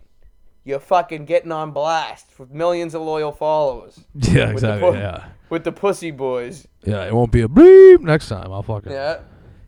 you're 0.64 0.80
fucking 0.80 1.26
getting 1.26 1.52
on 1.52 1.70
blast 1.70 2.26
with 2.38 2.50
millions 2.50 2.94
of 2.94 3.02
loyal 3.02 3.30
followers 3.32 4.00
Yeah, 4.14 4.46
With 4.46 4.52
exactly. 4.54 4.90
pu- 4.92 4.96
Yeah, 4.98 5.28
with 5.50 5.64
the 5.64 5.72
pussy 5.72 6.10
boys. 6.10 6.66
yeah. 6.84 7.04
It 7.06 7.14
won't 7.14 7.30
be 7.30 7.42
a 7.42 7.48
bleep 7.48 8.00
next 8.00 8.28
time. 8.28 8.52
I'll 8.52 8.62
fucking. 8.62 8.90
Yeah. 8.90 9.20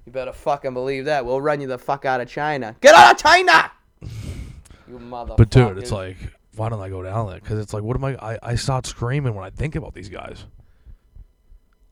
You 0.07 0.13
better 0.13 0.33
fucking 0.33 0.75
believe 0.75 1.05
that. 1.05 1.25
We'll 1.25 1.41
run 1.41 1.61
you 1.61 1.69
the 1.69 1.79
fuck 1.79 2.05
out 2.05 2.21
of 2.21 2.29
China. 2.29 2.75
Get 2.81 2.95
out 2.95 3.13
of 3.15 3.19
China. 3.23 3.71
You 4.89 4.99
motherfucker. 4.99 5.37
But 5.37 5.51
dude, 5.51 5.79
it's 5.79 5.93
like, 5.93 6.17
why 6.61 6.69
don't 6.69 6.83
I 6.83 6.91
go 6.91 7.03
down 7.03 7.27
there? 7.31 7.41
Because 7.41 7.59
it's 7.59 7.73
like, 7.73 7.83
what 7.83 7.97
am 7.97 8.05
I, 8.05 8.17
I? 8.35 8.39
I 8.43 8.55
start 8.55 8.85
screaming 8.85 9.35
when 9.35 9.43
I 9.47 9.49
think 9.49 9.77
about 9.77 9.95
these 9.95 10.11
guys. 10.11 10.45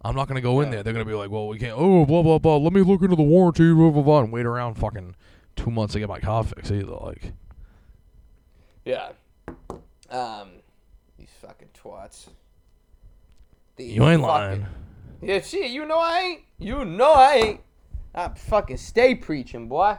I'm 0.03 0.15
not 0.15 0.29
gonna 0.29 0.43
go 0.43 0.61
in 0.61 0.67
Yeah. 0.69 0.75
there. 0.75 0.83
They're 0.83 0.93
gonna 0.93 1.07
be 1.07 1.15
like, 1.15 1.31
well, 1.31 1.49
we 1.49 1.59
can't. 1.59 1.73
Oh, 1.75 2.05
blah 2.05 2.23
blah 2.23 2.39
blah. 2.39 2.59
Let 2.59 2.75
me 2.75 2.83
look 2.83 3.01
into 3.01 3.17
the 3.17 3.23
warranty. 3.23 3.73
Blah 3.73 3.91
blah 3.91 4.03
blah. 4.03 4.21
And 4.21 4.31
wait 4.31 4.45
around 4.45 4.75
fucking 4.75 5.17
two 5.57 5.71
months 5.71 5.95
to 5.95 6.01
get 6.01 6.09
my 6.11 6.21
car 6.21 6.45
fixed. 6.45 6.71
Either 6.71 6.93
like, 6.93 7.33
Yeah. 8.85 9.13
Um, 10.11 10.51
these 11.19 11.31
fucking 11.41 11.69
twats. 11.83 12.29
These 13.77 13.97
you 13.97 14.05
ain't 14.05 14.21
fucking- 14.21 14.61
lying. 14.61 14.67
Yeah, 15.23 15.41
shit, 15.41 15.71
you 15.71 15.87
know 15.87 15.99
I 15.99 16.19
ain't. 16.21 16.43
You 16.59 16.85
know 16.85 17.13
I 17.15 17.33
ain't. 17.35 17.61
I 18.15 18.29
fucking 18.29 18.77
stay 18.77 19.15
preaching, 19.15 19.67
boy. 19.67 19.97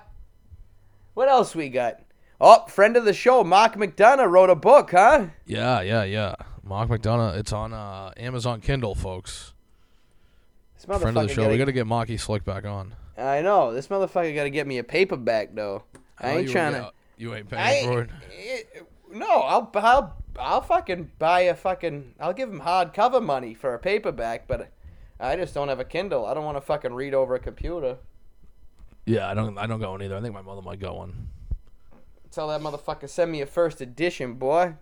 What 1.16 1.28
else 1.28 1.56
we 1.56 1.70
got? 1.70 2.00
Oh, 2.42 2.66
friend 2.68 2.96
of 2.96 3.04
the 3.06 3.14
show, 3.14 3.44
Mark 3.44 3.76
McDonough 3.76 4.30
wrote 4.30 4.50
a 4.50 4.56
book, 4.56 4.92
huh? 4.92 5.28
Yeah, 5.46 5.82
yeah, 5.82 6.04
yeah. 6.04 6.36
Mark 6.64 6.90
McDonough. 6.90 7.38
It's 7.38 7.52
on 7.52 7.74
uh, 7.74 8.14
Amazon 8.16 8.62
Kindle, 8.62 8.96
folks. 8.96 9.54
This 10.76 10.86
motherfucker 10.86 11.02
Friend 11.02 11.18
of 11.18 11.28
the 11.28 11.34
show. 11.34 11.42
gotta- 11.42 11.52
We 11.54 11.58
gotta 11.58 11.72
get 11.74 11.88
Marky 11.88 12.16
Slick 12.18 12.46
back 12.46 12.66
on. 12.66 12.96
I 13.18 13.42
know. 13.42 13.74
This 13.74 13.88
motherfucker 13.90 14.34
got 14.34 14.44
to 14.44 14.50
get 14.50 14.66
me 14.66 14.78
a 14.78 14.84
paperback, 14.84 15.54
though. 15.54 15.84
I 16.18 16.32
know 16.34 16.38
ain't 16.40 16.50
trying 16.50 16.74
to. 16.74 16.92
You 17.18 17.36
ain't 17.36 17.52
I 17.52 17.58
paying 17.58 17.88
for 17.92 18.02
it. 18.04 18.10
it, 18.32 18.88
no, 19.12 19.28
I'll, 19.28 19.70
I'll 19.76 20.16
I'll 20.40 20.62
fucking 20.62 21.12
buy 21.20 21.42
a 21.42 21.56
fucking 21.56 22.14
I'll 22.18 22.32
give 22.32 22.48
him 22.50 22.62
hardcover 22.62 23.22
money 23.22 23.54
for 23.54 23.74
a 23.74 23.80
paperback, 23.80 24.48
but 24.48 24.72
I 25.20 25.36
just 25.36 25.54
don't 25.54 25.68
have 25.68 25.82
a 25.82 25.84
Kindle. 25.84 26.26
I 26.26 26.34
don't 26.34 26.46
want 26.46 26.56
to 26.56 26.62
fucking 26.62 26.94
read 26.94 27.14
over 27.14 27.36
a 27.36 27.40
computer. 27.40 27.98
Yeah, 29.06 29.30
I 29.30 29.34
don't. 29.34 29.58
I 29.58 29.68
don't 29.68 29.82
go 29.82 29.92
one 29.92 30.02
either. 30.02 30.16
I 30.16 30.22
think 30.22 30.34
my 30.34 30.42
mother 30.42 30.62
might 30.62 30.80
got 30.80 30.96
one. 30.96 31.28
Tell 32.32 32.48
that 32.50 32.62
motherfucker 32.62 33.10
send 33.10 33.32
me 33.32 33.42
a 33.42 33.46
first 33.46 33.82
edition, 33.82 34.36
boy. 34.36 34.76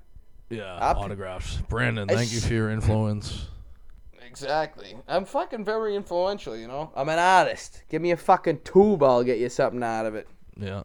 Yeah, 0.49 0.77
I'll 0.79 0.97
autographs. 0.97 1.57
Brandon, 1.69 2.09
I 2.09 2.15
thank 2.15 2.33
you 2.33 2.39
for 2.39 2.53
your 2.53 2.69
influence. 2.69 3.47
Exactly. 4.25 4.95
I'm 5.07 5.25
fucking 5.25 5.65
very 5.65 5.95
influential, 5.95 6.55
you 6.55 6.67
know. 6.67 6.91
I'm 6.95 7.09
an 7.09 7.19
artist. 7.19 7.83
Give 7.89 8.01
me 8.01 8.11
a 8.11 8.17
fucking 8.17 8.61
tube, 8.63 9.01
I'll 9.01 9.23
get 9.23 9.39
you 9.39 9.49
something 9.49 9.81
out 9.81 10.05
of 10.05 10.15
it. 10.15 10.27
Yeah, 10.59 10.83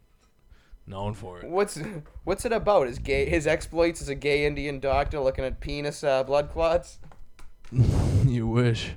known 0.87 1.13
for 1.13 1.39
it. 1.39 1.49
What's 1.49 1.79
what's 2.23 2.45
it 2.45 2.51
about? 2.53 2.87
His 2.87 2.99
gay 2.99 3.25
his 3.25 3.45
exploits 3.45 4.01
as 4.01 4.09
a 4.09 4.15
gay 4.15 4.45
Indian 4.45 4.79
doctor 4.79 5.19
looking 5.19 5.45
at 5.45 5.59
penis 5.59 6.03
uh, 6.03 6.23
blood 6.23 6.49
clots. 6.51 6.99
you 8.25 8.47
wish. 8.47 8.91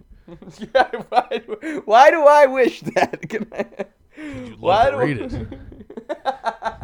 yeah, 0.59 0.91
why, 1.09 1.43
do- 1.47 1.83
why 1.85 2.11
do 2.11 2.23
I 2.23 2.47
wish 2.47 2.81
that? 2.81 3.29
Can 3.29 3.47
I, 3.53 3.67
why 4.59 4.89
love 4.89 4.93
to 4.93 4.99
read 4.99 5.19
it. 5.19 5.49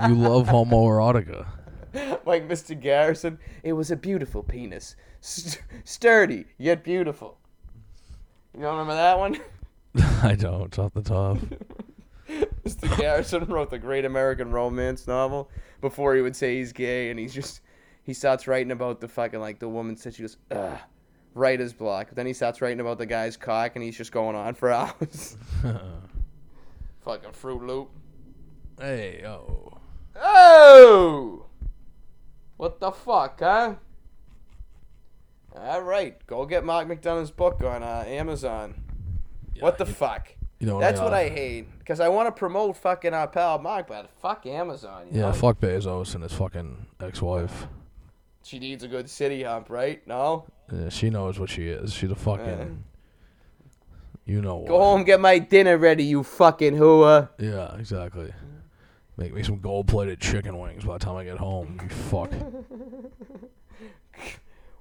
You 0.09 0.15
love 0.15 0.49
homoerotica. 0.49 1.47
like 2.27 2.49
Mr. 2.49 2.79
Garrison, 2.79 3.39
it 3.63 3.75
was 3.75 3.91
a 3.91 3.97
beautiful 3.97 4.43
penis, 4.43 4.97
St- 5.21 5.63
sturdy 5.85 6.47
yet 6.59 6.83
beautiful. 6.83 7.39
You 8.55 8.63
don't 8.63 8.73
remember 8.79 8.95
that 8.95 9.19
one? 9.19 9.39
I 10.23 10.35
don't. 10.35 10.67
It's 10.67 10.79
off 10.79 10.95
the 10.95 11.03
top. 11.03 11.39
Mr. 12.65 12.97
Garrison 12.97 13.45
wrote 13.45 13.71
the 13.71 13.79
Great 13.79 14.05
American 14.05 14.51
Romance 14.51 15.07
novel 15.07 15.51
before 15.81 16.15
he 16.15 16.23
would 16.23 16.37
say 16.37 16.57
he's 16.57 16.73
gay, 16.73 17.11
and 17.11 17.19
he's 17.19 17.35
just 17.35 17.61
he 18.03 18.15
starts 18.15 18.47
writing 18.47 18.73
about 18.73 19.01
the 19.01 19.09
fucking 19.09 19.41
like 19.41 19.59
the 19.59 19.69
woman 19.69 19.97
said 19.97 20.15
she 20.15 20.23
goes, 20.23 20.37
ugh, 20.51 20.79
writer's 21.35 21.73
block. 21.73 22.11
Then 22.15 22.27
he 22.27 22.33
starts 22.33 22.63
writing 22.63 22.81
about 22.81 22.99
the 22.99 23.07
guy's 23.07 23.37
cock, 23.37 23.73
and 23.75 23.85
he's 23.85 23.97
just 23.97 24.13
going 24.13 24.37
on 24.37 24.55
for 24.55 24.71
hours. 24.71 25.37
fucking 27.05 27.33
Fruit 27.33 27.63
Loop. 27.63 27.91
Hey 28.81 29.21
yo. 29.23 29.79
Oh! 30.17 31.47
What 32.57 32.79
the 32.81 32.93
fuck, 32.93 33.41
huh? 33.41 33.75
All 35.55 35.83
right, 35.83 36.25
go 36.27 36.47
get 36.47 36.65
Mark 36.65 36.89
McDonough's 36.89 37.31
book 37.31 37.63
on 37.63 37.83
uh, 37.83 38.05
Amazon. 38.07 38.75
what 39.61 39.79
the 39.79 39.85
you- 39.87 39.93
fuck? 39.93 40.29
You 40.61 40.69
know 40.69 40.79
That's 40.79 41.01
I, 41.01 41.05
what 41.05 41.13
uh, 41.13 41.17
I 41.17 41.29
hate. 41.29 41.77
Because 41.81 41.99
I 41.99 42.09
want 42.09 42.29
to 42.29 42.33
promote 42.39 42.77
fucking 42.77 43.13
our 43.13 43.27
pal 43.27 43.59
Mark, 43.59 43.89
but 43.89 44.09
fuck 44.21 44.47
Amazon. 44.47 45.09
You 45.11 45.17
Yeah, 45.19 45.27
know? 45.27 45.33
fuck 45.33 45.59
Bezos 45.59 46.15
and 46.15 46.23
his 46.23 46.33
fucking 46.33 46.87
ex-wife. 47.01 47.67
She 48.45 48.61
needs 48.61 48.85
a 48.85 48.89
good 48.89 49.11
city 49.11 49.43
hump, 49.43 49.71
right? 49.71 50.07
No? 50.07 50.47
Yeah, 50.73 50.89
she 50.89 51.11
knows 51.11 51.41
what 51.41 51.51
she 51.51 51.67
is. 51.67 51.93
She's 51.93 52.13
a 52.13 52.15
fucking. 52.15 52.85
You 54.25 54.41
know 54.41 54.59
what? 54.59 54.69
Go 54.69 54.79
home, 54.79 55.03
get 55.03 55.19
my 55.19 55.41
dinner 55.41 55.77
ready, 55.77 56.05
you 56.05 56.23
fucking 56.23 56.75
hooah. 56.77 57.31
Yeah, 57.41 57.75
exactly. 57.75 58.33
Make 59.17 59.35
me 59.35 59.43
some 59.43 59.59
gold-plated 59.61 60.21
chicken 60.21 60.59
wings 60.59 60.85
by 60.85 60.95
the 60.95 61.05
time 61.05 61.17
I 61.17 61.25
get 61.25 61.39
home. 61.39 61.79
You 61.83 61.89
fuck. 61.89 62.31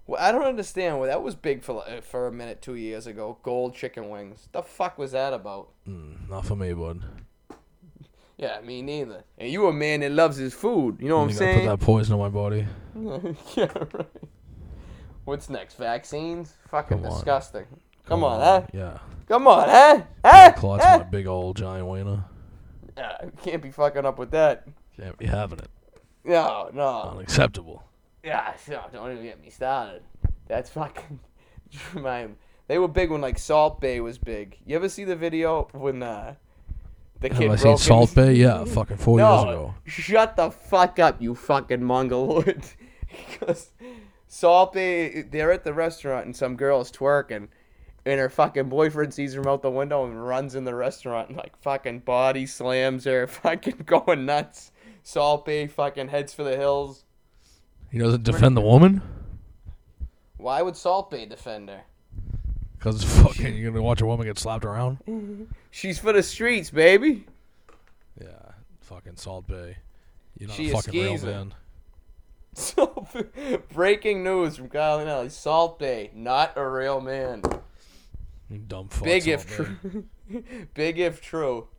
Well, 0.08 0.20
I 0.22 0.32
don't 0.34 0.44
understand. 0.44 1.00
Well, 1.00 1.08
that 1.08 1.24
was 1.24 1.36
big 1.36 1.62
for 1.64 1.84
for 2.02 2.28
a 2.28 2.32
minute 2.34 2.62
two 2.62 2.76
years 2.76 3.08
ago. 3.08 3.38
Gold 3.44 3.76
chicken 3.76 4.10
wings. 4.10 4.50
The 4.52 4.62
fuck 4.62 4.98
was 4.98 5.14
that 5.14 5.32
about? 5.32 5.70
Mm, 5.88 6.28
not 6.28 6.46
for 6.46 6.56
me, 6.56 6.74
bud. 6.74 7.04
Yeah, 8.38 8.60
me 8.62 8.82
neither. 8.82 9.24
And 9.38 9.52
you 9.52 9.68
a 9.68 9.74
man 9.74 10.00
that 10.00 10.12
loves 10.12 10.36
his 10.36 10.52
food. 10.56 10.98
You 11.00 11.10
know 11.10 11.18
what 11.20 11.26
I'm 11.26 11.32
saying? 11.34 11.60
put 11.60 11.80
that 11.80 11.86
poison 11.86 12.16
in 12.16 12.20
my 12.20 12.30
body. 12.30 12.66
yeah, 13.56 13.72
right. 13.94 14.08
What's 15.26 15.48
next? 15.48 15.76
Vaccines? 15.76 16.56
Fucking 16.70 16.98
Come 16.98 17.06
on. 17.06 17.14
disgusting. 17.14 17.66
Come, 18.08 18.24
on, 18.24 18.40
huh? 18.40 18.62
Yeah. 18.74 18.98
Come 19.28 19.48
on, 19.48 19.70
huh? 19.70 20.02
Huh? 20.26 20.52
Clutch 20.58 20.82
Huh? 20.84 20.98
my 20.98 21.04
big 21.04 21.28
old 21.28 21.56
giant 21.56 21.86
wiener. 21.86 22.26
Yeah, 22.98 23.18
can't 23.44 23.62
be 23.62 23.72
fucking 23.72 24.06
up 24.06 24.18
with 24.20 24.32
that. 24.32 24.68
Can't 25.00 25.18
be 25.18 25.26
having 25.26 25.60
it. 25.60 25.70
No, 26.24 26.70
no. 26.74 27.14
Unacceptable. 27.16 27.84
Yeah, 28.24 28.54
no, 28.70 28.82
don't 28.94 29.12
even 29.12 29.24
get 29.24 29.42
me 29.42 29.50
started. 29.50 30.04
That's 30.48 30.70
fucking. 30.70 31.20
My, 31.94 32.28
they 32.68 32.78
were 32.78 32.88
big 32.88 33.10
when 33.12 33.22
like 33.22 33.40
Salt 33.40 33.82
Bae 33.82 34.00
was 34.02 34.18
big. 34.18 34.58
You 34.66 34.76
ever 34.76 34.90
see 34.90 35.04
the 35.06 35.16
video 35.16 35.68
when 35.72 36.04
uh, 36.04 36.36
the 37.20 37.30
kid 37.30 37.44
Have 37.44 37.52
I 37.52 37.56
seen 37.56 37.78
Salt 37.78 38.10
in- 38.10 38.16
Bay? 38.16 38.34
Yeah, 38.34 38.64
fucking 38.66 38.98
four 38.98 39.20
years 39.20 39.28
No, 39.44 39.50
ago. 39.50 39.76
shut 39.86 40.36
the 40.36 40.52
fuck 40.52 41.00
up, 41.00 41.22
you 41.22 41.34
fucking 41.36 41.84
mongoloid. 41.84 42.64
because 43.30 43.72
Salt 44.28 44.74
Bae, 44.74 45.24
they're 45.30 45.52
at 45.52 45.64
the 45.64 45.74
restaurant 45.74 46.26
and 46.26 46.36
some 46.36 46.56
girl's 46.56 46.92
twerking, 46.92 47.48
and 48.06 48.20
her 48.20 48.30
fucking 48.30 48.70
boyfriend 48.70 49.14
sees 49.14 49.34
her 49.34 49.48
out 49.48 49.62
the 49.62 49.72
window 49.72 50.06
and 50.06 50.26
runs 50.26 50.56
in 50.56 50.64
the 50.64 50.76
restaurant 50.76 51.30
and 51.30 51.38
like 51.38 51.56
fucking 51.58 52.00
body 52.00 52.46
slams 52.46 53.06
her, 53.06 53.28
fucking 53.28 53.84
going 53.86 54.26
nuts. 54.26 54.72
Salt 55.04 55.46
Bae 55.46 55.68
fucking 55.68 56.10
heads 56.10 56.34
for 56.34 56.44
the 56.44 56.58
hills. 56.58 57.06
He 57.92 58.00
doesn't 58.00 58.24
defend 58.24 58.56
the 58.56 58.62
woman? 58.62 59.02
Why 60.38 60.62
would 60.62 60.78
Salt 60.78 61.12
Bae 61.12 61.26
defend 61.26 61.70
her? 61.70 61.82
Because 62.78 63.04
fucking 63.04 63.56
you're 63.58 63.72
gonna 63.72 63.84
watch 63.84 64.02
a 64.02 64.06
woman 64.06 64.26
get 64.26 64.40
slapped 64.40 64.66
around? 64.66 64.98
She's 65.72 66.00
for 66.00 66.14
the 66.14 66.24
streets, 66.24 66.72
baby. 66.72 67.26
Yeah, 68.20 68.54
fucking 68.80 69.18
Salt 69.18 69.48
Bae. 69.48 69.78
You're 70.38 70.48
not 70.48 70.58
She 70.58 70.72
a 70.72 70.74
fucking 70.74 71.02
real 71.02 71.26
man. 71.26 71.54
So, 72.54 73.08
breaking 73.74 74.26
news 74.26 74.58
from 74.58 74.68
Kyle 74.68 75.00
and 75.00 75.10
Ellie. 75.10 75.30
Salt 75.30 75.80
Bae, 75.80 76.10
not 76.14 76.52
a 76.58 76.68
real 76.68 77.00
man. 77.00 77.44
You 78.52 78.58
dumb 78.58 78.90
fuck. 78.90 79.06
Big 79.06 79.28
if 79.30 79.48
true. 79.48 79.78
Big 80.74 81.00
if 81.00 81.22
true. 81.22 81.70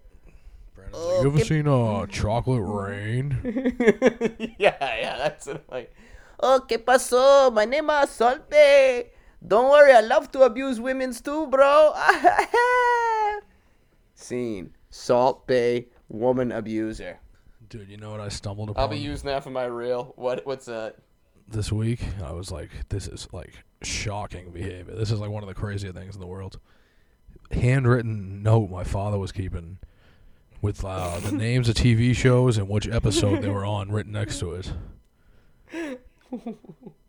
Brandon's 0.74 1.04
like, 1.04 1.22
you 1.22 1.28
ever 1.28 1.44
seen 1.44 1.68
uh, 1.68 2.06
Chocolate 2.06 2.62
Rain? 2.64 3.36
yeah, 4.58 4.74
yeah, 4.80 5.18
that's 5.18 5.46
it. 5.48 5.62
Like, 5.70 5.94
oh, 6.40 6.64
¿qué 6.66 6.78
pasó? 6.82 7.52
My 7.52 7.66
name 7.66 7.90
is 7.90 8.08
Salt 8.08 8.48
Bae. 8.48 9.10
Don't 9.46 9.70
worry, 9.70 9.92
I 9.92 10.00
love 10.00 10.32
to 10.32 10.42
abuse 10.42 10.80
women's 10.80 11.20
too, 11.20 11.46
bro. 11.48 11.92
Scene. 14.14 14.72
Salt 14.88 15.46
Bae 15.46 15.84
woman 16.08 16.52
abuser. 16.52 17.18
Dude, 17.68 17.90
you 17.90 17.98
know 17.98 18.12
what 18.12 18.20
I 18.20 18.28
stumbled 18.28 18.70
upon 18.70 18.82
I'll 18.82 18.88
be 18.88 18.96
using 18.96 19.26
that 19.26 19.44
for 19.44 19.50
my 19.50 19.64
reel. 19.64 20.14
What? 20.16 20.46
What's 20.46 20.66
that? 20.66 20.96
This 21.52 21.70
week? 21.70 22.00
I 22.24 22.32
was 22.32 22.50
like, 22.50 22.70
this 22.88 23.08
is 23.08 23.28
like 23.32 23.52
shocking 23.82 24.50
behavior. 24.50 24.94
This 24.94 25.10
is 25.10 25.20
like 25.20 25.30
one 25.30 25.42
of 25.42 25.48
the 25.48 25.54
craziest 25.54 25.94
things 25.94 26.14
in 26.14 26.20
the 26.20 26.26
world. 26.26 26.58
Handwritten 27.50 28.42
note 28.42 28.70
my 28.70 28.84
father 28.84 29.18
was 29.18 29.32
keeping 29.32 29.78
with 30.60 30.84
uh, 30.84 31.18
the 31.20 31.32
names 31.36 31.68
of 31.68 31.74
TV 31.74 32.14
shows 32.14 32.58
and 32.58 32.68
which 32.68 32.88
episode 32.88 33.42
they 33.42 33.48
were 33.50 33.64
on 33.64 33.90
written 33.90 34.12
next 34.12 34.38
to 34.40 34.52
it. 34.52 34.72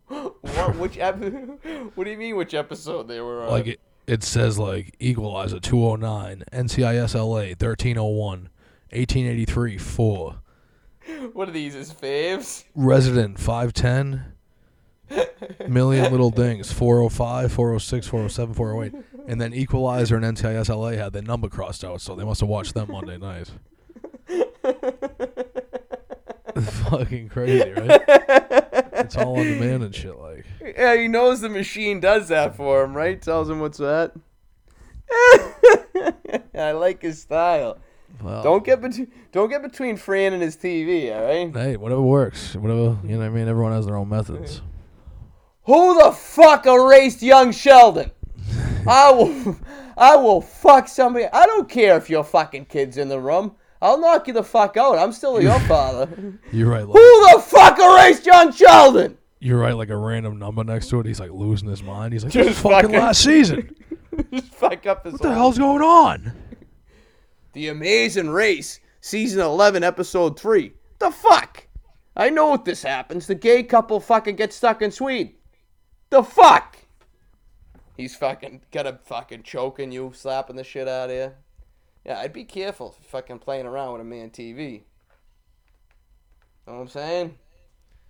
What? 0.06 0.76
Which? 0.76 0.98
Ep- 0.98 1.16
what 1.94 2.04
do 2.04 2.10
you 2.10 2.18
mean? 2.18 2.36
Which 2.36 2.54
episode 2.54 3.08
they 3.08 3.20
were 3.20 3.42
on? 3.44 3.50
Like 3.50 3.66
it, 3.66 3.80
it 4.06 4.22
says 4.22 4.58
like 4.58 4.94
Equalizer 5.00 5.60
209, 5.60 6.44
NCIS 6.52 7.14
LA 7.14 7.54
1301, 7.56 8.48
1883 8.90 9.78
4, 9.78 10.36
What 11.32 11.48
are 11.48 11.52
these? 11.52 11.74
His 11.74 11.92
faves? 11.92 12.64
Resident 12.74 13.38
510, 13.38 14.24
Million 15.68 16.10
Little 16.10 16.30
Things 16.30 16.72
405, 16.72 17.52
406, 17.52 18.06
407, 18.06 18.54
408, 18.54 19.04
and 19.28 19.40
then 19.40 19.54
Equalizer 19.54 20.16
and 20.16 20.24
NCIS 20.24 20.68
LA 20.68 20.90
had 21.02 21.12
their 21.12 21.22
number 21.22 21.48
crossed 21.48 21.84
out, 21.84 22.00
so 22.00 22.14
they 22.14 22.24
must 22.24 22.40
have 22.40 22.48
watched 22.48 22.74
them 22.74 22.90
Monday 22.90 23.18
night. 23.18 23.50
Fucking 26.88 27.28
crazy, 27.28 27.70
right? 27.72 28.00
It's 28.06 29.16
all 29.16 29.38
on 29.38 29.44
demand 29.44 29.82
and 29.82 29.94
shit. 29.94 30.16
Like, 30.18 30.44
Yeah, 30.62 30.96
he 30.96 31.08
knows 31.08 31.40
the 31.40 31.48
machine 31.48 32.00
does 32.00 32.28
that 32.28 32.56
for 32.56 32.84
him, 32.84 32.96
right? 32.96 33.20
Tells 33.20 33.50
him 33.50 33.60
what's 33.60 33.78
that. 33.78 34.12
I 36.54 36.72
like 36.72 37.02
his 37.02 37.20
style. 37.20 37.78
well, 38.22 38.42
Don't 38.42 38.64
get 38.64 38.80
between 38.80 39.10
don't 39.32 39.50
get 39.50 39.62
between 39.62 39.96
Fran 39.96 40.32
and 40.32 40.42
his 40.42 40.56
TV, 40.56 41.14
all 41.14 41.24
right? 41.24 41.52
Hey, 41.52 41.76
whatever 41.76 42.02
works. 42.02 42.54
Whatever, 42.54 42.98
you 43.02 43.10
know 43.10 43.18
what 43.18 43.26
I 43.26 43.30
mean? 43.30 43.48
Everyone 43.48 43.72
has 43.72 43.86
their 43.86 43.96
own 43.96 44.08
methods. 44.08 44.62
Who 45.66 46.02
the 46.02 46.12
fuck 46.12 46.66
erased 46.66 47.22
young 47.22 47.52
Sheldon? 47.52 48.10
I 48.88 49.10
will 49.12 49.56
I 49.96 50.16
will 50.16 50.40
fuck 50.40 50.88
somebody. 50.88 51.26
I 51.32 51.46
don't 51.46 51.68
care 51.68 51.96
if 51.96 52.10
your 52.10 52.24
fucking 52.24 52.66
kid's 52.66 52.98
in 52.98 53.08
the 53.08 53.20
room. 53.20 53.56
I'll 53.80 53.98
knock 54.00 54.26
you 54.28 54.32
the 54.34 54.42
fuck 54.42 54.76
out. 54.76 54.98
I'm 54.98 55.12
still 55.12 55.42
your 55.42 55.58
father. 55.60 56.08
You're 56.52 56.70
right. 56.70 56.86
Like, 56.86 56.96
Who 56.98 57.32
the 57.36 57.42
fuck 57.42 57.78
erased 57.78 58.24
young 58.26 58.50
Sheldon? 58.52 59.18
You're 59.40 59.58
right, 59.58 59.74
like 59.76 59.90
a 59.90 59.96
random 59.96 60.38
number 60.38 60.64
next 60.64 60.88
to 60.88 61.00
it. 61.00 61.06
He's 61.06 61.20
like 61.20 61.30
losing 61.30 61.68
his 61.68 61.82
mind. 61.82 62.14
He's 62.14 62.24
like, 62.24 62.32
this 62.32 62.46
is 62.46 62.58
fucking 62.58 62.88
fucking- 62.88 62.98
last 62.98 63.22
season. 63.22 63.76
Just 64.32 64.54
fuck 64.54 64.86
up 64.86 65.04
his 65.04 65.12
What 65.14 65.22
the 65.22 65.34
hell's 65.34 65.58
going 65.58 65.82
on? 65.82 66.32
The 67.52 67.68
Amazing 67.68 68.30
Race, 68.30 68.80
season 69.00 69.40
11, 69.40 69.84
episode 69.84 70.38
3. 70.38 70.72
The 70.98 71.10
fuck? 71.10 71.66
I 72.16 72.30
know 72.30 72.48
what 72.48 72.64
this 72.64 72.82
happens. 72.82 73.26
The 73.26 73.34
gay 73.34 73.62
couple 73.64 74.00
fucking 74.00 74.36
gets 74.36 74.56
stuck 74.56 74.80
in 74.82 74.90
Sweden. 74.90 75.34
The 76.10 76.22
fuck? 76.22 76.78
He's 77.96 78.16
fucking 78.16 78.62
gotta 78.72 78.98
fucking 79.04 79.42
choking 79.44 79.92
you, 79.92 80.12
slapping 80.14 80.56
the 80.56 80.64
shit 80.64 80.88
out 80.88 81.10
of 81.10 81.16
you. 81.16 81.32
Yeah, 82.04 82.18
I'd 82.18 82.32
be 82.32 82.44
careful 82.44 82.96
fucking 83.02 83.38
playing 83.38 83.66
around 83.66 83.92
with 83.92 84.00
a 84.02 84.04
man 84.04 84.30
TV. 84.30 84.82
Know 86.66 86.74
what 86.74 86.80
I'm 86.80 86.88
saying? 86.88 87.38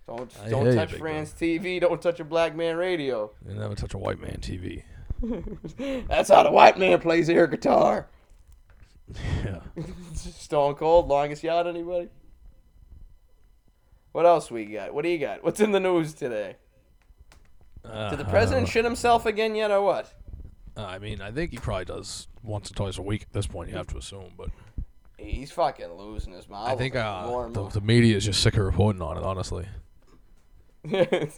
Don't 0.07 0.31
I 0.43 0.49
don't 0.49 0.61
hear 0.63 0.71
you, 0.71 0.77
touch 0.77 0.91
big 0.91 0.99
Fran's 0.99 1.33
TV. 1.33 1.79
Don't 1.79 2.01
touch 2.01 2.19
a 2.19 2.23
black 2.23 2.55
man 2.55 2.77
radio. 2.77 3.31
You 3.47 3.55
never 3.55 3.75
touch 3.75 3.93
a 3.93 3.97
white 3.97 4.19
man 4.19 4.37
TV. 4.41 4.83
That's 6.07 6.29
how 6.29 6.43
the 6.43 6.51
white 6.51 6.77
man 6.77 6.99
plays 6.99 7.29
air 7.29 7.47
guitar. 7.47 8.07
Yeah. 9.43 9.59
Stone 10.13 10.75
Cold, 10.75 11.07
longest 11.07 11.43
yard, 11.43 11.67
anybody? 11.67 12.09
What 14.11 14.25
else 14.25 14.49
we 14.49 14.65
got? 14.65 14.93
What 14.93 15.03
do 15.03 15.09
you 15.09 15.17
got? 15.17 15.43
What's 15.43 15.59
in 15.59 15.71
the 15.71 15.79
news 15.79 16.13
today? 16.13 16.55
Did 18.09 18.19
the 18.19 18.25
president 18.25 18.67
shit 18.67 18.83
himself 18.85 19.25
again 19.25 19.55
yet, 19.55 19.71
or 19.71 19.81
what? 19.81 20.13
Uh, 20.77 20.83
I 20.85 20.99
mean, 20.99 21.21
I 21.21 21.31
think 21.31 21.51
he 21.51 21.57
probably 21.57 21.85
does 21.85 22.27
once 22.43 22.69
or 22.69 22.73
twice 22.73 22.97
a 22.97 23.01
week 23.01 23.21
at 23.23 23.31
this 23.33 23.47
point. 23.47 23.69
You 23.69 23.77
have 23.77 23.87
to 23.87 23.97
assume, 23.97 24.33
but 24.37 24.49
He's 25.17 25.51
fucking 25.51 25.93
losing 25.93 26.33
his 26.33 26.49
mind. 26.49 26.69
I 26.71 26.75
think 26.75 26.95
uh, 26.95 27.23
and 27.45 27.55
the, 27.55 27.61
more. 27.61 27.69
the 27.71 27.81
media 27.81 28.17
is 28.17 28.25
just 28.25 28.41
sick 28.41 28.55
of 28.57 28.65
reporting 28.65 29.01
on 29.01 29.17
it. 29.17 29.23
Honestly, 29.23 29.65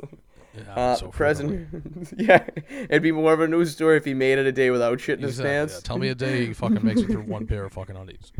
It 0.57 0.67
uh, 0.67 0.95
so 0.95 1.11
frequently. 1.11 1.65
president. 1.69 2.13
yeah, 2.17 2.47
it'd 2.89 3.03
be 3.03 3.11
more 3.11 3.31
of 3.33 3.39
a 3.41 3.47
news 3.47 3.71
story 3.73 3.97
if 3.97 4.05
he 4.05 4.15
made 4.15 4.39
it 4.39 4.47
a 4.47 4.51
day 4.51 4.71
without 4.71 4.99
shit 4.99 5.19
in 5.19 5.23
his 5.25 5.39
Exactly, 5.39 5.49
pants. 5.51 5.73
yeah. 5.75 5.79
Tell 5.87 5.97
me 5.99 6.07
a 6.09 6.15
day 6.15 6.47
he 6.47 6.53
fucking 6.53 6.83
makes 6.83 7.01
it 7.01 7.07
through 7.11 7.21
one 7.23 7.45
pair 7.45 7.63
of 7.65 7.73
fucking 7.73 7.95
undies. 7.95 8.31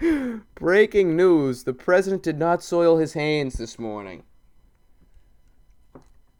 Breaking 0.54 1.16
news: 1.16 1.64
The 1.64 1.72
president 1.74 2.22
did 2.22 2.38
not 2.38 2.62
soil 2.62 2.98
his 2.98 3.14
hands 3.14 3.54
this 3.54 3.78
morning. 3.78 4.22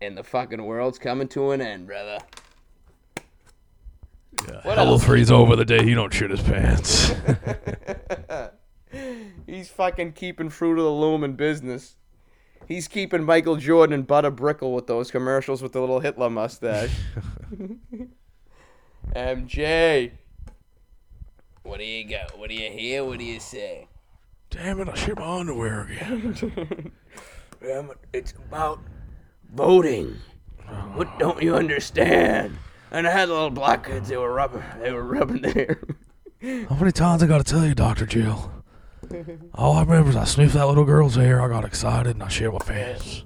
And 0.04 0.18
the 0.18 0.22
fucking 0.22 0.62
world's 0.62 0.98
coming 0.98 1.28
to 1.28 1.52
an 1.52 1.62
end, 1.62 1.86
brother. 1.86 2.18
Yeah. 4.46 4.60
What 4.62 4.76
Hell 4.76 4.88
will 4.90 4.98
freeze 4.98 5.30
over 5.30 5.56
the 5.56 5.64
day 5.64 5.82
he 5.82 5.94
don't 5.94 6.12
shit 6.12 6.30
his 6.30 6.42
pants. 6.42 7.14
He's 9.46 9.70
fucking 9.70 10.12
keeping 10.12 10.50
Fruit 10.50 10.78
of 10.78 10.84
the 10.84 10.90
Loom 10.90 11.24
in 11.24 11.36
business. 11.36 11.96
He's 12.68 12.86
keeping 12.86 13.24
Michael 13.24 13.56
Jordan 13.56 13.94
and 13.94 14.06
Butter 14.06 14.30
Brickle 14.30 14.74
with 14.74 14.86
those 14.86 15.10
commercials 15.10 15.62
with 15.62 15.72
the 15.72 15.80
little 15.80 16.00
Hitler 16.00 16.28
mustache. 16.28 16.94
MJ. 19.16 20.10
What 21.62 21.78
do 21.78 21.84
you 21.84 22.06
got? 22.06 22.38
What 22.38 22.50
do 22.50 22.54
you 22.54 22.70
hear? 22.70 23.04
What 23.04 23.18
do 23.18 23.24
you 23.24 23.40
say? 23.40 23.88
Damn 24.50 24.80
it! 24.80 24.88
I 24.88 24.94
shit 24.94 25.18
my 25.18 25.38
underwear 25.38 25.84
again. 25.84 26.92
Um, 27.72 27.92
it's 28.12 28.32
about 28.32 28.80
voting. 29.54 30.16
What 30.94 31.18
don't 31.18 31.42
you 31.42 31.54
understand? 31.54 32.58
And 32.90 33.06
I 33.06 33.10
had 33.10 33.28
little 33.28 33.50
black 33.50 33.86
kids. 33.86 34.08
They 34.08 34.16
were 34.16 34.32
rubbing. 34.32 34.62
They 34.80 34.92
were 34.92 35.04
rubbing 35.04 35.42
their. 35.42 35.80
How 36.68 36.76
many 36.76 36.92
times 36.92 37.22
I 37.22 37.26
gotta 37.26 37.44
tell 37.44 37.64
you, 37.64 37.74
Doctor 37.74 38.06
Jill? 38.06 38.52
All 39.54 39.74
I 39.74 39.80
remember 39.82 40.10
is 40.10 40.16
I 40.16 40.24
sniffed 40.24 40.54
that 40.54 40.66
little 40.66 40.84
girl's 40.84 41.16
hair. 41.16 41.40
I 41.40 41.48
got 41.48 41.64
excited 41.64 42.16
and 42.16 42.22
I 42.22 42.28
shit 42.28 42.52
my 42.52 42.58
pants. 42.58 43.24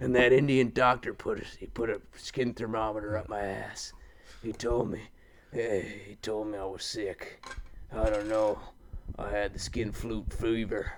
And 0.00 0.14
that 0.16 0.32
Indian 0.32 0.72
doctor 0.74 1.14
put 1.14 1.40
a, 1.40 1.44
he 1.58 1.66
put 1.66 1.90
a 1.90 2.00
skin 2.16 2.54
thermometer 2.54 3.16
up 3.16 3.28
my 3.28 3.40
ass. 3.40 3.92
He 4.42 4.52
told 4.52 4.90
me, 4.90 5.00
hey, 5.52 6.02
he 6.08 6.14
told 6.16 6.48
me 6.48 6.58
I 6.58 6.64
was 6.64 6.84
sick. 6.84 7.44
I 7.92 8.10
don't 8.10 8.28
know 8.28 8.58
I 9.18 9.30
had 9.30 9.52
the 9.52 9.58
skin 9.58 9.92
flute 9.92 10.32
fever. 10.32 10.92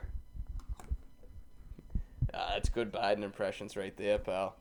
Ah, 2.36 2.50
that's 2.54 2.68
good 2.68 2.92
Biden 2.92 3.22
impressions 3.22 3.76
right 3.76 3.96
there, 3.96 4.18
pal. 4.18 4.56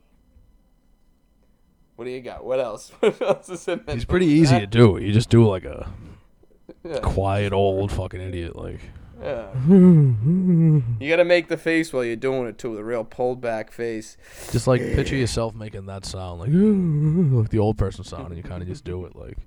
What 1.96 2.04
do 2.06 2.10
you 2.10 2.20
got? 2.20 2.44
What 2.44 2.60
else? 2.60 2.90
What 3.00 3.20
else 3.22 3.48
is 3.48 3.66
in 3.68 3.82
that 3.86 3.94
He's 3.94 4.04
pretty 4.04 4.26
easy 4.26 4.58
to 4.60 4.66
do. 4.66 4.98
You 5.00 5.12
just 5.12 5.30
do 5.30 5.46
like 5.46 5.64
a 5.64 5.90
Yeah. 6.84 6.98
quiet 7.00 7.52
old 7.52 7.92
fucking 7.92 8.20
idiot. 8.20 8.56
Like, 8.56 8.80
Yeah. 9.22 9.48
you 9.68 11.08
gotta 11.08 11.24
make 11.24 11.48
the 11.48 11.56
face 11.56 11.92
while 11.92 12.04
you're 12.04 12.16
doing 12.16 12.46
it 12.48 12.58
too, 12.58 12.74
the 12.76 12.84
real 12.84 13.04
pulled 13.04 13.40
back 13.40 13.70
face. 13.70 14.16
just 14.50 14.66
like 14.66 14.80
picture 14.80 15.16
yourself 15.16 15.54
making 15.54 15.86
that 15.86 16.04
sound, 16.04 16.40
like, 16.40 16.50
like 17.42 17.50
the 17.50 17.58
old 17.58 17.78
person 17.78 18.04
sound, 18.04 18.28
and 18.28 18.36
you 18.36 18.42
kind 18.42 18.62
of 18.62 18.68
just 18.68 18.84
do 18.84 19.04
it 19.06 19.14
like. 19.16 19.38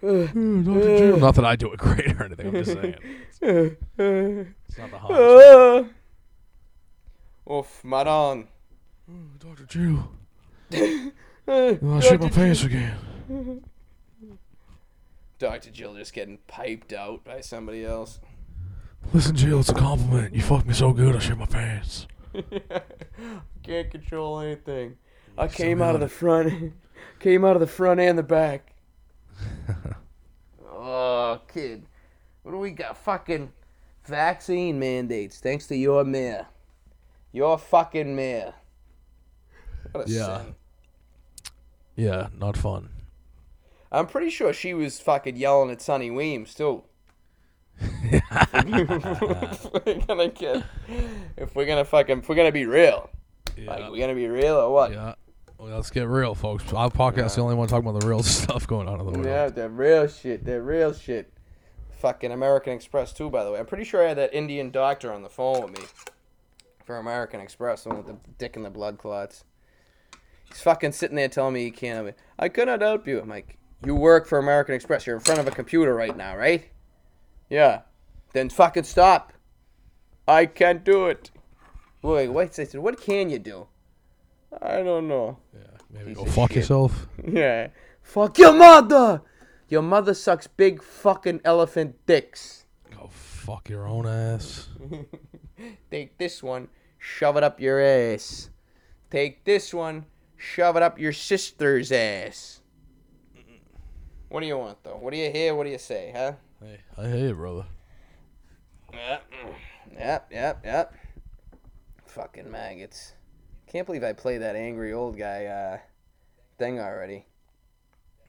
Not 0.02 1.34
that 1.34 1.44
I 1.44 1.56
do 1.56 1.72
it 1.72 1.78
great 1.78 2.12
or 2.20 2.24
anything. 2.24 2.46
I'm 2.48 2.64
just 2.64 2.72
saying. 2.72 2.94
It's 3.40 4.78
not 4.78 4.90
the 4.92 4.98
hardest. 4.98 5.90
Ah. 5.90 5.97
Oof, 7.50 7.82
Maron. 7.84 8.48
Dr. 9.38 9.64
Jill. 9.64 10.10
I 10.70 12.00
shit 12.00 12.20
my 12.20 12.28
pants 12.28 12.64
again. 12.64 12.96
Dr. 15.38 15.70
Jill 15.70 15.94
just 15.94 16.12
getting 16.12 16.38
piped 16.46 16.92
out 16.92 17.24
by 17.24 17.40
somebody 17.40 17.84
else. 17.84 18.18
Listen, 19.12 19.36
Jill, 19.36 19.60
it's 19.60 19.68
a 19.68 19.74
compliment. 19.74 20.34
You 20.34 20.42
fucked 20.42 20.66
me 20.66 20.74
so 20.74 20.92
good, 20.92 21.14
I 21.16 21.20
shit 21.20 21.38
my 21.38 21.46
pants. 21.46 22.06
Can't 23.62 23.90
control 23.90 24.40
anything. 24.40 24.96
I 25.38 25.46
came 25.46 25.80
out 25.80 25.94
of 25.94 26.00
the 26.00 26.08
front, 26.08 26.74
came 27.20 27.44
out 27.44 27.54
of 27.56 27.60
the 27.60 27.66
front 27.66 28.00
and 28.00 28.18
the 28.18 28.22
back. 28.24 28.74
oh, 30.68 31.40
kid, 31.52 31.86
what 32.42 32.52
do 32.52 32.58
we 32.58 32.72
got? 32.72 32.98
Fucking 32.98 33.52
vaccine 34.04 34.78
mandates. 34.78 35.38
Thanks 35.38 35.68
to 35.68 35.76
your 35.76 36.04
mayor, 36.04 36.48
your 37.32 37.58
fucking 37.58 38.14
mayor. 38.16 38.54
What 39.92 40.08
a 40.08 40.10
Yeah. 40.10 40.38
sin. 40.42 40.54
Yeah, 41.96 42.28
not 42.38 42.56
fun. 42.56 42.90
I'm 43.90 44.06
pretty 44.06 44.30
sure 44.30 44.52
she 44.52 44.74
was 44.74 45.00
fucking 45.00 45.36
yelling 45.36 45.70
at 45.70 45.80
Sonny 45.80 46.10
Weems 46.10 46.54
too. 46.54 46.84
if 47.80 49.64
we're 49.86 50.00
gonna 50.06 50.28
get, 50.28 50.64
if 51.36 51.54
we're 51.54 51.66
gonna 51.66 51.84
fucking, 51.84 52.18
if 52.18 52.28
we're 52.28 52.34
gonna 52.34 52.52
be 52.52 52.66
real, 52.66 53.08
like 53.56 53.90
we're 53.90 53.98
gonna 54.00 54.14
be 54.14 54.26
real 54.28 54.56
or 54.56 54.72
what? 54.72 54.92
Yeah. 54.92 55.14
Well, 55.58 55.74
let's 55.74 55.90
get 55.90 56.06
real, 56.06 56.34
folks. 56.34 56.72
Our 56.72 56.90
podcast's 56.90 57.34
the 57.36 57.42
only 57.42 57.56
one 57.56 57.66
talking 57.68 57.88
about 57.88 58.00
the 58.00 58.06
real 58.06 58.22
stuff 58.24 58.66
going 58.66 58.88
on 58.88 59.00
in 59.00 59.06
the 59.06 59.12
world. 59.12 59.24
Yeah, 59.26 59.48
that 59.48 59.70
real 59.70 60.06
shit. 60.06 60.44
That 60.44 60.62
real 60.62 60.92
shit. 60.92 61.32
Fucking 62.00 62.30
American 62.30 62.74
Express 62.74 63.12
too, 63.12 63.28
by 63.28 63.42
the 63.42 63.50
way. 63.50 63.58
I'm 63.58 63.66
pretty 63.66 63.82
sure 63.84 64.04
I 64.04 64.08
had 64.08 64.18
that 64.18 64.32
Indian 64.32 64.70
doctor 64.70 65.12
on 65.12 65.22
the 65.22 65.28
phone 65.28 65.62
with 65.62 65.72
me 65.80 65.84
for 66.88 66.96
American 66.96 67.38
Express, 67.38 67.82
the 67.82 67.90
one 67.90 67.98
with 67.98 68.06
the 68.06 68.16
dick 68.38 68.56
in 68.56 68.62
the 68.62 68.70
blood 68.70 68.96
clots. 68.96 69.44
He's 70.48 70.62
fucking 70.62 70.92
sitting 70.92 71.16
there 71.16 71.28
telling 71.28 71.52
me 71.52 71.64
he 71.64 71.70
can't. 71.70 72.14
I 72.38 72.48
cannot 72.48 72.80
help 72.80 73.06
you. 73.06 73.20
I'm 73.20 73.28
like, 73.28 73.58
you 73.84 73.94
work 73.94 74.26
for 74.26 74.38
American 74.38 74.74
Express. 74.74 75.06
You're 75.06 75.16
in 75.16 75.22
front 75.22 75.38
of 75.38 75.46
a 75.46 75.50
computer 75.50 75.94
right 75.94 76.16
now, 76.16 76.34
right? 76.34 76.64
Yeah. 77.50 77.82
Then 78.32 78.48
fucking 78.48 78.84
stop. 78.84 79.34
I 80.26 80.46
can't 80.46 80.82
do 80.82 81.08
it. 81.08 81.30
Wait, 82.00 82.28
wait. 82.28 82.58
I 82.58 82.64
said, 82.64 82.80
what 82.80 82.98
can 82.98 83.28
you 83.28 83.38
do? 83.38 83.66
I 84.62 84.82
don't 84.82 85.08
know. 85.08 85.36
Yeah, 85.52 85.60
maybe 85.90 86.14
Piece 86.14 86.16
go 86.16 86.24
fuck 86.24 86.48
shit. 86.48 86.56
yourself. 86.56 87.06
Yeah. 87.30 87.68
Fuck 88.00 88.38
your 88.38 88.54
mother! 88.54 89.20
Your 89.68 89.82
mother 89.82 90.14
sucks 90.14 90.46
big 90.46 90.82
fucking 90.82 91.42
elephant 91.44 91.96
dicks. 92.06 92.64
Go 92.90 93.10
fuck 93.12 93.68
your 93.68 93.86
own 93.86 94.06
ass. 94.06 94.68
Take 95.90 96.16
this 96.18 96.42
one, 96.42 96.68
shove 96.98 97.36
it 97.36 97.42
up 97.44 97.60
your 97.60 97.80
ass. 97.80 98.50
Take 99.10 99.44
this 99.44 99.72
one, 99.72 100.04
shove 100.36 100.76
it 100.76 100.82
up 100.82 100.98
your 100.98 101.12
sister's 101.12 101.90
ass. 101.92 102.60
What 104.28 104.40
do 104.40 104.46
you 104.46 104.58
want, 104.58 104.82
though? 104.84 104.96
What 104.96 105.12
do 105.12 105.18
you 105.18 105.30
hear? 105.30 105.54
What 105.54 105.64
do 105.64 105.70
you 105.70 105.78
say, 105.78 106.12
huh? 106.14 106.32
Hey, 106.62 106.80
I 106.98 107.06
hear 107.08 107.28
you, 107.28 107.34
brother. 107.34 107.64
Yep, 108.92 109.22
yep, 109.98 110.28
yep, 110.30 110.60
yep. 110.64 110.94
Fucking 112.04 112.50
maggots. 112.50 113.12
Can't 113.66 113.86
believe 113.86 114.04
I 114.04 114.12
played 114.12 114.42
that 114.42 114.56
angry 114.56 114.92
old 114.92 115.16
guy 115.16 115.46
uh, 115.46 115.78
thing 116.58 116.78
already. 116.80 117.26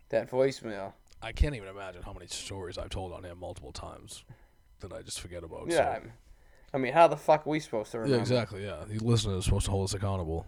That 0.10 0.30
voicemail. 0.30 0.94
I 1.22 1.32
can't 1.34 1.56
even 1.56 1.68
imagine 1.68 2.02
how 2.02 2.14
many 2.14 2.28
stories 2.28 2.78
I've 2.78 2.90
told 2.90 3.12
on 3.14 3.24
him 3.24 3.40
multiple 3.40 3.72
times 3.74 4.24
that 4.80 4.94
I 4.94 5.02
just 5.02 5.20
forget 5.20 5.44
about. 5.44 5.70
Yeah. 5.70 5.90
I'm- 5.90 6.14
I 6.74 6.78
mean, 6.78 6.94
how 6.94 7.08
the 7.08 7.18
fuck 7.18 7.48
are 7.48 7.50
we 7.50 7.60
supposed 7.60 7.92
to 7.92 8.00
remember? 8.00 8.16
Yeah, 8.18 8.22
exactly. 8.22 8.64
Yeah, 8.64 8.84
the 8.88 9.00
listener 9.00 9.38
is 9.38 9.46
supposed 9.46 9.66
to 9.66 9.72
hold 9.72 9.86
us 9.86 9.94
accountable. 9.94 10.46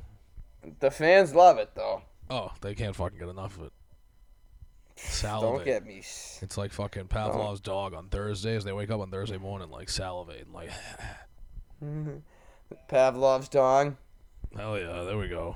The 0.79 0.91
fans 0.91 1.33
love 1.33 1.57
it, 1.57 1.71
though. 1.73 2.03
Oh, 2.29 2.51
they 2.61 2.75
can't 2.75 2.95
fucking 2.95 3.17
get 3.19 3.27
enough 3.27 3.57
of 3.57 3.63
it. 3.65 3.73
Salivate. 4.95 5.57
Don't 5.57 5.65
get 5.65 5.85
me. 5.85 5.97
It's 5.97 6.57
like 6.57 6.71
fucking 6.71 7.07
Pavlov's 7.07 7.59
dog 7.59 7.93
on 7.93 8.07
Thursdays. 8.09 8.63
They 8.63 8.71
wake 8.71 8.91
up 8.91 9.01
on 9.01 9.09
Thursday 9.09 9.37
morning 9.37 9.69
like 9.69 9.87
salivating, 9.87 10.53
like 10.53 10.69
Pavlov's 12.87 13.49
dog. 13.49 13.95
hell 14.55 14.77
yeah, 14.77 15.03
there 15.03 15.17
we 15.17 15.27
go. 15.27 15.55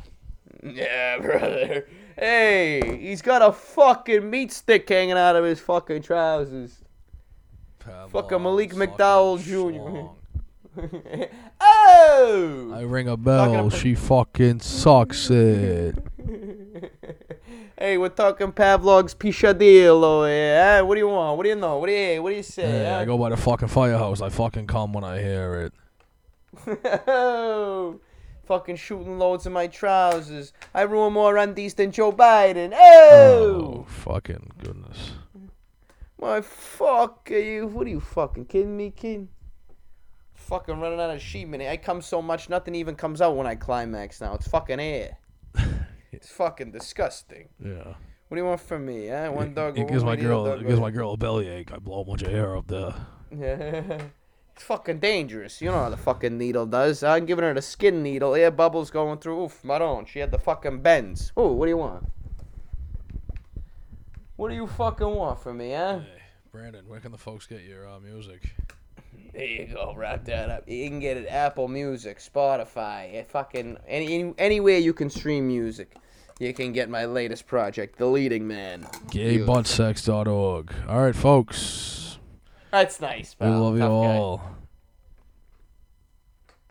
Yeah, 0.63 1.20
brother. 1.22 1.88
Hey, 2.18 2.97
he's 2.99 3.22
got 3.22 3.41
a 3.41 3.51
fucking 3.51 4.28
meat 4.30 4.51
stick 4.51 4.88
hanging 4.89 5.18
out 5.18 5.36
of 5.36 5.43
his 5.43 5.59
fucking 5.59 6.01
trousers. 6.01 6.82
Pavlov's 7.80 8.32
Malik 8.41 8.74
fucking 8.74 8.88
McDowell 8.95 9.39
Jr.. 9.39 10.11
oh! 11.61 12.71
I 12.73 12.82
ring 12.82 13.07
a 13.07 13.17
bell. 13.17 13.69
She 13.69 13.95
fucking 13.95 14.59
sucks 14.59 15.30
it. 15.30 15.95
hey, 17.78 17.97
we're 17.97 18.09
talking 18.09 18.51
Pavlov's 18.51 19.15
Pichadillo. 19.15 20.03
Oh, 20.03 20.26
yeah, 20.26 20.82
what 20.82 20.95
do 20.95 20.99
you 20.99 21.07
want? 21.09 21.38
What 21.38 21.43
do 21.43 21.49
you 21.49 21.55
know? 21.55 21.78
What 21.78 21.88
do 21.88 21.93
you? 21.93 22.21
What 22.23 22.30
do 22.32 22.36
you 22.36 22.43
say? 22.43 22.63
Hey, 22.69 22.86
huh? 22.86 22.99
I 22.99 23.05
go 23.05 23.17
by 23.17 23.30
the 23.30 23.38
fucking 23.38 23.67
firehouse. 23.69 24.21
I 24.21 24.30
fucking 24.30 24.67
come 24.67 24.93
when 24.93 25.03
I 25.03 25.21
hear 25.21 25.71
it. 25.71 25.73
oh, 27.07 27.99
fucking 28.45 28.76
shooting 28.78 29.17
loads 29.19 29.45
in 29.45 29.53
my 29.53 29.67
trousers. 29.67 30.53
I 30.73 30.82
ruin 30.84 31.13
more 31.13 31.38
undies 31.38 31.73
than 31.73 31.91
Joe 31.91 32.11
Biden. 32.11 32.73
Oh, 32.76 33.86
Oh, 33.86 33.86
fucking 33.88 34.51
goodness. 34.63 35.11
my 36.19 36.41
fuck 36.41 37.30
are 37.32 37.38
you? 37.39 37.67
What 37.67 37.88
are 37.88 37.91
you 37.91 37.99
fucking 37.99 38.45
kidding 38.45 38.76
me, 38.78 38.91
kid? 38.91 39.28
Fucking 40.46 40.80
running 40.80 41.00
out 41.00 41.10
of 41.10 41.20
sheet 41.24 41.48
minute. 41.48 41.72
I 41.72 41.78
come 41.78 42.04
so 42.04 42.22
much, 42.22 42.50
nothing 42.50 42.76
even 42.76 42.96
comes 42.96 43.20
out 43.20 43.36
when 43.36 43.48
I 43.48 43.56
climax 43.56 44.22
now. 44.22 44.36
It's 44.36 44.48
fucking 44.48 44.80
air. 44.80 45.18
it's 46.12 46.30
fucking 46.30 46.72
disgusting. 46.72 47.50
Yeah. 47.60 47.96
What 48.28 48.36
do 48.36 48.38
you 48.38 48.46
want 48.46 48.62
from 48.62 48.86
me? 48.86 49.08
Huh? 49.08 49.32
One 49.32 49.56
dog. 49.56 49.76
It 49.76 49.88
gives 49.88 50.04
my 50.04 50.16
girl. 50.16 50.46
It 50.46 50.68
gives 50.68 50.80
my 50.80 50.91
girl 50.91 51.14
a 51.14 51.18
bellyache. 51.18 51.72
I 51.72 51.78
blow 51.78 52.02
a 52.02 52.06
bunch 52.06 52.22
of 52.22 52.32
air 52.32 52.56
up 52.56 52.68
there. 52.68 52.93
Yeah. 53.36 54.02
It's 54.56 54.64
fucking 54.64 55.00
dangerous. 55.00 55.62
You 55.62 55.70
know 55.70 55.84
how 55.84 55.89
the 55.89 55.98
fucking 55.98 56.38
needle 56.38 56.66
does. 56.66 57.04
I'm 57.04 57.26
giving 57.26 57.43
her 57.43 57.54
the 57.54 57.62
skin 57.62 58.02
needle. 58.02 58.36
Air 58.36 58.52
bubbles 58.52 58.89
going 58.89 59.18
through. 59.18 59.43
Oof, 59.43 59.62
my 59.66 59.80
own. 59.80 60.06
She 60.06 60.20
had 60.20 60.32
the 60.32 60.39
fucking 60.39 60.82
bends. 60.82 61.34
Oh, 61.36 61.52
what 61.52 61.66
do 61.66 61.72
you 61.72 61.78
want? 61.78 62.06
What 64.38 64.48
do 64.48 64.56
you 64.56 64.66
fucking 64.66 65.10
want 65.10 65.41
from 65.41 65.58
me, 65.58 65.74
eh? 65.74 66.00
Hey, 66.00 66.22
Brandon, 66.54 66.88
where 66.88 67.02
can 67.02 67.12
the 67.12 67.18
folks 67.18 67.46
get 67.46 67.64
your 67.64 67.86
uh, 67.86 68.00
music? 68.00 68.56
There 69.36 69.43
you 69.45 69.65
go. 69.67 69.93
Wrap 69.95 70.23
that 70.25 70.49
up. 70.49 70.63
You 70.65 70.88
can 70.88 70.99
get 71.01 71.17
it 71.17 71.27
Apple 71.27 71.67
Music, 71.67 72.19
Spotify, 72.19 73.15
eh, 73.15 73.23
fucking 73.23 73.77
any, 73.86 74.13
any 74.15 74.33
anywhere 74.38 74.77
you 74.77 74.93
can 74.93 75.09
stream 75.09 75.47
music. 75.47 75.93
You 76.39 76.53
can 76.53 76.71
get 76.71 76.89
my 76.89 77.05
latest 77.05 77.45
project, 77.45 77.97
The 77.97 78.05
Leading 78.05 78.47
Man. 78.47 78.83
Gaybuttsex.org. 79.07 80.73
All 80.88 81.01
right, 81.01 81.15
folks. 81.15 82.17
That's 82.71 82.99
nice, 82.99 83.36
We 83.39 83.45
pal. 83.47 83.61
love 83.61 83.73
you 83.75 83.79
Tough 83.81 83.89
guy. 84.03 84.15
all. 84.17 84.41